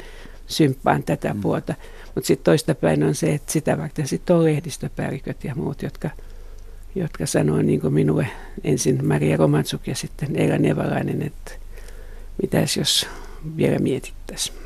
symppaan 0.47 1.03
tätä 1.03 1.35
mm. 1.35 1.41
puolta. 1.41 1.75
Mutta 2.15 2.27
sitten 2.27 2.45
toista 2.45 2.75
päin 2.75 3.03
on 3.03 3.15
se, 3.15 3.35
että 3.35 3.53
sitä 3.53 3.79
varten 3.79 4.09
sitten 4.09 4.37
on 4.37 4.45
lehdistöpäälliköt 4.45 5.45
ja 5.45 5.55
muut, 5.55 5.83
jotka, 5.83 6.11
jotka 6.95 7.27
sanoo 7.27 7.63
niin 7.63 7.81
kuin 7.81 7.95
minulle 7.95 8.27
ensin 8.65 9.07
Maria 9.07 9.37
Romansuk 9.37 9.87
ja 9.87 9.95
sitten 9.95 10.37
Eila 10.37 10.59
Nevalainen, 10.59 11.23
että 11.23 11.53
mitäs 12.43 12.77
jos 12.77 13.07
vielä 13.57 13.79
mietittäisiin. 13.79 14.59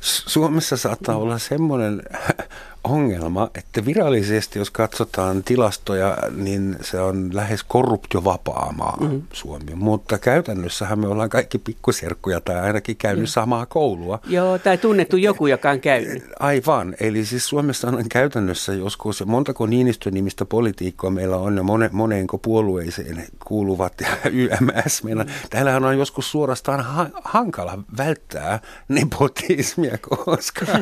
Suomessa 0.00 0.76
saattaa 0.76 1.16
olla 1.16 1.38
semmoinen 1.38 2.02
ongelma, 2.84 3.50
että 3.54 3.84
virallisesti 3.84 4.58
jos 4.58 4.70
katsotaan 4.70 5.42
tilastoja, 5.42 6.16
niin 6.36 6.76
se 6.80 7.00
on 7.00 7.30
lähes 7.32 7.62
korruptiovapaa 7.62 8.72
maa 8.76 8.96
mm-hmm. 9.00 9.22
Suomi. 9.32 9.74
Mutta 9.74 10.18
käytännössähän 10.18 10.98
me 10.98 11.08
ollaan 11.08 11.30
kaikki 11.30 11.58
pikkuserkkuja 11.58 12.40
tai 12.40 12.60
ainakin 12.60 12.96
käynyt 12.96 13.22
Joo. 13.22 13.26
samaa 13.26 13.66
koulua. 13.66 14.18
Joo, 14.26 14.58
tai 14.58 14.78
tunnettu 14.78 15.16
joku, 15.16 15.46
joka 15.46 15.70
on 15.70 15.80
käynyt. 15.80 16.24
Aivan. 16.40 16.94
Eli 17.00 17.24
siis 17.24 17.46
Suomessa 17.48 17.88
on 17.88 18.04
käytännössä 18.08 18.74
joskus, 18.74 19.26
montako 19.26 19.66
Niinistön 19.66 20.14
nimistä 20.14 20.44
politiikkoa 20.44 21.10
meillä 21.10 21.36
on 21.36 21.56
ja 21.56 21.62
mone, 21.62 21.90
moneenko 21.92 22.38
puolueeseen 22.38 23.26
kuuluvat 23.44 23.92
ja 24.00 24.08
YMS. 24.32 25.02
Meillä, 25.04 25.24
mm. 25.24 25.30
Täällähän 25.50 25.84
on 25.84 25.98
joskus 25.98 26.30
suorastaan 26.30 26.80
ha- 26.80 27.10
hankala 27.24 27.78
välttää 27.98 28.60
nepotismia, 28.88 29.98
koska 29.98 30.66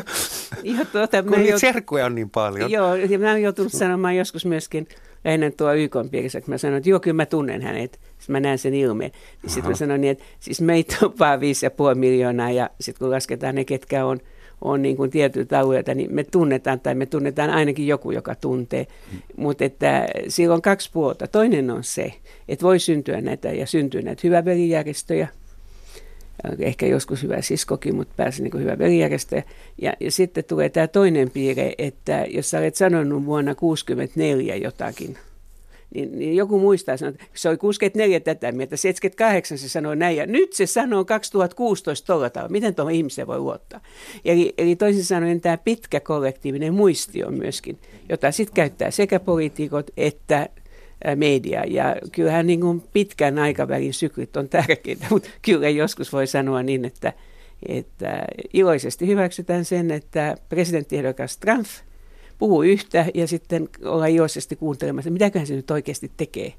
Joo, 0.62 0.84
tuota, 0.92 1.22
kun 1.22 1.38
niitä 1.38 1.58
serkkuja 1.86 2.06
on 2.06 2.14
niin 2.14 2.30
paljon. 2.30 2.70
Joo, 2.70 2.94
ja 2.94 3.18
mä 3.18 3.30
oon 3.30 3.42
joutunut 3.42 3.72
sanomaan 3.72 4.16
joskus 4.16 4.46
myöskin 4.46 4.88
ennen 5.24 5.52
tuo 5.52 5.74
YK 5.74 5.96
piirissä, 6.10 6.40
kun 6.40 6.50
mä 6.50 6.58
sanoin, 6.58 6.78
että 6.78 6.90
joo, 6.90 7.00
kyllä 7.00 7.14
mä 7.14 7.26
tunnen 7.26 7.62
hänet. 7.62 7.92
Sitten 8.18 8.32
mä 8.32 8.40
näen 8.40 8.58
sen 8.58 8.74
ilmeen. 8.74 9.10
Sitten 9.46 9.70
mä 9.70 9.76
sanoin 9.76 10.00
niin, 10.00 10.10
että 10.10 10.24
siis 10.40 10.60
meitä 10.60 10.96
on 11.02 11.12
vaan 11.18 11.40
5,5 11.40 11.94
miljoonaa 11.94 12.50
ja 12.50 12.70
sitten 12.80 12.98
kun 12.98 13.10
lasketaan 13.10 13.54
ne, 13.54 13.64
ketkä 13.64 14.04
on, 14.04 14.20
on 14.60 14.82
niin 14.82 14.96
kuin 14.96 15.10
tietyiltä 15.10 15.58
alueilta, 15.58 15.94
niin 15.94 16.14
me 16.14 16.24
tunnetaan 16.24 16.80
tai 16.80 16.94
me 16.94 17.06
tunnetaan 17.06 17.50
ainakin 17.50 17.86
joku, 17.86 18.10
joka 18.10 18.34
tuntee. 18.34 18.86
Hmm. 19.10 19.18
Mutta 19.36 19.64
että 19.64 20.06
sillä 20.28 20.54
on 20.54 20.62
kaksi 20.62 20.90
puolta. 20.92 21.26
Toinen 21.26 21.70
on 21.70 21.84
se, 21.84 22.12
että 22.48 22.62
voi 22.62 22.78
syntyä 22.78 23.20
näitä 23.20 23.48
ja 23.48 23.66
syntyy 23.66 24.02
näitä 24.02 24.20
hyvävelijärjestöjä, 24.24 25.28
ehkä 26.58 26.86
joskus 26.86 27.22
hyvä 27.22 27.42
siskokin, 27.42 27.96
mutta 27.96 28.14
pääsi 28.16 28.42
niin 28.42 28.60
hyvä 28.60 28.78
velijärjestäjä. 28.78 29.42
Ja, 29.82 29.92
ja 30.00 30.10
sitten 30.10 30.44
tulee 30.44 30.68
tämä 30.68 30.86
toinen 30.86 31.30
piirre, 31.30 31.74
että 31.78 32.26
jos 32.28 32.50
sä 32.50 32.58
olet 32.58 32.74
sanonut 32.74 33.24
vuonna 33.24 33.54
1964 33.54 34.56
jotakin, 34.56 35.18
niin, 35.94 36.18
niin 36.18 36.36
joku 36.36 36.58
muistaa 36.58 36.96
sanoa, 36.96 37.10
että 37.10 37.24
se 37.34 37.48
oli 37.48 37.56
64 37.56 38.20
tätä 38.20 38.52
mieltä, 38.52 38.76
78 38.76 39.58
se 39.58 39.68
sanoi 39.68 39.96
näin, 39.96 40.16
ja 40.16 40.26
nyt 40.26 40.52
se 40.52 40.66
sanoo 40.66 41.04
2016 41.04 42.06
tuolla 42.06 42.30
tavalla. 42.30 42.52
Miten 42.52 42.74
tuohon 42.74 42.94
ihmiseen 42.94 43.26
voi 43.26 43.38
luottaa? 43.38 43.80
Eli, 44.24 44.54
eli 44.58 44.76
toisin 44.76 45.04
sanoen 45.04 45.40
tämä 45.40 45.56
pitkä 45.56 46.00
kollektiivinen 46.00 46.74
muisti 46.74 47.24
on 47.24 47.34
myöskin, 47.34 47.78
jota 48.08 48.30
sitten 48.30 48.54
käyttää 48.54 48.90
sekä 48.90 49.20
poliitikot 49.20 49.90
että 49.96 50.48
media. 51.16 51.64
Ja 51.66 51.96
kyllähän 52.12 52.46
niin 52.46 52.60
kuin 52.60 52.82
pitkän 52.92 53.38
aikavälin 53.38 53.94
syklit 53.94 54.36
on 54.36 54.48
tärkeitä, 54.48 55.06
mutta 55.10 55.28
kyllä 55.42 55.68
joskus 55.68 56.12
voi 56.12 56.26
sanoa 56.26 56.62
niin, 56.62 56.84
että, 56.84 57.12
että 57.68 58.24
iloisesti 58.52 59.06
hyväksytään 59.06 59.64
sen, 59.64 59.90
että 59.90 60.36
presidenttiehdokas 60.48 61.36
Trump 61.36 61.66
puhuu 62.38 62.62
yhtä 62.62 63.06
ja 63.14 63.28
sitten 63.28 63.68
ollaan 63.84 64.10
iloisesti 64.10 64.56
kuuntelemassa, 64.56 65.10
mitäköhän 65.10 65.46
se 65.46 65.56
nyt 65.56 65.70
oikeasti 65.70 66.10
tekee. 66.16 66.52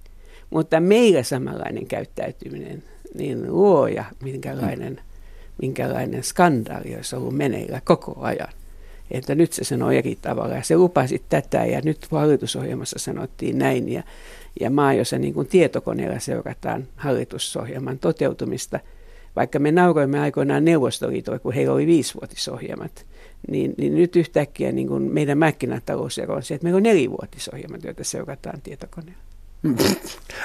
Mutta 0.50 0.80
meillä 0.80 1.24
samanlainen 1.24 1.86
käyttäytyminen, 1.86 2.84
niin 3.14 3.54
luoja, 3.54 4.06
minkälainen, 4.24 5.02
minkälainen 5.62 6.24
skandaali 6.24 6.96
olisi 6.96 7.16
ollut 7.16 7.36
meneillä 7.36 7.82
koko 7.86 8.16
ajan 8.20 8.50
että 9.12 9.36
nyt 9.36 9.54
se 9.54 9.64
sanoi 9.64 9.98
eri 9.98 10.18
tavalla 10.22 10.56
ja 10.56 10.64
se 10.64 10.78
lupasi 10.78 11.24
tätä 11.30 11.66
ja 11.66 11.82
nyt 11.84 12.08
hallitusohjelmassa 12.12 13.00
sanottiin 13.00 13.58
näin 13.58 13.90
ja, 13.90 14.04
ja 14.60 14.70
maa, 14.70 14.94
jossa 14.94 15.18
niin 15.18 15.34
kuin 15.34 15.48
tietokoneella 15.48 16.20
seurataan 16.20 16.88
hallitusohjelman 16.96 18.00
toteutumista, 18.00 18.80
vaikka 19.36 19.60
me 19.60 19.72
nauroimme 19.72 20.20
aikoinaan 20.20 20.66
Neuvostoliitolle, 20.66 21.40
kun 21.40 21.54
heillä 21.54 21.74
oli 21.74 21.88
viisivuotisohjelmat, 21.88 23.06
niin, 23.48 23.74
niin 23.78 23.96
nyt 23.96 24.16
yhtäkkiä 24.16 24.72
niin 24.72 24.88
kuin 24.88 25.04
meidän 25.04 25.38
mäkkinätalousero 25.38 26.36
on 26.36 26.44
se, 26.44 26.54
että 26.54 26.66
meillä 26.66 26.78
on 26.78 26.84
nelivuotisohjelmat, 26.84 27.84
joita 27.84 28.04
seurataan 28.04 28.62
tietokoneella. 28.62 29.22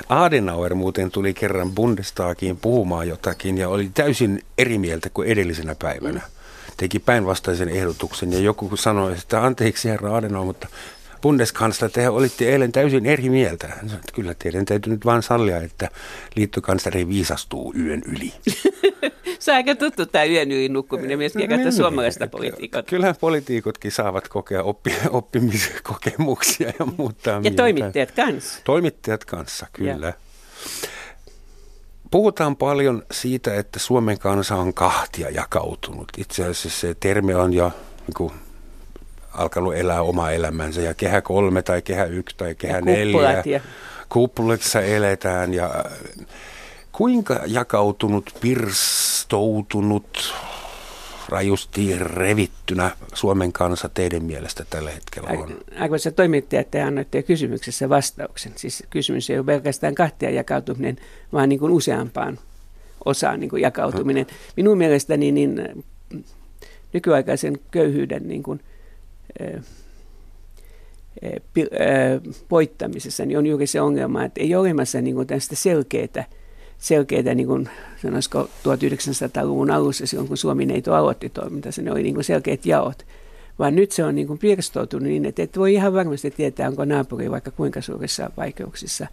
Adenauer 0.09 0.75
muuten 0.75 1.11
tuli 1.11 1.35
kerran 1.35 1.73
Bundestagiin 1.73 2.57
puhumaan 2.57 3.09
jotakin 3.09 3.59
ja 3.59 3.69
oli 3.69 3.91
täysin 3.95 4.43
eri 4.59 4.79
mieltä 4.79 5.11
kuin 5.11 5.29
edellisenä 5.29 5.75
päivänä. 5.75 6.21
Mm 6.21 6.42
teki 6.77 6.99
päinvastaisen 6.99 7.69
ehdotuksen 7.69 8.33
ja 8.33 8.39
joku 8.39 8.77
sanoi, 8.77 9.13
että 9.13 9.45
anteeksi 9.45 9.89
herra 9.89 10.17
Adenauer, 10.17 10.47
mutta 10.47 10.69
Bundeskansler, 11.23 11.91
te 11.91 12.09
olitte 12.09 12.49
eilen 12.53 12.73
täysin 12.73 13.07
eri 13.07 13.31
mieltä. 13.31 13.69
Sanoi, 13.69 13.95
että 13.97 14.13
kyllä 14.15 14.35
teidän 14.35 14.65
täytyy 14.65 14.93
nyt 14.93 15.05
vain 15.05 15.23
sallia, 15.23 15.57
että 15.57 15.89
liittokansleri 16.37 17.09
viisastuu 17.09 17.75
yön 17.79 18.03
yli. 18.07 18.33
Se 19.39 19.51
on 19.51 19.57
aika 19.57 19.75
tuttu 19.75 20.07
tämä 20.07 20.25
yön 20.25 20.53
yli 20.53 20.69
nukkuminen 20.69 21.19
myös 21.19 21.35
no, 21.35 21.47
niin, 21.47 21.73
suomalaista 21.73 22.27
politiikot. 22.27 22.87
Kyllähän 22.87 23.15
poliitikotkin 23.21 23.93
saavat 23.93 24.29
kokea 24.29 24.63
oppi, 24.63 24.95
oppimiskokemuksia 25.11 26.73
ja 26.79 26.87
muuttaa 26.97 27.35
Ja 27.35 27.41
mieltä. 27.41 27.57
toimittajat 27.57 28.11
kanssa. 28.11 28.61
Toimittajat 28.65 29.25
kanssa, 29.25 29.67
kyllä. 29.73 30.07
Ja. 30.07 30.13
Puhutaan 32.13 32.57
paljon 32.57 33.03
siitä, 33.13 33.55
että 33.55 33.79
Suomen 33.79 34.19
kansa 34.19 34.57
on 34.57 34.75
kahtia 34.75 35.31
jakautunut. 35.31 36.09
Itse 36.19 36.43
asiassa 36.43 36.81
se 36.81 36.95
termi 37.01 37.35
on 37.35 37.53
jo 37.53 37.73
niin 38.07 38.15
kuin, 38.17 38.33
alkanut 39.33 39.75
elää 39.75 40.03
oma 40.03 40.31
elämänsä 40.31 40.81
ja 40.81 40.95
kehä 40.95 41.21
kolme 41.21 41.63
tai 41.63 41.83
kehä 41.83 42.05
yksi 42.05 42.37
tai 42.37 42.55
kehä 42.55 42.77
ja 42.77 42.81
neljä. 42.81 43.43
Ja... 43.47 43.61
Eletään 44.81 45.55
ja 45.55 45.85
kuinka 46.93 47.41
jakautunut, 47.47 48.31
pirstoutunut, 48.41 50.35
rajusti 51.33 51.99
revittynä 51.99 52.91
Suomen 53.15 53.53
kansa 53.53 53.89
teidän 53.89 54.25
mielestä 54.25 54.65
tällä 54.71 54.91
hetkellä 54.91 55.31
on? 55.31 55.57
Arvoisa 55.79 56.11
toimittaja, 56.11 56.65
te 56.65 56.83
annoitte 56.83 57.23
kysymyksessä 57.23 57.89
vastauksen. 57.89 58.53
Siis 58.57 58.85
kysymys 58.91 59.31
ei 59.31 59.39
ole 59.39 59.47
pelkästään 59.47 59.95
kahtia 59.95 60.31
jakautuminen, 60.31 60.97
vaan 61.33 61.49
niin 61.49 61.59
kuin 61.59 61.73
useampaan 61.73 62.39
osaan 63.05 63.41
niin 63.41 63.51
kuin 63.51 63.63
jakautuminen. 63.63 64.27
Minun 64.57 64.79
mielestäni 64.79 65.33
niin 65.33 65.85
nykyaikaisen 66.93 67.59
köyhyyden 67.71 68.29
niin 68.29 68.43
kuin, 68.43 68.61
äh, 69.41 69.63
poittamisessa 72.49 73.25
niin 73.25 73.39
on 73.39 73.47
juuri 73.47 73.67
se 73.67 73.81
ongelma, 73.81 74.25
että 74.25 74.41
ei 74.41 74.55
ole 74.55 74.61
olemassa 74.61 75.01
niin 75.01 75.15
kuin 75.15 75.27
tästä 75.27 75.57
selkeää 75.57 76.25
selkeitä, 76.83 77.35
niin 77.35 77.47
kuin 77.47 77.69
sanoisiko 78.03 78.43
1900-luvun 78.43 79.71
alussa, 79.71 80.07
silloin 80.07 80.29
kun 80.29 80.37
Suomi-neito 80.37 80.95
aloitti 80.95 81.29
toimintansa, 81.29 81.83
ne 81.83 81.93
oli 81.93 82.03
niin 82.03 82.15
kuin 82.15 82.25
selkeät 82.25 82.67
jaot. 82.67 83.07
Vaan 83.59 83.75
nyt 83.75 83.93
se 83.93 84.05
on 84.05 84.15
niin 84.15 84.27
kuin 84.27 84.39
pirstoutunut 84.39 85.09
niin, 85.09 85.27
että 85.27 85.43
et 85.43 85.59
voi 85.59 85.75
ihan 85.75 85.93
varmasti 85.93 86.31
tietää, 86.31 86.69
onko 86.69 86.85
naapuri 86.85 87.31
vaikka 87.31 87.51
kuinka 87.51 87.81
suurissa 87.81 88.31
vaikeuksissa. 88.37 89.07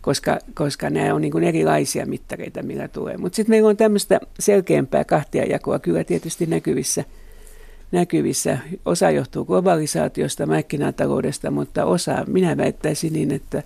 koska, 0.00 0.38
koska 0.54 0.90
nämä 0.90 1.14
on 1.14 1.20
niin 1.20 1.32
kuin 1.32 1.44
erilaisia 1.44 2.06
mittareita, 2.06 2.62
millä 2.62 2.88
tulee. 2.88 3.16
Mutta 3.16 3.36
sitten 3.36 3.52
meillä 3.52 3.68
on 3.68 3.76
tämmöistä 3.76 4.20
selkeämpää 4.38 5.04
kahtiajakoa 5.04 5.78
kyllä 5.78 6.04
tietysti 6.04 6.46
näkyvissä, 6.46 7.04
näkyvissä. 7.92 8.58
Osa 8.84 9.10
johtuu 9.10 9.44
globalisaatiosta, 9.44 10.46
markkinataloudesta, 10.46 11.50
mutta 11.50 11.84
osa, 11.84 12.24
minä 12.26 12.56
väittäisin 12.56 13.12
niin, 13.12 13.32
että, 13.32 13.62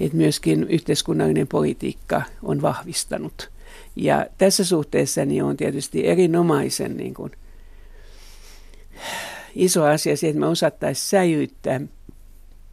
että 0.00 0.16
myöskin 0.16 0.64
yhteiskunnallinen 0.68 1.46
politiikka 1.46 2.22
on 2.42 2.62
vahvistanut. 2.62 3.50
Ja 3.96 4.26
tässä 4.38 4.64
suhteessa 4.64 5.24
niin 5.24 5.44
on 5.44 5.56
tietysti 5.56 6.06
erinomaisen 6.06 6.96
niin 6.96 7.14
kuin, 7.14 7.32
iso 9.54 9.84
asia 9.84 10.16
se, 10.16 10.28
että 10.28 10.40
me 10.40 10.46
osattaisiin 10.46 11.08
säilyttää 11.08 11.80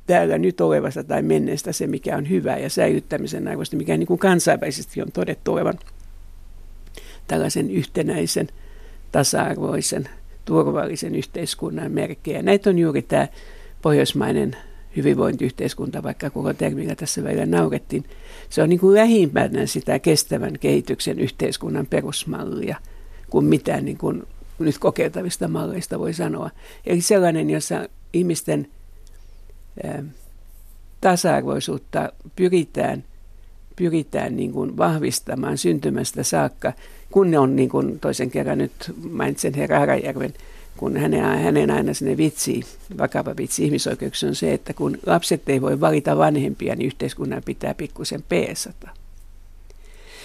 täällä 0.08 0.38
nyt 0.38 0.62
olevasta 0.62 1.04
tai 1.04 1.22
menneestä 1.22 1.72
se, 1.72 1.88
mikä 1.88 2.18
on 2.18 2.30
hyvä 2.30 2.58
ja 2.58 2.70
säilyttämisen 2.70 3.48
arvosta, 3.48 3.78
mikä 3.78 3.98
niin 3.98 4.08
kuin 4.08 4.20
kansainvälisesti 4.20 5.02
on 5.02 5.12
todettu 5.12 5.54
olevan 5.54 5.80
tällaisen 7.28 7.72
yhtenäisen, 7.72 8.48
tasa-arvoisen, 9.12 10.10
turvallisen 10.46 11.16
yhteiskunnan 11.16 11.92
merkkejä. 11.92 12.42
Näitä 12.42 12.70
on 12.70 12.80
juuri 12.80 13.02
tämä 13.02 13.28
pohjoismainen 13.82 14.58
hyvinvointiyhteiskunta, 14.96 16.04
vaikka 16.04 16.30
koko 16.30 16.54
termillä 16.54 16.96
tässä 16.96 17.24
välillä 17.24 17.46
naurettiin. 17.46 18.06
Se 18.50 18.62
on 18.62 18.70
niin 18.70 18.80
kuin 18.80 18.96
lähimpänä 18.96 19.66
sitä 19.66 20.00
kestävän 20.00 20.60
kehityksen 20.60 21.20
yhteiskunnan 21.20 21.88
perusmallia 21.88 22.78
kuin 23.30 23.46
mitään 23.46 23.86
niin 23.86 23.98
kuin 23.98 24.24
nyt 24.60 24.78
kokeiltavista 24.78 25.48
malleista 25.48 26.00
voi 26.00 26.14
sanoa. 26.14 26.50
Eli 26.86 27.02
sellainen, 27.02 27.50
jossa 27.50 27.90
ihmisten 28.14 28.68
tasa-arvoisuutta 31.02 32.12
pyritään, 32.36 33.04
pyritään 33.76 34.36
niin 34.36 34.52
kuin 34.52 34.78
vahvistamaan 34.78 35.58
syntymästä 35.58 36.24
saakka, 36.24 36.74
kun 37.12 37.32
ne 37.32 37.40
on 37.40 37.56
niin 37.56 37.70
kuin 37.70 38.00
toisen 38.00 38.32
kerran 38.32 38.58
nyt 38.58 38.94
mainitsen 39.12 39.54
herra 39.54 39.80
Harajärven, 39.80 40.34
kun 40.78 40.98
hänen, 40.98 41.22
hänen 41.22 41.72
aina 41.72 41.94
sinne 41.94 42.18
vitsi, 42.18 42.62
vakava 42.98 43.34
vitsi 43.38 43.66
ihmisoikeuksia 43.66 44.30
on 44.30 44.36
se, 44.36 44.54
että 44.54 44.74
kun 44.74 44.98
lapset 45.06 45.50
ei 45.50 45.62
voi 45.62 45.80
valita 45.80 46.18
vanhempia, 46.18 46.76
niin 46.76 46.88
yhteiskunnan 46.88 47.44
pitää 47.46 47.74
pikkusen 47.74 48.24
peesata. 48.30 48.90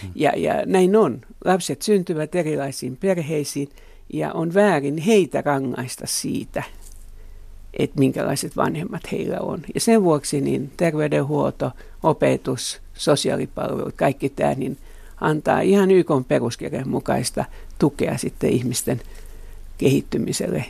Hmm. 0.03 0.11
Ja, 0.15 0.33
ja 0.37 0.67
näin 0.67 0.97
on. 0.97 1.21
Lapset 1.45 1.83
syntyvät 1.83 2.35
erilaisiin 2.35 2.97
perheisiin 2.97 3.69
ja 4.13 4.33
on 4.33 4.55
väärin 4.55 4.99
heitä 4.99 5.41
rangaista 5.41 6.07
siitä, 6.07 6.63
että 7.79 7.99
minkälaiset 7.99 8.57
vanhemmat 8.57 9.13
heillä 9.13 9.41
on. 9.41 9.61
Ja 9.75 9.81
sen 9.81 10.03
vuoksi 10.03 10.41
niin 10.41 10.73
terveydenhuolto, 10.77 11.71
opetus, 12.03 12.81
sosiaalipalvelut, 12.95 13.95
kaikki 13.97 14.29
tämä 14.29 14.55
niin 14.55 14.79
antaa 15.21 15.61
ihan 15.61 15.91
YK 15.91 16.09
peruskirjan 16.29 16.89
mukaista 16.89 17.45
tukea 17.79 18.19
sitten 18.19 18.51
ihmisten 18.51 19.01
kehittymiselle. 19.83 20.65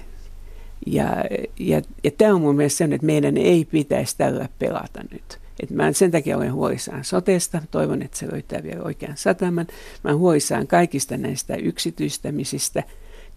Ja, 0.87 1.25
ja, 1.59 1.83
ja 2.05 2.11
tämä 2.11 2.35
on 2.35 2.41
mun 2.41 2.57
mielestä 2.57 2.77
sellainen, 2.77 2.95
että 2.95 3.07
meidän 3.07 3.37
ei 3.37 3.65
pitäisi 3.65 4.17
tällä 4.19 4.49
pelata 4.59 5.01
nyt. 5.13 5.39
Et 5.63 5.71
mä 5.71 5.93
sen 5.93 6.11
takia 6.11 6.37
olen 6.37 6.53
huolissaan 6.53 7.05
sotesta, 7.05 7.63
toivon, 7.71 8.03
että 8.03 8.19
se 8.19 8.33
löytää 8.33 8.63
vielä 8.63 8.83
oikean 8.83 9.17
sataman. 9.17 9.67
Mä 10.05 10.15
huolissaan 10.15 10.67
kaikista 10.67 11.17
näistä 11.17 11.57
yksityistämisistä– 11.57 12.83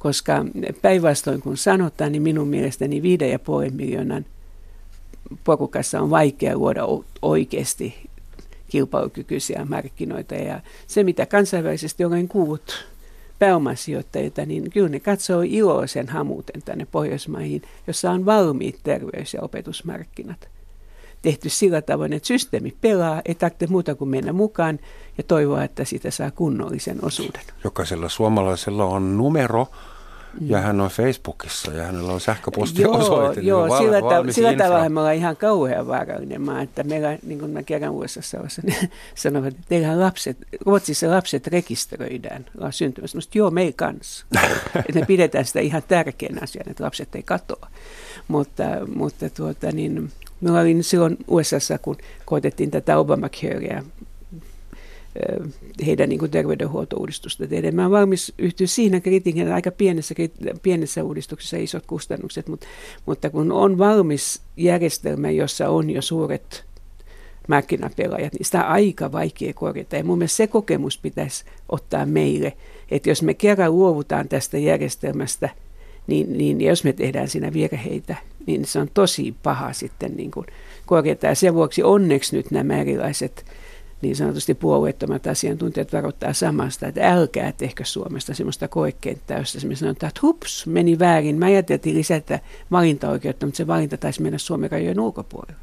koska 0.05 0.45
päinvastoin 0.81 1.41
kun 1.41 1.57
sanotaan, 1.57 2.11
niin 2.11 2.21
minun 2.21 2.47
mielestäni 2.47 2.99
5,5 2.99 3.71
miljoonan 3.71 4.25
porukassa 5.43 6.01
on 6.01 6.09
vaikea 6.09 6.57
luoda 6.57 6.81
oikeasti 7.21 8.09
kilpailukykyisiä 8.69 9.65
markkinoita. 9.69 10.35
Ja 10.35 10.61
se, 10.87 11.03
mitä 11.03 11.25
kansainvälisesti 11.25 12.05
olen 12.05 12.27
kuullut 12.27 12.85
pääomasijoittajilta, 13.39 14.45
niin 14.45 14.71
kyllä 14.71 14.89
ne 14.89 14.99
katsoo 14.99 15.41
iloisen 15.41 16.09
hamuuten 16.09 16.61
tänne 16.61 16.87
Pohjoismaihin, 16.91 17.61
jossa 17.87 18.11
on 18.11 18.25
valmiit 18.25 18.79
terveys- 18.83 19.33
ja 19.33 19.41
opetusmarkkinat. 19.41 20.49
Tehty 21.21 21.49
sillä 21.49 21.81
tavoin, 21.81 22.13
että 22.13 22.27
systeemi 22.27 22.75
pelaa, 22.81 23.21
ei 23.25 23.35
tarvitse 23.35 23.67
muuta 23.67 23.95
kuin 23.95 24.09
mennä 24.09 24.33
mukaan 24.33 24.79
ja 25.17 25.23
toivoa, 25.23 25.63
että 25.63 25.85
sitä 25.85 26.11
saa 26.11 26.31
kunnollisen 26.31 27.05
osuuden. 27.05 27.41
Jokaisella 27.63 28.09
suomalaisella 28.09 28.85
on 28.85 29.17
numero, 29.17 29.67
ja 30.41 30.61
hän 30.61 30.81
on 30.81 30.89
Facebookissa 30.89 31.71
ja 31.71 31.83
hänellä 31.83 32.11
on 32.11 32.21
sähköpostiosoite. 32.21 33.41
Joo, 33.41 33.65
niin 33.65 33.71
joo 33.71 33.77
sillä, 33.77 34.01
ta- 34.01 34.33
sillä 34.33 34.53
tavalla 34.53 34.89
me 34.89 34.99
ollaan 34.99 35.15
ihan 35.15 35.37
kauhean 35.37 35.87
vaarallinen 35.87 36.41
maa, 36.41 36.61
että 36.61 36.83
meillä, 36.83 37.17
niin 37.25 37.39
kuin 37.39 37.51
mä 37.51 37.63
kerran 37.63 37.91
USAssa 37.91 38.37
niin 38.63 38.91
sanovat, 39.15 39.47
että 39.53 39.61
teillähän 39.69 39.99
lapset, 39.99 40.37
Ruotsissa 40.65 41.11
lapset 41.11 41.47
rekisteröidään 41.47 42.45
syntymässä. 42.69 43.17
Mutta 43.17 43.37
joo, 43.37 43.51
meillä 43.51 43.73
kanssa. 43.75 44.25
että 44.75 44.99
me 44.99 45.05
pidetään 45.05 45.45
sitä 45.45 45.59
ihan 45.59 45.83
tärkeänä 45.87 46.39
asiana, 46.43 46.71
että 46.71 46.83
lapset 46.83 47.15
ei 47.15 47.23
katoa. 47.23 47.67
Mutta, 48.27 48.63
mutta 48.95 49.29
tuota, 49.29 49.71
niin, 49.71 50.11
me 50.41 50.59
olin 50.59 50.83
silloin 50.83 51.17
USAssa, 51.27 51.77
kun 51.77 51.97
koitettiin 52.25 52.71
tätä 52.71 52.97
Obamacarea 52.97 53.83
heidän 55.85 56.09
niin 56.09 56.31
terveydenhuoltouudistusta 56.31 57.47
tehdä. 57.47 57.71
Mä 57.71 57.81
olen 57.81 57.91
valmis 57.91 58.33
yhtyä 58.37 58.67
siinä 58.67 58.99
kritiikin, 58.99 59.53
aika 59.53 59.71
pienessä, 59.71 60.15
pienessä 60.61 61.03
uudistuksessa 61.03 61.57
isot 61.57 61.85
kustannukset, 61.85 62.47
mutta, 62.47 62.67
mutta 63.05 63.29
kun 63.29 63.51
on 63.51 63.77
valmis 63.77 64.41
järjestelmä, 64.57 65.31
jossa 65.31 65.69
on 65.69 65.89
jo 65.89 66.01
suuret 66.01 66.65
markkinapelaajat, 67.47 68.33
niin 68.33 68.45
sitä 68.45 68.65
on 68.65 68.71
aika 68.71 69.11
vaikea 69.11 69.53
korjata. 69.53 69.95
Ja 69.95 70.03
mun 70.03 70.17
mielestä 70.17 70.37
se 70.37 70.47
kokemus 70.47 70.97
pitäisi 70.97 71.45
ottaa 71.69 72.05
meille, 72.05 72.53
että 72.91 73.09
jos 73.09 73.21
me 73.21 73.33
kerran 73.33 73.71
luovutaan 73.71 74.29
tästä 74.29 74.57
järjestelmästä, 74.57 75.49
niin, 76.07 76.37
niin 76.37 76.61
jos 76.61 76.83
me 76.83 76.93
tehdään 76.93 77.27
siinä 77.27 77.53
virheitä, 77.53 78.15
niin 78.45 78.65
se 78.65 78.79
on 78.79 78.89
tosi 78.93 79.35
paha 79.43 79.73
sitten 79.73 80.15
niin 80.15 80.31
kuin 80.31 80.45
korjata. 80.85 81.27
Ja 81.27 81.35
sen 81.35 81.53
vuoksi 81.53 81.83
onneksi 81.83 82.35
nyt 82.35 82.51
nämä 82.51 82.81
erilaiset 82.81 83.45
niin 84.05 84.15
sanotusti 84.15 84.53
puolueettomat 84.53 85.27
asiantuntijat 85.27 85.93
varoittaa 85.93 86.33
samasta, 86.33 86.87
että 86.87 87.11
älkää 87.11 87.51
tehkö 87.51 87.85
Suomesta 87.85 88.33
sellaista 88.33 88.67
koekenttää, 88.67 89.37
jossa 89.37 89.67
me 89.67 89.75
sanotaan, 89.75 90.07
että 90.07 90.19
hups, 90.21 90.67
meni 90.67 90.99
väärin. 90.99 91.35
Mä 91.35 91.45
ajateltiin 91.45 91.95
lisätä 91.95 92.39
valintaoikeutta, 92.71 93.45
mutta 93.45 93.57
se 93.57 93.67
valinta 93.67 93.97
taisi 93.97 94.21
mennä 94.21 94.37
Suomen 94.37 94.71
rajojen 94.71 94.99
ulkopuolelle. 94.99 95.59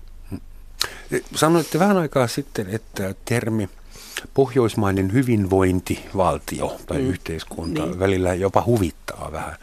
Sanoitte 1.34 1.78
vähän 1.78 1.96
aikaa 1.96 2.26
sitten, 2.26 2.66
että 2.70 3.14
termi 3.24 3.68
pohjoismainen 4.34 5.12
hyvinvointivaltio 5.12 6.76
tai 6.86 6.98
mm. 6.98 7.08
yhteiskunta 7.08 7.86
niin. 7.86 7.98
välillä 7.98 8.34
jopa 8.34 8.62
huvittaa 8.66 9.32
vähän. 9.32 9.56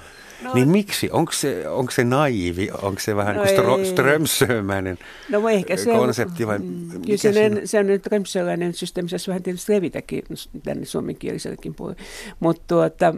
No, 0.43 0.53
niin 0.53 0.69
miksi? 0.69 1.09
Onko 1.11 1.31
se, 1.31 1.69
onko 1.69 1.91
se 1.91 2.03
naivi? 2.03 2.69
Onko 2.81 2.99
se 2.99 3.15
vähän 3.15 3.35
no 3.35 3.43
kuin 3.63 3.85
Strömsömäinen 3.85 4.97
no, 5.29 5.49
ehkä 5.49 5.77
se, 5.77 5.91
konsepti? 5.91 6.47
Vai 6.47 6.59
mm, 6.59 6.89
kyllä 7.05 7.17
se, 7.17 7.29
on, 7.29 7.67
se 7.67 7.79
on 7.79 7.87
nyt 7.87 8.01
Strömsöläinen 8.01 8.73
systeemi, 8.73 9.09
se 9.09 9.17
vähän 9.27 9.43
tietysti 9.43 9.73
levitäkin 9.73 10.23
tänne 10.63 10.85
suomenkielisellekin 10.85 11.75
puolelle. 11.75 12.01
Mutta 12.39 12.63
tuota, 12.67 13.15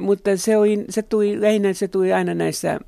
mutta 0.00 0.36
se, 0.36 0.56
oli, 0.56 0.84
se, 0.88 1.02
tuli, 1.02 1.40
lähinnä 1.40 1.72
se 1.72 1.88
tuli 1.88 2.12
aina 2.12 2.34
näissä 2.34 2.80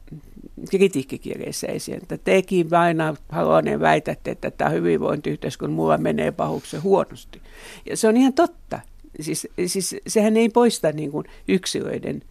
kritiikkikirjeissä 0.71 1.67
esiin, 1.67 2.03
että 2.03 2.19
tekin 2.19 2.75
aina 2.75 3.17
haluaneen 3.29 3.81
väitätte, 3.81 4.31
että 4.31 4.51
tämä 4.51 4.71
hyvinvointiyhteiskunta 4.71 5.75
mulla 5.75 5.99
menee 5.99 6.33
pahuksi 6.33 6.77
huonosti. 6.77 7.41
Ja 7.87 7.97
se 7.97 8.09
on 8.09 8.17
ihan 8.17 8.33
totta. 8.33 8.81
Siis, 9.21 9.49
siis 9.67 9.97
sehän 10.07 10.37
ei 10.37 10.49
poista 10.49 10.93
niin 10.93 11.11
kuin 11.11 11.27
yksilöiden 11.49 12.23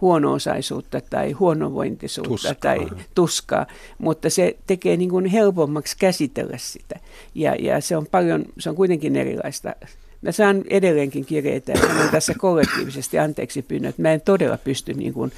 huono-osaisuutta 0.00 1.00
tai 1.10 1.32
huonovointisuutta 1.32 2.30
tuskaa. 2.30 2.54
tai 2.54 2.88
tuskaa, 3.14 3.66
mutta 3.98 4.30
se 4.30 4.56
tekee 4.66 4.96
niin 4.96 5.10
kuin 5.10 5.26
helpommaksi 5.26 5.96
käsitellä 5.98 6.58
sitä. 6.58 7.00
Ja, 7.34 7.54
ja 7.54 7.80
se 7.80 7.96
on 7.96 8.06
paljon, 8.06 8.44
se 8.58 8.70
on 8.70 8.76
kuitenkin 8.76 9.16
erilaista. 9.16 9.74
Mä 10.22 10.32
saan 10.32 10.64
edelleenkin 10.70 11.24
kirjeitä 11.24 11.72
ja 11.72 11.80
sanon 11.80 12.08
tässä 12.10 12.34
kollektiivisesti 12.38 13.18
anteeksi 13.18 13.62
pyynnöt. 13.62 13.98
Mä 13.98 14.12
en 14.12 14.20
todella 14.20 14.58
pysty 14.58 14.94
niin, 14.94 15.14
kuin, 15.14 15.32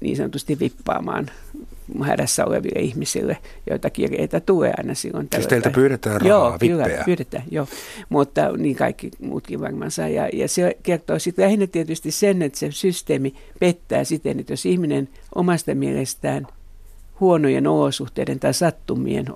niin 0.00 0.16
sanotusti 0.16 0.58
vippaamaan 0.58 1.30
hädässä 2.04 2.44
oleville 2.44 2.80
ihmisille, 2.80 3.36
joita 3.70 3.90
kirjeitä 3.90 4.40
tulee 4.40 4.72
aina 4.78 4.94
silloin. 4.94 5.28
Siis 5.34 5.46
teiltä 5.46 5.70
pyydetään 5.70 6.20
rahaa, 6.20 6.48
Joo, 6.48 6.58
kyllä, 6.58 7.02
pyydetään, 7.04 7.44
joo. 7.50 7.66
Mutta 8.08 8.52
niin 8.56 8.76
kaikki 8.76 9.10
muutkin 9.20 9.60
varmaan 9.60 9.90
saa. 9.90 10.08
Ja, 10.08 10.28
ja 10.32 10.48
se 10.48 10.76
kertoo 10.82 11.18
sitten 11.18 11.44
lähinnä 11.44 11.66
tietysti 11.66 12.10
sen, 12.10 12.42
että 12.42 12.58
se 12.58 12.70
systeemi 12.70 13.34
pettää 13.60 14.04
siten, 14.04 14.40
että 14.40 14.52
jos 14.52 14.66
ihminen 14.66 15.08
omasta 15.34 15.74
mielestään 15.74 16.46
huonojen 17.20 17.66
olosuhteiden 17.66 18.40
tai 18.40 18.54
sattumien, 18.54 19.26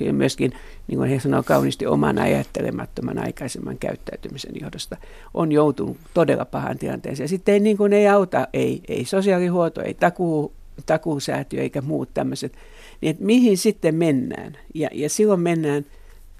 ja 0.00 0.12
myöskin, 0.12 0.52
niin 0.88 0.98
kuin 0.98 1.10
he 1.10 1.20
sanoo 1.20 1.42
kauniisti, 1.42 1.86
oman 1.86 2.18
ajattelemattoman 2.18 3.18
aikaisemman 3.18 3.78
käyttäytymisen 3.78 4.52
johdosta, 4.60 4.96
on 5.34 5.52
joutunut 5.52 5.96
todella 6.14 6.44
pahan 6.44 6.78
tilanteeseen. 6.78 7.28
Sitten 7.28 7.52
ei, 7.52 7.60
niin 7.60 7.76
kuin 7.76 7.92
ei 7.92 8.08
auta, 8.08 8.48
ei, 8.52 8.80
ei 8.88 9.04
sosiaalihuolto, 9.04 9.82
ei 9.82 9.94
takuu, 9.94 10.52
takuusäätiö 10.86 11.62
eikä 11.62 11.80
muut 11.80 12.08
tämmöiset, 12.14 12.52
niin 13.00 13.10
että 13.10 13.24
mihin 13.24 13.58
sitten 13.58 13.94
mennään. 13.94 14.58
Ja, 14.74 14.88
ja 14.92 15.08
silloin 15.08 15.40
mennään 15.40 15.84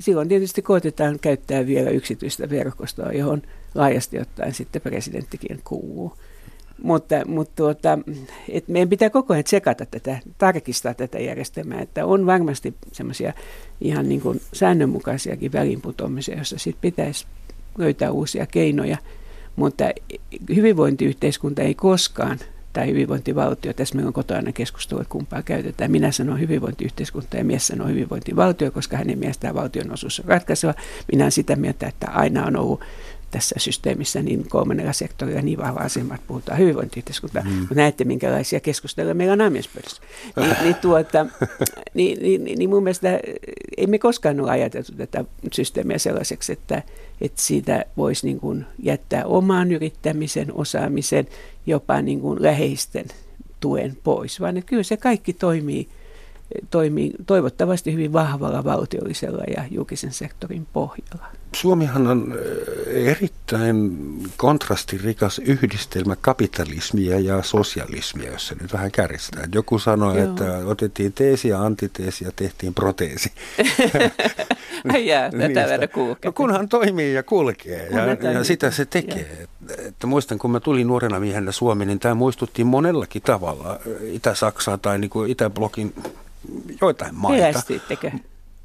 silloin 0.00 0.28
tietysti 0.28 0.62
koitetaan 0.62 1.18
käyttää 1.20 1.66
vielä 1.66 1.90
yksityistä 1.90 2.50
verkostoa, 2.50 3.12
johon 3.12 3.42
laajasti 3.74 4.18
ottaen 4.18 4.54
sitten 4.54 4.82
presidenttikin 4.82 5.60
kuuluu. 5.64 6.12
Mutta, 6.82 7.24
mutta 7.26 7.52
tuota, 7.56 7.98
et 8.48 8.68
meidän 8.68 8.88
pitää 8.88 9.10
koko 9.10 9.32
ajan 9.32 9.44
tsekata 9.44 9.86
tätä, 9.86 10.18
tarkistaa 10.38 10.94
tätä 10.94 11.18
järjestelmää, 11.18 11.80
että 11.80 12.06
on 12.06 12.26
varmasti 12.26 12.74
semmoisia 12.92 13.32
ihan 13.80 14.08
niin 14.08 14.20
kuin 14.20 14.40
säännönmukaisiakin 14.52 15.52
välinputoamisia, 15.52 16.36
joissa 16.36 16.58
sitten 16.58 16.80
pitäisi 16.80 17.26
löytää 17.78 18.10
uusia 18.10 18.46
keinoja. 18.46 18.98
Mutta 19.56 19.84
hyvinvointiyhteiskunta 20.54 21.62
ei 21.62 21.74
koskaan 21.74 22.38
tai 22.72 22.86
hyvinvointivaltio. 22.86 23.72
Tässä 23.72 23.94
meillä 23.94 24.08
on 24.08 24.12
kotona 24.12 24.52
keskustelu, 24.52 25.00
että 25.00 25.12
kumpaa 25.12 25.42
käytetään. 25.42 25.90
Minä 25.90 26.12
sanon 26.12 26.40
hyvinvointiyhteiskunta 26.40 27.36
ja 27.36 27.44
mies 27.44 27.66
sanoo 27.66 27.88
hyvinvointivaltio, 27.88 28.70
koska 28.70 28.96
hänen 28.96 29.18
mielestään 29.18 29.54
valtion 29.54 29.92
osuus 29.92 30.20
on 30.20 30.26
ratkaiseva. 30.28 30.74
Minä 31.12 31.24
olen 31.24 31.32
sitä 31.32 31.56
mieltä, 31.56 31.86
että 31.86 32.10
aina 32.10 32.46
on 32.46 32.56
ollut 32.56 32.80
tässä 33.30 33.54
systeemissä 33.58 34.22
niin 34.22 34.48
kolmannella 34.48 34.92
sektorilla 34.92 35.42
niin 35.42 35.58
vahva 35.58 35.80
asema, 35.80 36.14
että 36.14 36.26
puhutaan 36.26 36.58
hyvinvointiyhteiskuntaa. 36.58 37.42
Mm. 37.42 37.50
Mutta 37.50 37.74
näette, 37.74 38.04
minkälaisia 38.04 38.60
keskusteluja 38.60 39.14
meillä 39.14 39.32
on 39.32 39.40
aamiaispöydässä. 39.40 40.02
Ni, 40.36 40.46
niin, 40.64 40.74
tuota, 40.74 41.26
niin, 41.94 42.22
niin, 42.22 42.44
niin, 42.44 42.58
niin 42.58 42.70
mun 42.70 42.82
mielestä 42.82 43.20
ei 43.76 43.86
me 43.86 43.98
koskaan 43.98 44.40
ole 44.40 44.50
ajateltu 44.50 44.92
tätä 44.92 45.24
systeemiä 45.52 45.98
sellaiseksi, 45.98 46.52
että, 46.52 46.82
että 47.20 47.42
siitä 47.42 47.84
voisi 47.96 48.26
niin 48.26 48.40
kuin 48.40 48.66
jättää 48.82 49.24
oman 49.24 49.72
yrittämisen, 49.72 50.52
osaamisen, 50.52 51.28
jopa 51.66 52.02
niin 52.02 52.20
kuin 52.20 52.42
läheisten 52.42 53.06
tuen 53.60 53.96
pois, 54.04 54.40
vaan 54.40 54.56
että 54.56 54.68
kyllä 54.68 54.82
se 54.82 54.96
kaikki 54.96 55.32
toimii– 55.32 55.88
toimii 56.70 57.12
toivottavasti 57.26 57.92
hyvin 57.92 58.12
vahvalla 58.12 58.64
valtiollisella 58.64 59.44
ja 59.56 59.64
julkisen 59.70 60.12
sektorin 60.12 60.66
pohjalla. 60.72 61.26
Suomihan 61.52 62.06
on 62.06 62.38
erittäin 62.86 63.98
kontrastirikas 64.36 65.38
yhdistelmä 65.38 66.16
kapitalismia 66.20 67.20
ja 67.20 67.42
sosialismia, 67.42 68.32
jos 68.32 68.48
se 68.48 68.54
nyt 68.60 68.72
vähän 68.72 68.90
kärjistää. 68.90 69.44
Joku 69.54 69.78
sanoi, 69.78 70.18
Joo. 70.18 70.30
että 70.30 70.56
otettiin 70.66 71.12
teesi 71.12 71.48
ja 71.48 71.62
antiteesi 71.62 72.24
ja 72.24 72.32
tehtiin 72.36 72.74
proteesi. 72.74 73.32
Ai 74.92 75.06
jää, 75.06 75.30
tätä 75.30 75.88
No 76.24 76.32
kunhan 76.32 76.68
toimii 76.68 77.14
ja 77.14 77.22
kulkee 77.22 77.88
ja, 77.90 78.30
ja 78.30 78.44
sitä 78.44 78.70
se 78.70 78.84
tekee. 78.84 79.46
Että 79.78 80.06
muistan, 80.06 80.38
kun 80.38 80.50
mä 80.50 80.60
tulin 80.60 80.86
nuorena 80.86 81.20
miehenä 81.20 81.52
Suomeen, 81.52 81.88
niin 81.88 81.98
tämä 81.98 82.14
muistutti 82.14 82.64
monellakin 82.64 83.22
tavalla 83.22 83.78
Itä-Saksaa 84.02 84.78
tai 84.78 84.98
niin 84.98 85.10
kuin 85.10 85.30
Itä-blokin 85.30 85.94
joitain 86.80 87.14
maita. 87.14 87.42
Pelästittekö? 87.42 88.10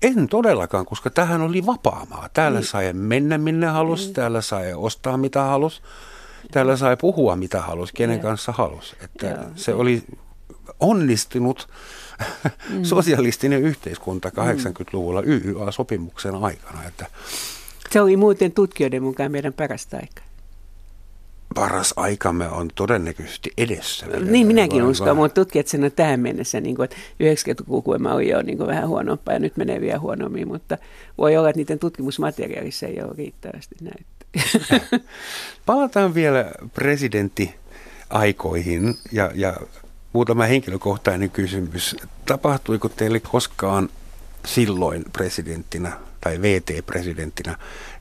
En 0.02 0.28
todellakaan, 0.28 0.86
koska 0.86 1.10
tähän 1.10 1.42
oli 1.42 1.66
vapaamaa. 1.66 2.30
Täällä 2.34 2.60
niin. 2.60 2.68
sai 2.68 2.94
mennä 2.94 3.38
minne 3.38 3.68
halusi, 3.68 4.04
niin. 4.06 4.14
täällä 4.14 4.42
sai 4.42 4.74
ostaa 4.74 5.18
mitä 5.18 5.44
halusi, 5.44 5.82
täällä 6.52 6.78
sai 6.78 6.98
puhua 6.98 7.36
mitä 7.36 7.62
halusi, 7.62 7.94
kenen 7.94 8.18
ja. 8.18 8.22
kanssa 8.24 8.52
halusi. 8.52 8.96
Että 9.04 9.28
ja. 9.28 9.38
se 9.56 9.74
oli 9.74 10.04
onnistunut 10.80 11.70
mm. 12.70 12.84
sosialistinen 12.94 13.62
yhteiskunta 13.62 14.30
80-luvulla 14.30 15.22
mm. 15.22 15.28
YYA-sopimuksen 15.28 16.36
aikana. 16.36 16.84
Että 16.88 17.06
se 17.92 18.02
oli 18.02 18.18
muuten 18.18 18.52
tutkijoiden 18.52 19.04
mukaan 19.04 19.32
meidän 19.32 19.54
parasta 19.54 19.98
aikaa 19.98 20.35
paras 21.56 21.94
aikamme 21.96 22.50
on 22.50 22.70
todennäköisesti 22.76 23.52
edessä. 23.58 24.06
Niin 24.08 24.48
minäkin 24.48 24.84
vai, 24.84 24.92
uskon, 24.92 25.08
vai? 25.08 25.16
mutta 25.16 25.42
tutkijat 25.42 25.68
sanoo 25.68 25.90
tähän 25.90 26.20
mennessä, 26.20 26.62
niin 26.62 26.76
kuin, 26.76 26.84
että 26.84 26.96
90-lukuema 27.24 28.14
oli 28.14 28.30
jo 28.30 28.42
niin 28.42 28.58
kuin 28.58 28.68
vähän 28.68 28.88
huonompaa 28.88 29.34
ja 29.34 29.40
nyt 29.40 29.58
menee 29.58 29.82
vielä 29.82 30.00
huonommin, 30.00 30.48
mutta 30.48 30.78
voi 31.18 31.38
olla, 31.38 31.50
että 31.50 31.60
niiden 31.60 31.80
tutkimusmateriaalissa 31.80 32.88
ei 32.88 33.02
ole 33.02 33.14
riittävästi 33.18 33.76
näyttöä. 33.82 35.00
Palataan 35.66 36.14
vielä 36.14 36.52
presidenttiaikoihin 36.74 38.98
ja, 39.12 39.32
ja 39.36 39.58
muutama 40.14 40.44
henkilökohtainen 40.44 41.30
kysymys. 41.30 41.96
Tapahtuiko 42.26 42.90
teille 42.90 43.20
koskaan 43.20 43.90
silloin 44.46 45.06
presidenttinä 45.14 45.92
tai 46.22 46.42
VT-presidenttinä 46.42 47.58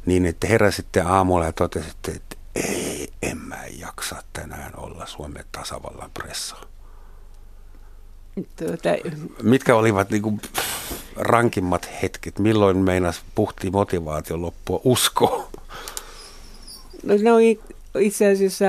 niin, 0.06 0.26
että 0.26 0.46
heräsitte 0.46 1.00
aamulla 1.00 1.44
ja 1.44 1.52
totesitte, 1.52 2.12
että 2.12 2.33
ei, 2.54 3.08
en 3.22 3.38
mä 3.38 3.64
jaksa 3.78 4.22
tänään 4.32 4.72
olla 4.76 5.06
Suomen 5.06 5.44
tasavallan 5.52 6.10
pressa. 6.14 6.56
Tuota, 8.34 8.88
Mitkä 9.42 9.76
olivat 9.76 10.10
niin 10.10 10.22
kuin 10.22 10.40
rankimmat 11.16 11.88
hetket? 12.02 12.38
Milloin 12.38 12.76
meinas 12.76 13.22
puhti 13.34 13.70
motivaatio 13.70 14.40
loppua 14.40 14.80
usko? 14.84 15.50
No 17.02 17.14
ne 17.22 17.32
oli 17.32 17.60
itse 17.98 18.32
asiassa 18.32 18.64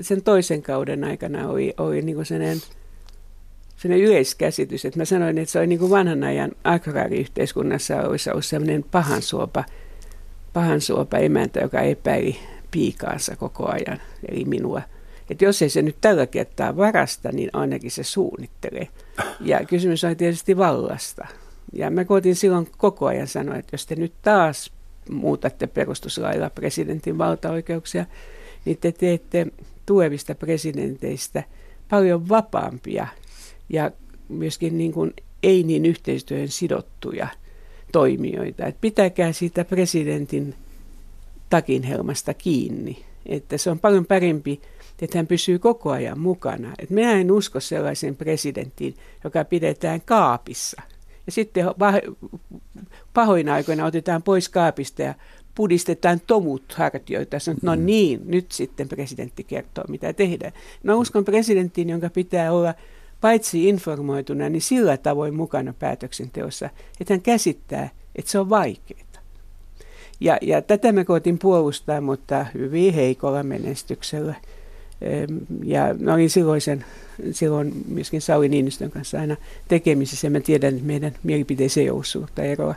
sen 0.00 0.22
toisen 0.22 0.62
kauden 0.62 1.04
aikana 1.04 1.48
oli, 1.48 1.74
oli 1.78 2.02
niin 2.02 2.16
kuin 2.16 2.26
sellainen, 2.26 2.62
sellainen 3.76 4.06
yleiskäsitys, 4.06 4.84
että 4.84 4.98
mä 4.98 5.04
sanoin, 5.04 5.38
että 5.38 5.52
se 5.52 5.58
oli 5.58 5.66
niin 5.66 5.78
kuin 5.78 5.90
vanhan 5.90 6.24
ajan 6.24 6.52
agraariyhteiskunnassa 6.64 8.02
olisi 8.02 8.30
ollut 8.30 8.44
sellainen 8.44 8.84
pahansuopa, 8.90 9.64
pahansuopa 10.52 11.18
emäntä, 11.18 11.60
joka 11.60 11.80
epäili 11.80 12.38
piikaansa 12.76 13.36
koko 13.36 13.66
ajan, 13.66 14.00
eli 14.28 14.44
minua. 14.44 14.82
Että 15.30 15.44
jos 15.44 15.62
ei 15.62 15.68
se 15.68 15.82
nyt 15.82 15.96
tällä 16.00 16.26
kertaa 16.26 16.76
varasta, 16.76 17.32
niin 17.32 17.50
ainakin 17.52 17.90
se 17.90 18.02
suunnittelee. 18.02 18.88
Ja 19.40 19.64
kysymys 19.64 20.04
on 20.04 20.16
tietysti 20.16 20.56
vallasta. 20.56 21.26
Ja 21.72 21.90
mä 21.90 22.04
koitin 22.04 22.36
silloin 22.36 22.68
koko 22.78 23.06
ajan 23.06 23.26
sanoa, 23.26 23.56
että 23.56 23.74
jos 23.74 23.86
te 23.86 23.94
nyt 23.94 24.12
taas 24.22 24.72
muutatte 25.10 25.66
perustuslailla 25.66 26.50
presidentin 26.50 27.18
valtaoikeuksia, 27.18 28.06
niin 28.64 28.78
te 28.78 28.92
teette 28.92 29.46
tulevista 29.86 30.34
presidenteistä 30.34 31.42
paljon 31.90 32.28
vapaampia 32.28 33.06
ja 33.68 33.90
myöskin 34.28 34.78
niin 34.78 34.92
kuin 34.92 35.14
ei 35.42 35.62
niin 35.62 35.86
yhteistyöhön 35.86 36.48
sidottuja 36.48 37.28
toimijoita. 37.92 38.66
Et 38.66 38.80
pitäkää 38.80 39.32
siitä 39.32 39.64
presidentin 39.64 40.54
takinhelmasta 41.50 42.34
kiinni. 42.34 43.04
Että 43.26 43.58
se 43.58 43.70
on 43.70 43.78
paljon 43.78 44.06
parempi, 44.06 44.60
että 45.02 45.18
hän 45.18 45.26
pysyy 45.26 45.58
koko 45.58 45.90
ajan 45.90 46.18
mukana. 46.18 46.72
Et 46.78 46.90
minä 46.90 47.12
en 47.12 47.32
usko 47.32 47.60
sellaisen 47.60 48.16
presidenttiin, 48.16 48.94
joka 49.24 49.44
pidetään 49.44 50.00
kaapissa. 50.00 50.82
Ja 51.26 51.32
sitten 51.32 51.64
pahoina 53.14 53.54
aikoina 53.54 53.84
otetaan 53.84 54.22
pois 54.22 54.48
kaapista 54.48 55.02
ja 55.02 55.14
pudistetaan 55.54 56.20
tomut 56.26 56.72
hartioita. 56.72 57.38
Sanotaan, 57.38 57.78
no 57.78 57.82
mm. 57.82 57.86
niin, 57.86 58.20
nyt 58.24 58.52
sitten 58.52 58.88
presidentti 58.88 59.44
kertoo, 59.44 59.84
mitä 59.88 60.12
tehdään. 60.12 60.52
Mä 60.82 60.94
uskon 60.94 61.24
presidenttiin, 61.24 61.90
jonka 61.90 62.10
pitää 62.10 62.52
olla 62.52 62.74
paitsi 63.20 63.68
informoituna, 63.68 64.48
niin 64.48 64.62
sillä 64.62 64.96
tavoin 64.96 65.34
mukana 65.34 65.74
päätöksenteossa, 65.78 66.70
että 67.00 67.14
hän 67.14 67.22
käsittää, 67.22 67.90
että 68.16 68.30
se 68.30 68.38
on 68.38 68.50
vaikeaa. 68.50 69.05
Ja, 70.20 70.38
ja 70.42 70.62
tätä 70.62 70.92
me 70.92 71.04
koitin 71.04 71.38
puolustaa, 71.38 72.00
mutta 72.00 72.46
hyvin 72.54 72.94
heikolla 72.94 73.42
menestyksellä. 73.42 74.34
Ja 75.64 75.94
mä 75.98 76.14
olin 76.14 76.30
silloisen, 76.30 76.84
silloin 77.32 77.72
myöskin 77.88 78.20
Sauli 78.20 78.48
Niinistön 78.48 78.90
kanssa 78.90 79.20
aina 79.20 79.36
tekemisissä. 79.68 80.30
Mä 80.30 80.40
tiedän, 80.40 80.74
että 80.74 80.86
meidän 80.86 81.14
mielipiteeseen 81.22 81.84
ei 81.84 81.90
ollut 81.90 82.06
suurta 82.06 82.42
eroa. 82.42 82.74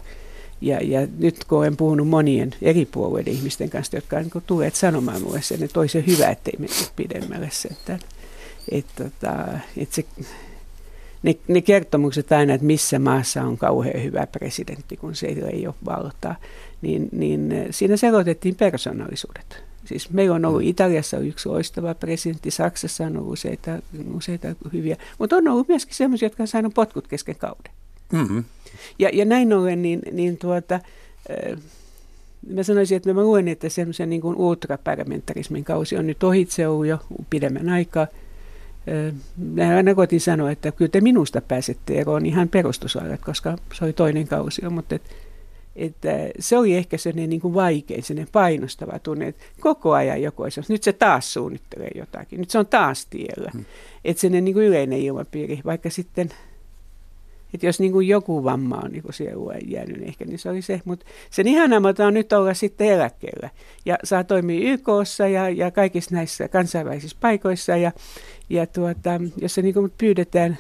Ja, 0.62 0.80
ja 0.82 1.08
nyt 1.18 1.46
kun 1.46 1.58
olen 1.58 1.78
puhunut 1.78 2.08
monien 2.08 2.56
eri 2.62 2.86
puolueiden 2.86 3.34
ihmisten 3.34 3.70
kanssa, 3.70 3.98
jotka 3.98 4.18
on 4.18 4.22
niin 4.22 4.44
tulleet 4.48 4.76
sanomaan 4.76 5.22
mulle 5.22 5.42
sen, 5.42 5.64
että 5.64 5.80
olisi 5.80 6.06
hyvä, 6.08 6.30
ettei 6.30 6.54
mene 6.60 6.74
pidemmälle 6.96 7.50
sen. 7.52 7.72
Että, 7.72 8.00
että, 8.72 9.04
tota, 9.04 9.48
että 9.78 9.96
se, 9.96 10.06
ne, 11.24 11.36
ne 11.48 11.62
kertomukset 11.62 12.32
aina, 12.32 12.54
että 12.54 12.68
missä 12.68 13.00
maassa 13.00 13.42
on 13.42 13.58
kauhean 13.58 14.04
hyvä 14.04 14.28
presidentti, 14.28 14.98
kun 14.98 15.16
se 15.16 15.28
ei 15.28 15.68
ole 15.68 15.76
valtaa 15.86 16.36
niin, 16.82 17.10
niin 17.12 17.52
eh, 17.52 17.68
siinä 17.72 17.98
sekoitettiin 17.98 18.56
persoonallisuudet. 18.56 19.64
Siis 19.86 20.10
meillä 20.10 20.36
on 20.36 20.46
ollut 20.46 20.62
mm. 20.62 20.68
Italiassa 20.68 21.18
yksi 21.18 21.50
loistava 21.50 21.94
presidentti, 21.94 22.52
Saksassa 22.52 23.06
on 23.06 23.18
ollut 23.18 23.34
useita, 23.34 23.72
useita 24.14 24.48
hyviä, 24.74 24.98
mutta 25.20 25.36
on 25.36 25.48
ollut 25.48 25.68
myöskin 25.68 25.96
sellaisia, 25.96 26.26
jotka 26.26 26.44
on 26.44 26.48
saanut 26.48 26.74
potkut 26.74 27.08
kesken 27.08 27.36
kauden. 27.36 27.72
Mm-hmm. 28.14 28.44
Ja, 29.00 29.10
ja 29.14 29.26
näin 29.26 29.54
ollen, 29.54 29.82
niin, 29.82 30.02
niin 30.12 30.38
tuota, 30.38 30.76
äh, 30.76 31.60
mä 32.48 32.64
sanoisin, 32.64 32.98
että 32.98 33.14
mä 33.14 33.22
luen, 33.22 33.48
että 33.48 33.70
semmoisen 33.70 34.10
niin 34.10 34.22
ultraparlamentarismin 34.24 35.64
kausi 35.64 35.98
on 35.98 36.08
nyt 36.08 36.24
ohitse 36.24 36.68
ollut 36.68 36.88
jo 36.88 37.00
pidemmän 37.30 37.70
aikaa. 37.70 38.08
Äh, 39.08 39.16
mä 39.38 39.76
aina 39.78 39.96
koitin 39.96 40.22
sanoa, 40.22 40.52
että 40.52 40.72
kyllä 40.72 40.92
te 40.92 41.02
minusta 41.02 41.42
pääsette 41.42 42.00
eroon 42.00 42.26
ihan 42.26 42.50
perustuslailla, 42.50 43.18
koska 43.18 43.58
se 43.74 43.86
oli 43.86 43.94
toinen 43.94 44.28
kausi, 44.28 44.70
mutta 44.70 44.96
että 44.96 45.10
että 45.80 46.10
se 46.40 46.58
oli 46.58 46.76
ehkä 46.76 46.98
sellainen 46.98 47.30
niin 47.30 47.42
kuin 47.42 47.54
vaikein, 47.54 48.04
sellainen 48.04 48.32
painostava 48.32 49.00
tunne, 49.00 49.28
että 49.28 49.44
koko 49.60 49.94
ajan 49.94 50.22
joku 50.22 50.44
olisi, 50.44 50.62
nyt 50.70 50.84
se 50.84 50.94
taas 50.94 51.34
suunnittelee 51.34 51.92
jotakin, 51.96 52.40
nyt 52.40 52.50
se 52.50 52.60
on 52.60 52.68
taas 52.68 53.06
tiellä. 53.06 53.52
Hmm. 53.54 53.66
Että 54.06 54.22
sellainen 54.22 54.46
niin 54.46 54.54
kuin 54.54 54.66
yleinen 54.66 55.00
ilmapiiri, 55.00 55.60
vaikka 55.66 55.90
sitten 55.90 56.30
Että 57.54 57.66
jos 57.66 57.80
niin 57.80 57.92
kuin 57.92 58.08
joku 58.08 58.44
vamma 58.44 58.82
on 58.84 58.92
niin 58.92 59.04
kuin 59.04 59.14
siellä 59.14 59.60
jäänyt 59.68 59.98
niin 59.98 60.08
ehkä, 60.08 60.26
niin 60.26 60.40
se 60.40 60.50
oli 60.50 60.62
se. 60.62 60.82
Mutta 60.86 61.06
sen 61.30 61.48
ihanamata 61.48 62.08
on 62.08 62.14
nyt 62.14 62.34
olla 62.34 62.54
sitten 62.54 62.88
eläkkeellä. 62.88 63.50
Ja 63.86 63.98
saa 64.04 64.24
toimia 64.24 64.74
YKssa 64.74 65.28
ja, 65.28 65.50
ja 65.50 65.72
kaikissa 65.72 66.16
näissä 66.16 66.48
kansainvälisissä 66.48 67.18
paikoissa. 67.22 67.78
Ja, 67.78 67.92
ja 68.50 68.68
tuota, 68.68 69.22
jos 69.42 69.56
se 69.56 69.62
niin 69.62 69.74
kuin 69.74 69.94
pyydetään, 69.98 70.58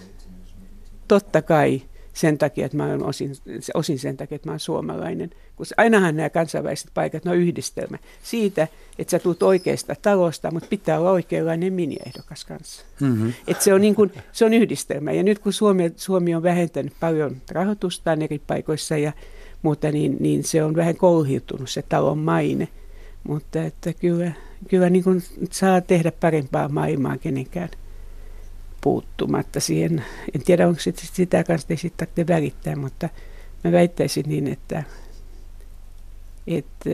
totta 1.07 1.41
kai 1.41 1.81
sen 2.19 2.37
takia, 2.37 2.65
että 2.65 2.77
mä 2.77 2.85
olen 2.85 3.03
osin, 3.03 3.31
osin 3.73 3.99
sen 3.99 4.17
takia, 4.17 4.35
että 4.35 4.47
mä 4.47 4.51
olen 4.51 4.59
suomalainen. 4.59 5.29
Koska 5.55 5.75
ainahan 5.77 6.15
nämä 6.15 6.29
kansainväliset 6.29 6.91
paikat, 6.93 7.25
ne 7.25 7.31
on 7.31 7.37
yhdistelmä 7.37 7.97
siitä, 8.23 8.67
että 8.99 9.11
sä 9.11 9.19
tulet 9.19 9.43
oikeasta 9.43 9.95
talosta, 10.01 10.51
mutta 10.51 10.67
pitää 10.69 10.99
olla 10.99 11.11
oikeanlainen 11.11 11.73
miniehdokas 11.73 12.45
kanssa. 12.45 12.85
Mm-hmm. 12.99 13.33
Että 13.47 13.63
se, 13.63 13.73
on 13.73 13.81
niin 13.81 13.95
kuin, 13.95 14.11
se 14.31 14.45
on 14.45 14.53
yhdistelmä. 14.53 15.11
Ja 15.11 15.23
nyt 15.23 15.39
kun 15.39 15.53
Suomi, 15.53 15.91
Suomi 15.95 16.35
on 16.35 16.43
vähentänyt 16.43 16.93
paljon 16.99 17.35
rahoitustaan 17.51 18.21
eri 18.21 18.39
paikoissa 18.47 18.97
ja 18.97 19.11
muuta, 19.61 19.91
niin, 19.91 20.17
niin 20.19 20.43
se 20.43 20.63
on 20.63 20.75
vähän 20.75 20.95
kolhiutunut 20.95 21.69
se 21.69 21.81
talon 21.81 22.17
maine. 22.17 22.67
Mutta 23.23 23.63
että 23.63 23.93
kyllä, 23.93 24.31
kyllä 24.67 24.89
niin 24.89 25.03
kuin 25.03 25.23
saa 25.51 25.81
tehdä 25.81 26.11
parempaa 26.11 26.69
maailmaa 26.69 27.17
kenenkään 27.17 27.69
puuttumatta 28.81 29.59
siihen. 29.59 30.05
En 30.35 30.43
tiedä, 30.43 30.67
onko 30.67 30.79
sit 30.79 31.09
sitä 31.13 31.43
kanssa 31.43 31.67
te 31.67 31.75
sitten 31.75 32.27
välittää, 32.27 32.75
mutta 32.75 33.09
mä 33.63 33.71
väittäisin 33.71 34.25
niin, 34.27 34.47
että, 34.47 34.83
että, 36.47 36.89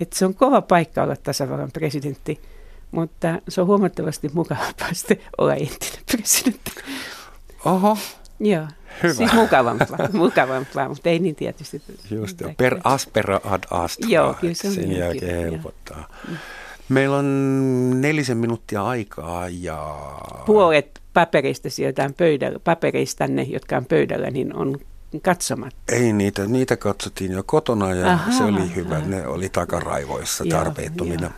että 0.00 0.18
se 0.18 0.26
on 0.26 0.34
kova 0.34 0.62
paikka 0.62 1.02
olla 1.02 1.16
tasavallan 1.16 1.72
presidentti, 1.72 2.40
mutta 2.90 3.40
se 3.48 3.60
on 3.60 3.66
huomattavasti 3.66 4.30
mukavampaa 4.34 4.88
sitten 4.92 5.16
olla 5.38 5.54
entinen 5.54 6.02
presidentti. 6.10 6.70
Oho. 7.64 7.98
Joo. 8.40 8.66
Hyvä. 9.02 9.14
Siis 9.14 9.32
mukavampaa, 9.32 10.08
mukavampaa, 10.12 10.88
mutta 10.88 11.08
ei 11.08 11.18
niin 11.18 11.34
tietysti. 11.34 11.82
Just, 12.10 12.42
per 12.56 12.80
aspera 12.84 13.40
ad 13.44 13.64
astra. 13.70 14.08
Joo, 14.10 14.34
kyllä 14.34 14.54
se 14.54 14.68
on 14.68 14.74
Sen 14.74 14.88
niin, 14.88 14.98
jälkeen 14.98 15.36
kyllä, 15.36 15.50
helpottaa. 15.50 16.08
Joo. 16.28 16.36
Meillä 16.88 17.16
on 17.16 18.00
nelisen 18.00 18.36
minuuttia 18.36 18.86
aikaa 18.86 19.48
ja... 19.48 19.96
Puolet 20.46 21.00
paperista 21.16 21.70
sieltä 21.70 22.10
pöydällä, 22.16 22.58
paperistanne, 22.58 23.42
jotka 23.42 23.76
on 23.76 23.84
pöydällä, 23.84 24.30
niin 24.30 24.56
on 24.56 24.78
katsomatta. 25.22 25.94
Ei 25.94 26.12
niitä, 26.12 26.46
niitä 26.46 26.76
katsottiin 26.76 27.32
jo 27.32 27.42
kotona 27.42 27.94
ja 27.94 28.12
aha, 28.12 28.32
se 28.32 28.44
oli 28.44 28.74
hyvä. 28.74 28.96
Aha. 28.96 29.06
Ne 29.06 29.26
oli 29.26 29.48
takaraivoissa 29.48 30.44
tarpeettomina. 30.50 31.30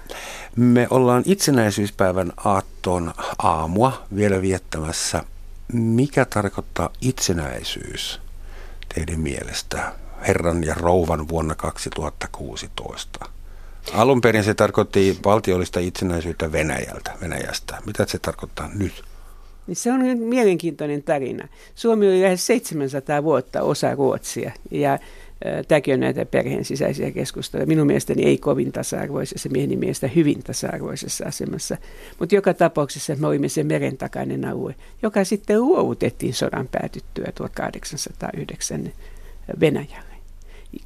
Me 0.56 0.86
ollaan 0.90 1.22
itsenäisyyspäivän 1.26 2.32
aatton 2.44 3.14
aamua 3.38 4.06
vielä 4.16 4.42
viettämässä. 4.42 5.24
Mikä 5.72 6.24
tarkoittaa 6.24 6.90
itsenäisyys 7.00 8.20
teidän 8.94 9.20
mielestä 9.20 9.92
herran 10.26 10.64
ja 10.64 10.74
rouvan 10.74 11.28
vuonna 11.28 11.54
2016? 11.54 13.26
Alun 13.92 14.20
perin 14.20 14.44
se 14.44 14.54
tarkoitti 14.54 15.18
valtiollista 15.24 15.80
itsenäisyyttä 15.80 16.52
Venäjältä, 16.52 17.14
Venäjästä. 17.20 17.78
Mitä 17.86 18.06
se 18.06 18.18
tarkoittaa 18.18 18.70
nyt? 18.74 19.04
Niin 19.68 19.76
se 19.76 19.92
on 19.92 20.18
mielenkiintoinen 20.18 21.02
tarina. 21.02 21.48
Suomi 21.74 22.08
oli 22.08 22.22
lähes 22.22 22.46
700 22.46 23.22
vuotta 23.22 23.62
osa 23.62 23.94
Ruotsia 23.94 24.52
ja 24.70 24.98
Tämäkin 25.68 25.94
on 25.94 26.00
näitä 26.00 26.26
perheen 26.26 26.64
sisäisiä 26.64 27.10
keskusteluja. 27.10 27.66
Minun 27.66 27.86
mielestäni 27.86 28.24
ei 28.24 28.38
kovin 28.38 28.72
tasa-arvoisessa, 28.72 29.48
mieheni 29.48 29.76
mielestä 29.76 30.08
hyvin 30.08 30.42
tasa-arvoisessa 30.42 31.24
asemassa. 31.26 31.76
Mutta 32.18 32.34
joka 32.34 32.54
tapauksessa 32.54 33.16
me 33.16 33.26
olimme 33.26 33.48
se 33.48 33.64
meren 33.64 33.96
takainen 33.96 34.44
alue, 34.44 34.74
joka 35.02 35.24
sitten 35.24 35.60
luovutettiin 35.60 36.34
sodan 36.34 36.68
päätyttyä 36.72 37.32
1809 37.34 38.92
Venäjälle. 39.60 40.14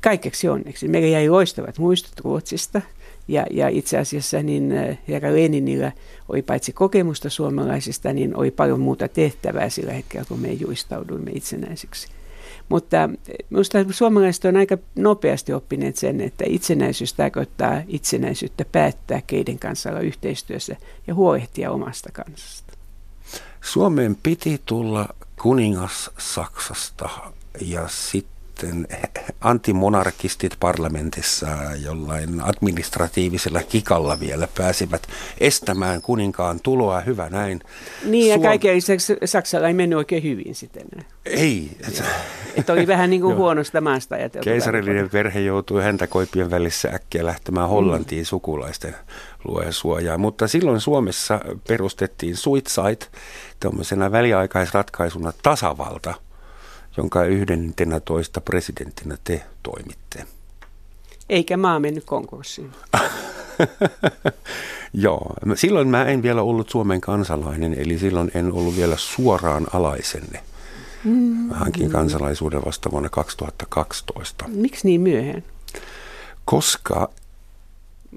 Kaikeksi 0.01 0.49
onneksi. 0.49 0.89
Meillä 0.89 1.09
jäi 1.09 1.28
loistavat 1.28 1.78
muistot 1.78 2.20
Ruotsista– 2.20 2.83
ja, 3.33 3.47
ja 3.51 3.68
itse 3.68 3.99
asiassa 3.99 4.43
niin 4.43 4.72
äh, 4.72 4.99
herra 5.09 5.33
Leninillä 5.35 5.93
oli 6.28 6.43
paitsi 6.43 6.72
kokemusta 6.72 7.30
suomalaisista, 7.30 8.12
niin 8.12 8.37
oli 8.37 8.51
paljon 8.51 8.80
muuta 8.80 9.09
tehtävää 9.09 9.68
sillä 9.68 9.93
hetkellä, 9.93 10.24
kun 10.28 10.41
me 10.41 10.53
juistauduimme 10.53 11.30
itsenäisiksi. 11.35 12.09
Mutta 12.68 13.03
äh, 13.03 13.11
minusta 13.51 13.78
suomalaiset 13.91 14.45
on 14.45 14.57
aika 14.57 14.78
nopeasti 14.97 15.53
oppineet 15.53 15.97
sen, 15.97 16.20
että 16.20 16.45
itsenäisyys 16.49 17.14
tarkoittaa 17.14 17.83
itsenäisyyttä 17.89 18.64
päättää, 18.72 19.22
keiden 19.26 19.59
kanssa 19.59 19.91
olla 19.91 20.01
yhteistyössä 20.01 20.76
ja 21.07 21.14
huolehtia 21.14 21.70
omasta 21.70 22.11
kansasta. 22.12 22.72
Suomeen 23.61 24.16
piti 24.22 24.61
tulla 24.66 25.09
kuningas 25.43 26.11
Saksasta 26.18 27.09
ja 27.61 27.89
sitten 27.89 28.32
sitten 28.62 28.86
antimonarkistit 29.40 30.56
parlamentissa 30.60 31.46
jollain 31.84 32.40
administratiivisella 32.40 33.62
kikalla 33.62 34.20
vielä 34.20 34.48
pääsivät 34.58 35.02
estämään 35.40 36.02
kuninkaan 36.02 36.60
tuloa. 36.62 37.00
Hyvä 37.00 37.28
näin. 37.30 37.60
Niin 38.04 38.28
ja 38.28 38.34
Suom... 38.34 38.46
kaiken 38.46 38.76
lisäksi 38.76 39.16
Saksalla 39.24 39.68
ei 39.68 39.74
mennyt 39.74 39.96
oikein 39.96 40.22
hyvin 40.22 40.54
sitten. 40.54 40.86
Ei. 41.26 41.70
Että 42.56 42.72
oli 42.72 42.86
vähän 42.86 43.10
niin 43.10 43.22
kuin 43.22 43.36
huonosta 43.36 43.80
maasta 43.80 44.14
ajateltu. 44.14 44.44
Keisarillinen 44.44 45.10
perhe 45.10 45.40
joutui 45.40 45.82
häntä 45.82 46.06
koipien 46.06 46.50
välissä 46.50 46.88
äkkiä 46.88 47.26
lähtemään 47.26 47.68
Hollantiin 47.68 48.22
mm. 48.22 48.26
sukulaisten 48.26 48.94
luoja 49.44 50.18
Mutta 50.18 50.48
silloin 50.48 50.80
Suomessa 50.80 51.40
perustettiin 51.68 52.36
Suitsait 52.36 53.10
tämmöisenä 53.60 54.12
väliaikaisratkaisuna 54.12 55.32
tasavalta– 55.42 56.14
jonka 56.97 57.24
toista 58.01 58.40
presidenttinä 58.40 59.16
te 59.24 59.43
toimitte. 59.62 60.26
Eikä 61.28 61.57
maa 61.57 61.80
mennyt 61.80 62.05
konkurssiin. 62.05 62.72
Joo, 64.95 65.34
silloin 65.55 65.88
mä 65.88 66.05
en 66.05 66.22
vielä 66.22 66.43
ollut 66.43 66.70
Suomen 66.70 67.01
kansalainen, 67.01 67.74
eli 67.74 67.99
silloin 67.99 68.30
en 68.34 68.53
ollut 68.53 68.76
vielä 68.76 68.97
suoraan 68.97 69.66
alaisenne. 69.72 70.40
Mm. 71.05 71.12
Mä 71.49 71.55
hankin 71.55 71.90
kansalaisuuden 71.90 72.64
vasta 72.64 72.90
vuonna 72.90 73.09
2012. 73.09 74.45
Miksi 74.49 74.86
niin 74.86 75.01
myöhään? 75.01 75.45
Koska 76.45 77.11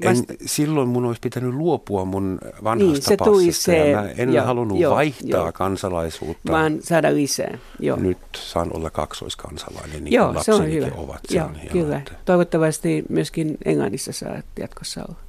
Vasta... 0.03 0.33
En, 0.33 0.37
silloin 0.45 0.89
mun 0.89 1.05
olisi 1.05 1.21
pitänyt 1.21 1.53
luopua 1.53 2.05
mun 2.05 2.39
vanhasta 2.63 2.93
niin, 2.93 3.01
se 3.01 3.17
passista 3.17 3.63
se, 3.63 3.89
ja 3.89 4.01
mä 4.01 4.09
en 4.09 4.33
jo, 4.33 4.43
halunnut 4.43 4.79
jo, 4.79 4.91
vaihtaa 4.91 5.45
jo. 5.45 5.51
kansalaisuutta. 5.51 6.51
Vaan 6.51 6.79
saada 6.81 7.15
lisää. 7.15 7.57
Jo. 7.79 7.95
Nyt 7.95 8.17
saan 8.37 8.75
olla 8.75 8.89
kaksoiskansalainen, 8.89 10.03
niin 10.03 10.13
Joo, 10.13 10.33
kuin 10.33 10.43
se 10.43 10.53
on 10.53 10.71
hyvä. 10.71 10.91
ovat. 10.95 11.19
Se 11.29 11.37
Joo, 11.37 11.45
on 11.45 11.55
kyllä. 11.71 11.97
Että... 11.97 12.11
Toivottavasti 12.25 13.03
myöskin 13.09 13.57
Englannissa 13.65 14.11
saa 14.11 14.41
jatkossa 14.59 15.01
olla. 15.07 15.19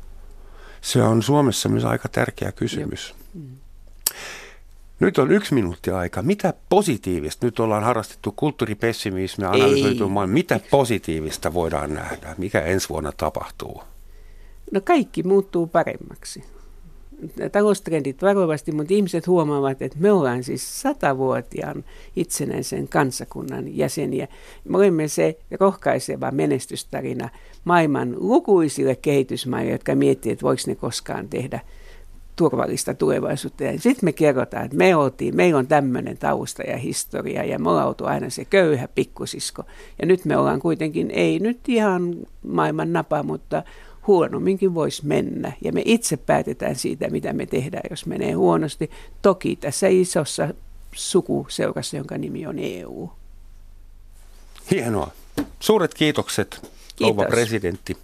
Se 0.80 1.02
on 1.02 1.22
Suomessa 1.22 1.68
myös 1.68 1.84
aika 1.84 2.08
tärkeä 2.08 2.52
kysymys. 2.52 3.14
Joo. 3.34 3.44
Mm. 3.44 3.56
Nyt 5.00 5.18
on 5.18 5.32
yksi 5.32 5.54
minuutti 5.54 5.90
aika. 5.90 6.22
Mitä 6.22 6.54
positiivista? 6.68 7.46
Nyt 7.46 7.60
ollaan 7.60 7.84
harrastettu 7.84 8.32
kulttuuripessimismia, 8.32 9.50
analysoitu 9.50 10.08
maailmaa. 10.08 10.34
Mitä 10.34 10.60
positiivista 10.70 11.54
voidaan 11.54 11.94
nähdä? 11.94 12.34
Mikä 12.38 12.60
ensi 12.60 12.88
vuonna 12.88 13.12
tapahtuu? 13.12 13.82
No 14.72 14.80
kaikki 14.84 15.22
muuttuu 15.22 15.66
paremmaksi. 15.66 16.44
Taloustrendit 17.52 18.22
varovasti, 18.22 18.72
mutta 18.72 18.94
ihmiset 18.94 19.26
huomaavat, 19.26 19.82
että 19.82 19.98
me 20.00 20.12
ollaan 20.12 20.44
siis 20.44 20.82
satavuotiaan 20.82 21.84
itsenäisen 22.16 22.88
kansakunnan 22.88 23.76
jäseniä. 23.76 24.28
Me 24.64 24.76
olemme 24.76 25.08
se 25.08 25.38
rohkaiseva 25.60 26.30
menestystarina 26.30 27.28
maailman 27.64 28.14
lukuisille 28.18 28.96
kehitysmaille, 28.96 29.72
jotka 29.72 29.94
miettivät, 29.94 30.32
että 30.32 30.42
voiko 30.42 30.62
ne 30.66 30.74
koskaan 30.74 31.28
tehdä 31.28 31.60
turvallista 32.36 32.94
tulevaisuutta. 32.94 33.64
sitten 33.78 34.04
me 34.06 34.12
kerrotaan, 34.12 34.64
että 34.64 34.76
me 34.76 34.96
oltiin, 34.96 35.36
meillä 35.36 35.58
on 35.58 35.66
tämmöinen 35.66 36.18
tausta 36.18 36.62
ja 36.62 36.76
historia 36.76 37.44
ja 37.44 37.58
me 37.58 37.70
ollaan 37.70 37.94
aina 38.00 38.30
se 38.30 38.44
köyhä 38.44 38.88
pikkusisko. 38.94 39.62
Ja 40.00 40.06
nyt 40.06 40.24
me 40.24 40.36
ollaan 40.36 40.60
kuitenkin, 40.60 41.10
ei 41.10 41.38
nyt 41.38 41.68
ihan 41.68 42.16
maailman 42.42 42.92
napa, 42.92 43.22
mutta 43.22 43.62
huonomminkin 44.06 44.74
voisi 44.74 45.06
mennä. 45.06 45.52
Ja 45.64 45.72
me 45.72 45.82
itse 45.84 46.16
päätetään 46.16 46.76
siitä, 46.76 47.10
mitä 47.10 47.32
me 47.32 47.46
tehdään, 47.46 47.82
jos 47.90 48.06
menee 48.06 48.32
huonosti. 48.32 48.90
Toki 49.22 49.56
tässä 49.56 49.86
isossa 49.88 50.48
sukuseurassa, 50.94 51.96
jonka 51.96 52.18
nimi 52.18 52.46
on 52.46 52.58
EU. 52.58 53.10
Hienoa. 54.70 55.10
Suuret 55.60 55.94
kiitokset, 55.94 56.70
Kiitos. 56.96 57.26
presidentti. 57.26 57.96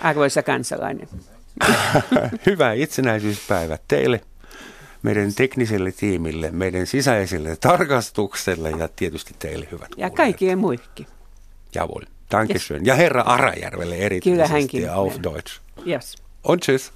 Arvoisa 0.00 0.42
kansalainen. 0.42 1.08
Hyvää 2.46 2.72
itsenäisyyspäivä 2.72 3.78
teille, 3.88 4.20
meidän 5.02 5.34
tekniselle 5.34 5.92
tiimille, 5.92 6.50
meidän 6.50 6.86
sisäiselle 6.86 7.56
tarkastukselle 7.56 8.70
ja 8.70 8.88
tietysti 8.96 9.34
teille 9.38 9.68
hyvät 9.72 9.88
Ja 9.96 10.10
kaikkien 10.10 10.58
muillekin. 10.58 11.06
Jawohl. 11.74 12.04
Dankeschön. 12.30 12.76
Yes. 12.76 12.86
Ja 12.86 12.94
herra 12.94 13.22
Arajärvelle 13.22 13.96
erityisesti 13.96 14.30
Kyllä 14.30 14.46
hänkin. 14.48 14.90
auf 14.90 15.18
Deutsch. 15.22 15.60
Yes. 15.86 16.16
Und 16.44 16.62
tschüss. 16.62 16.92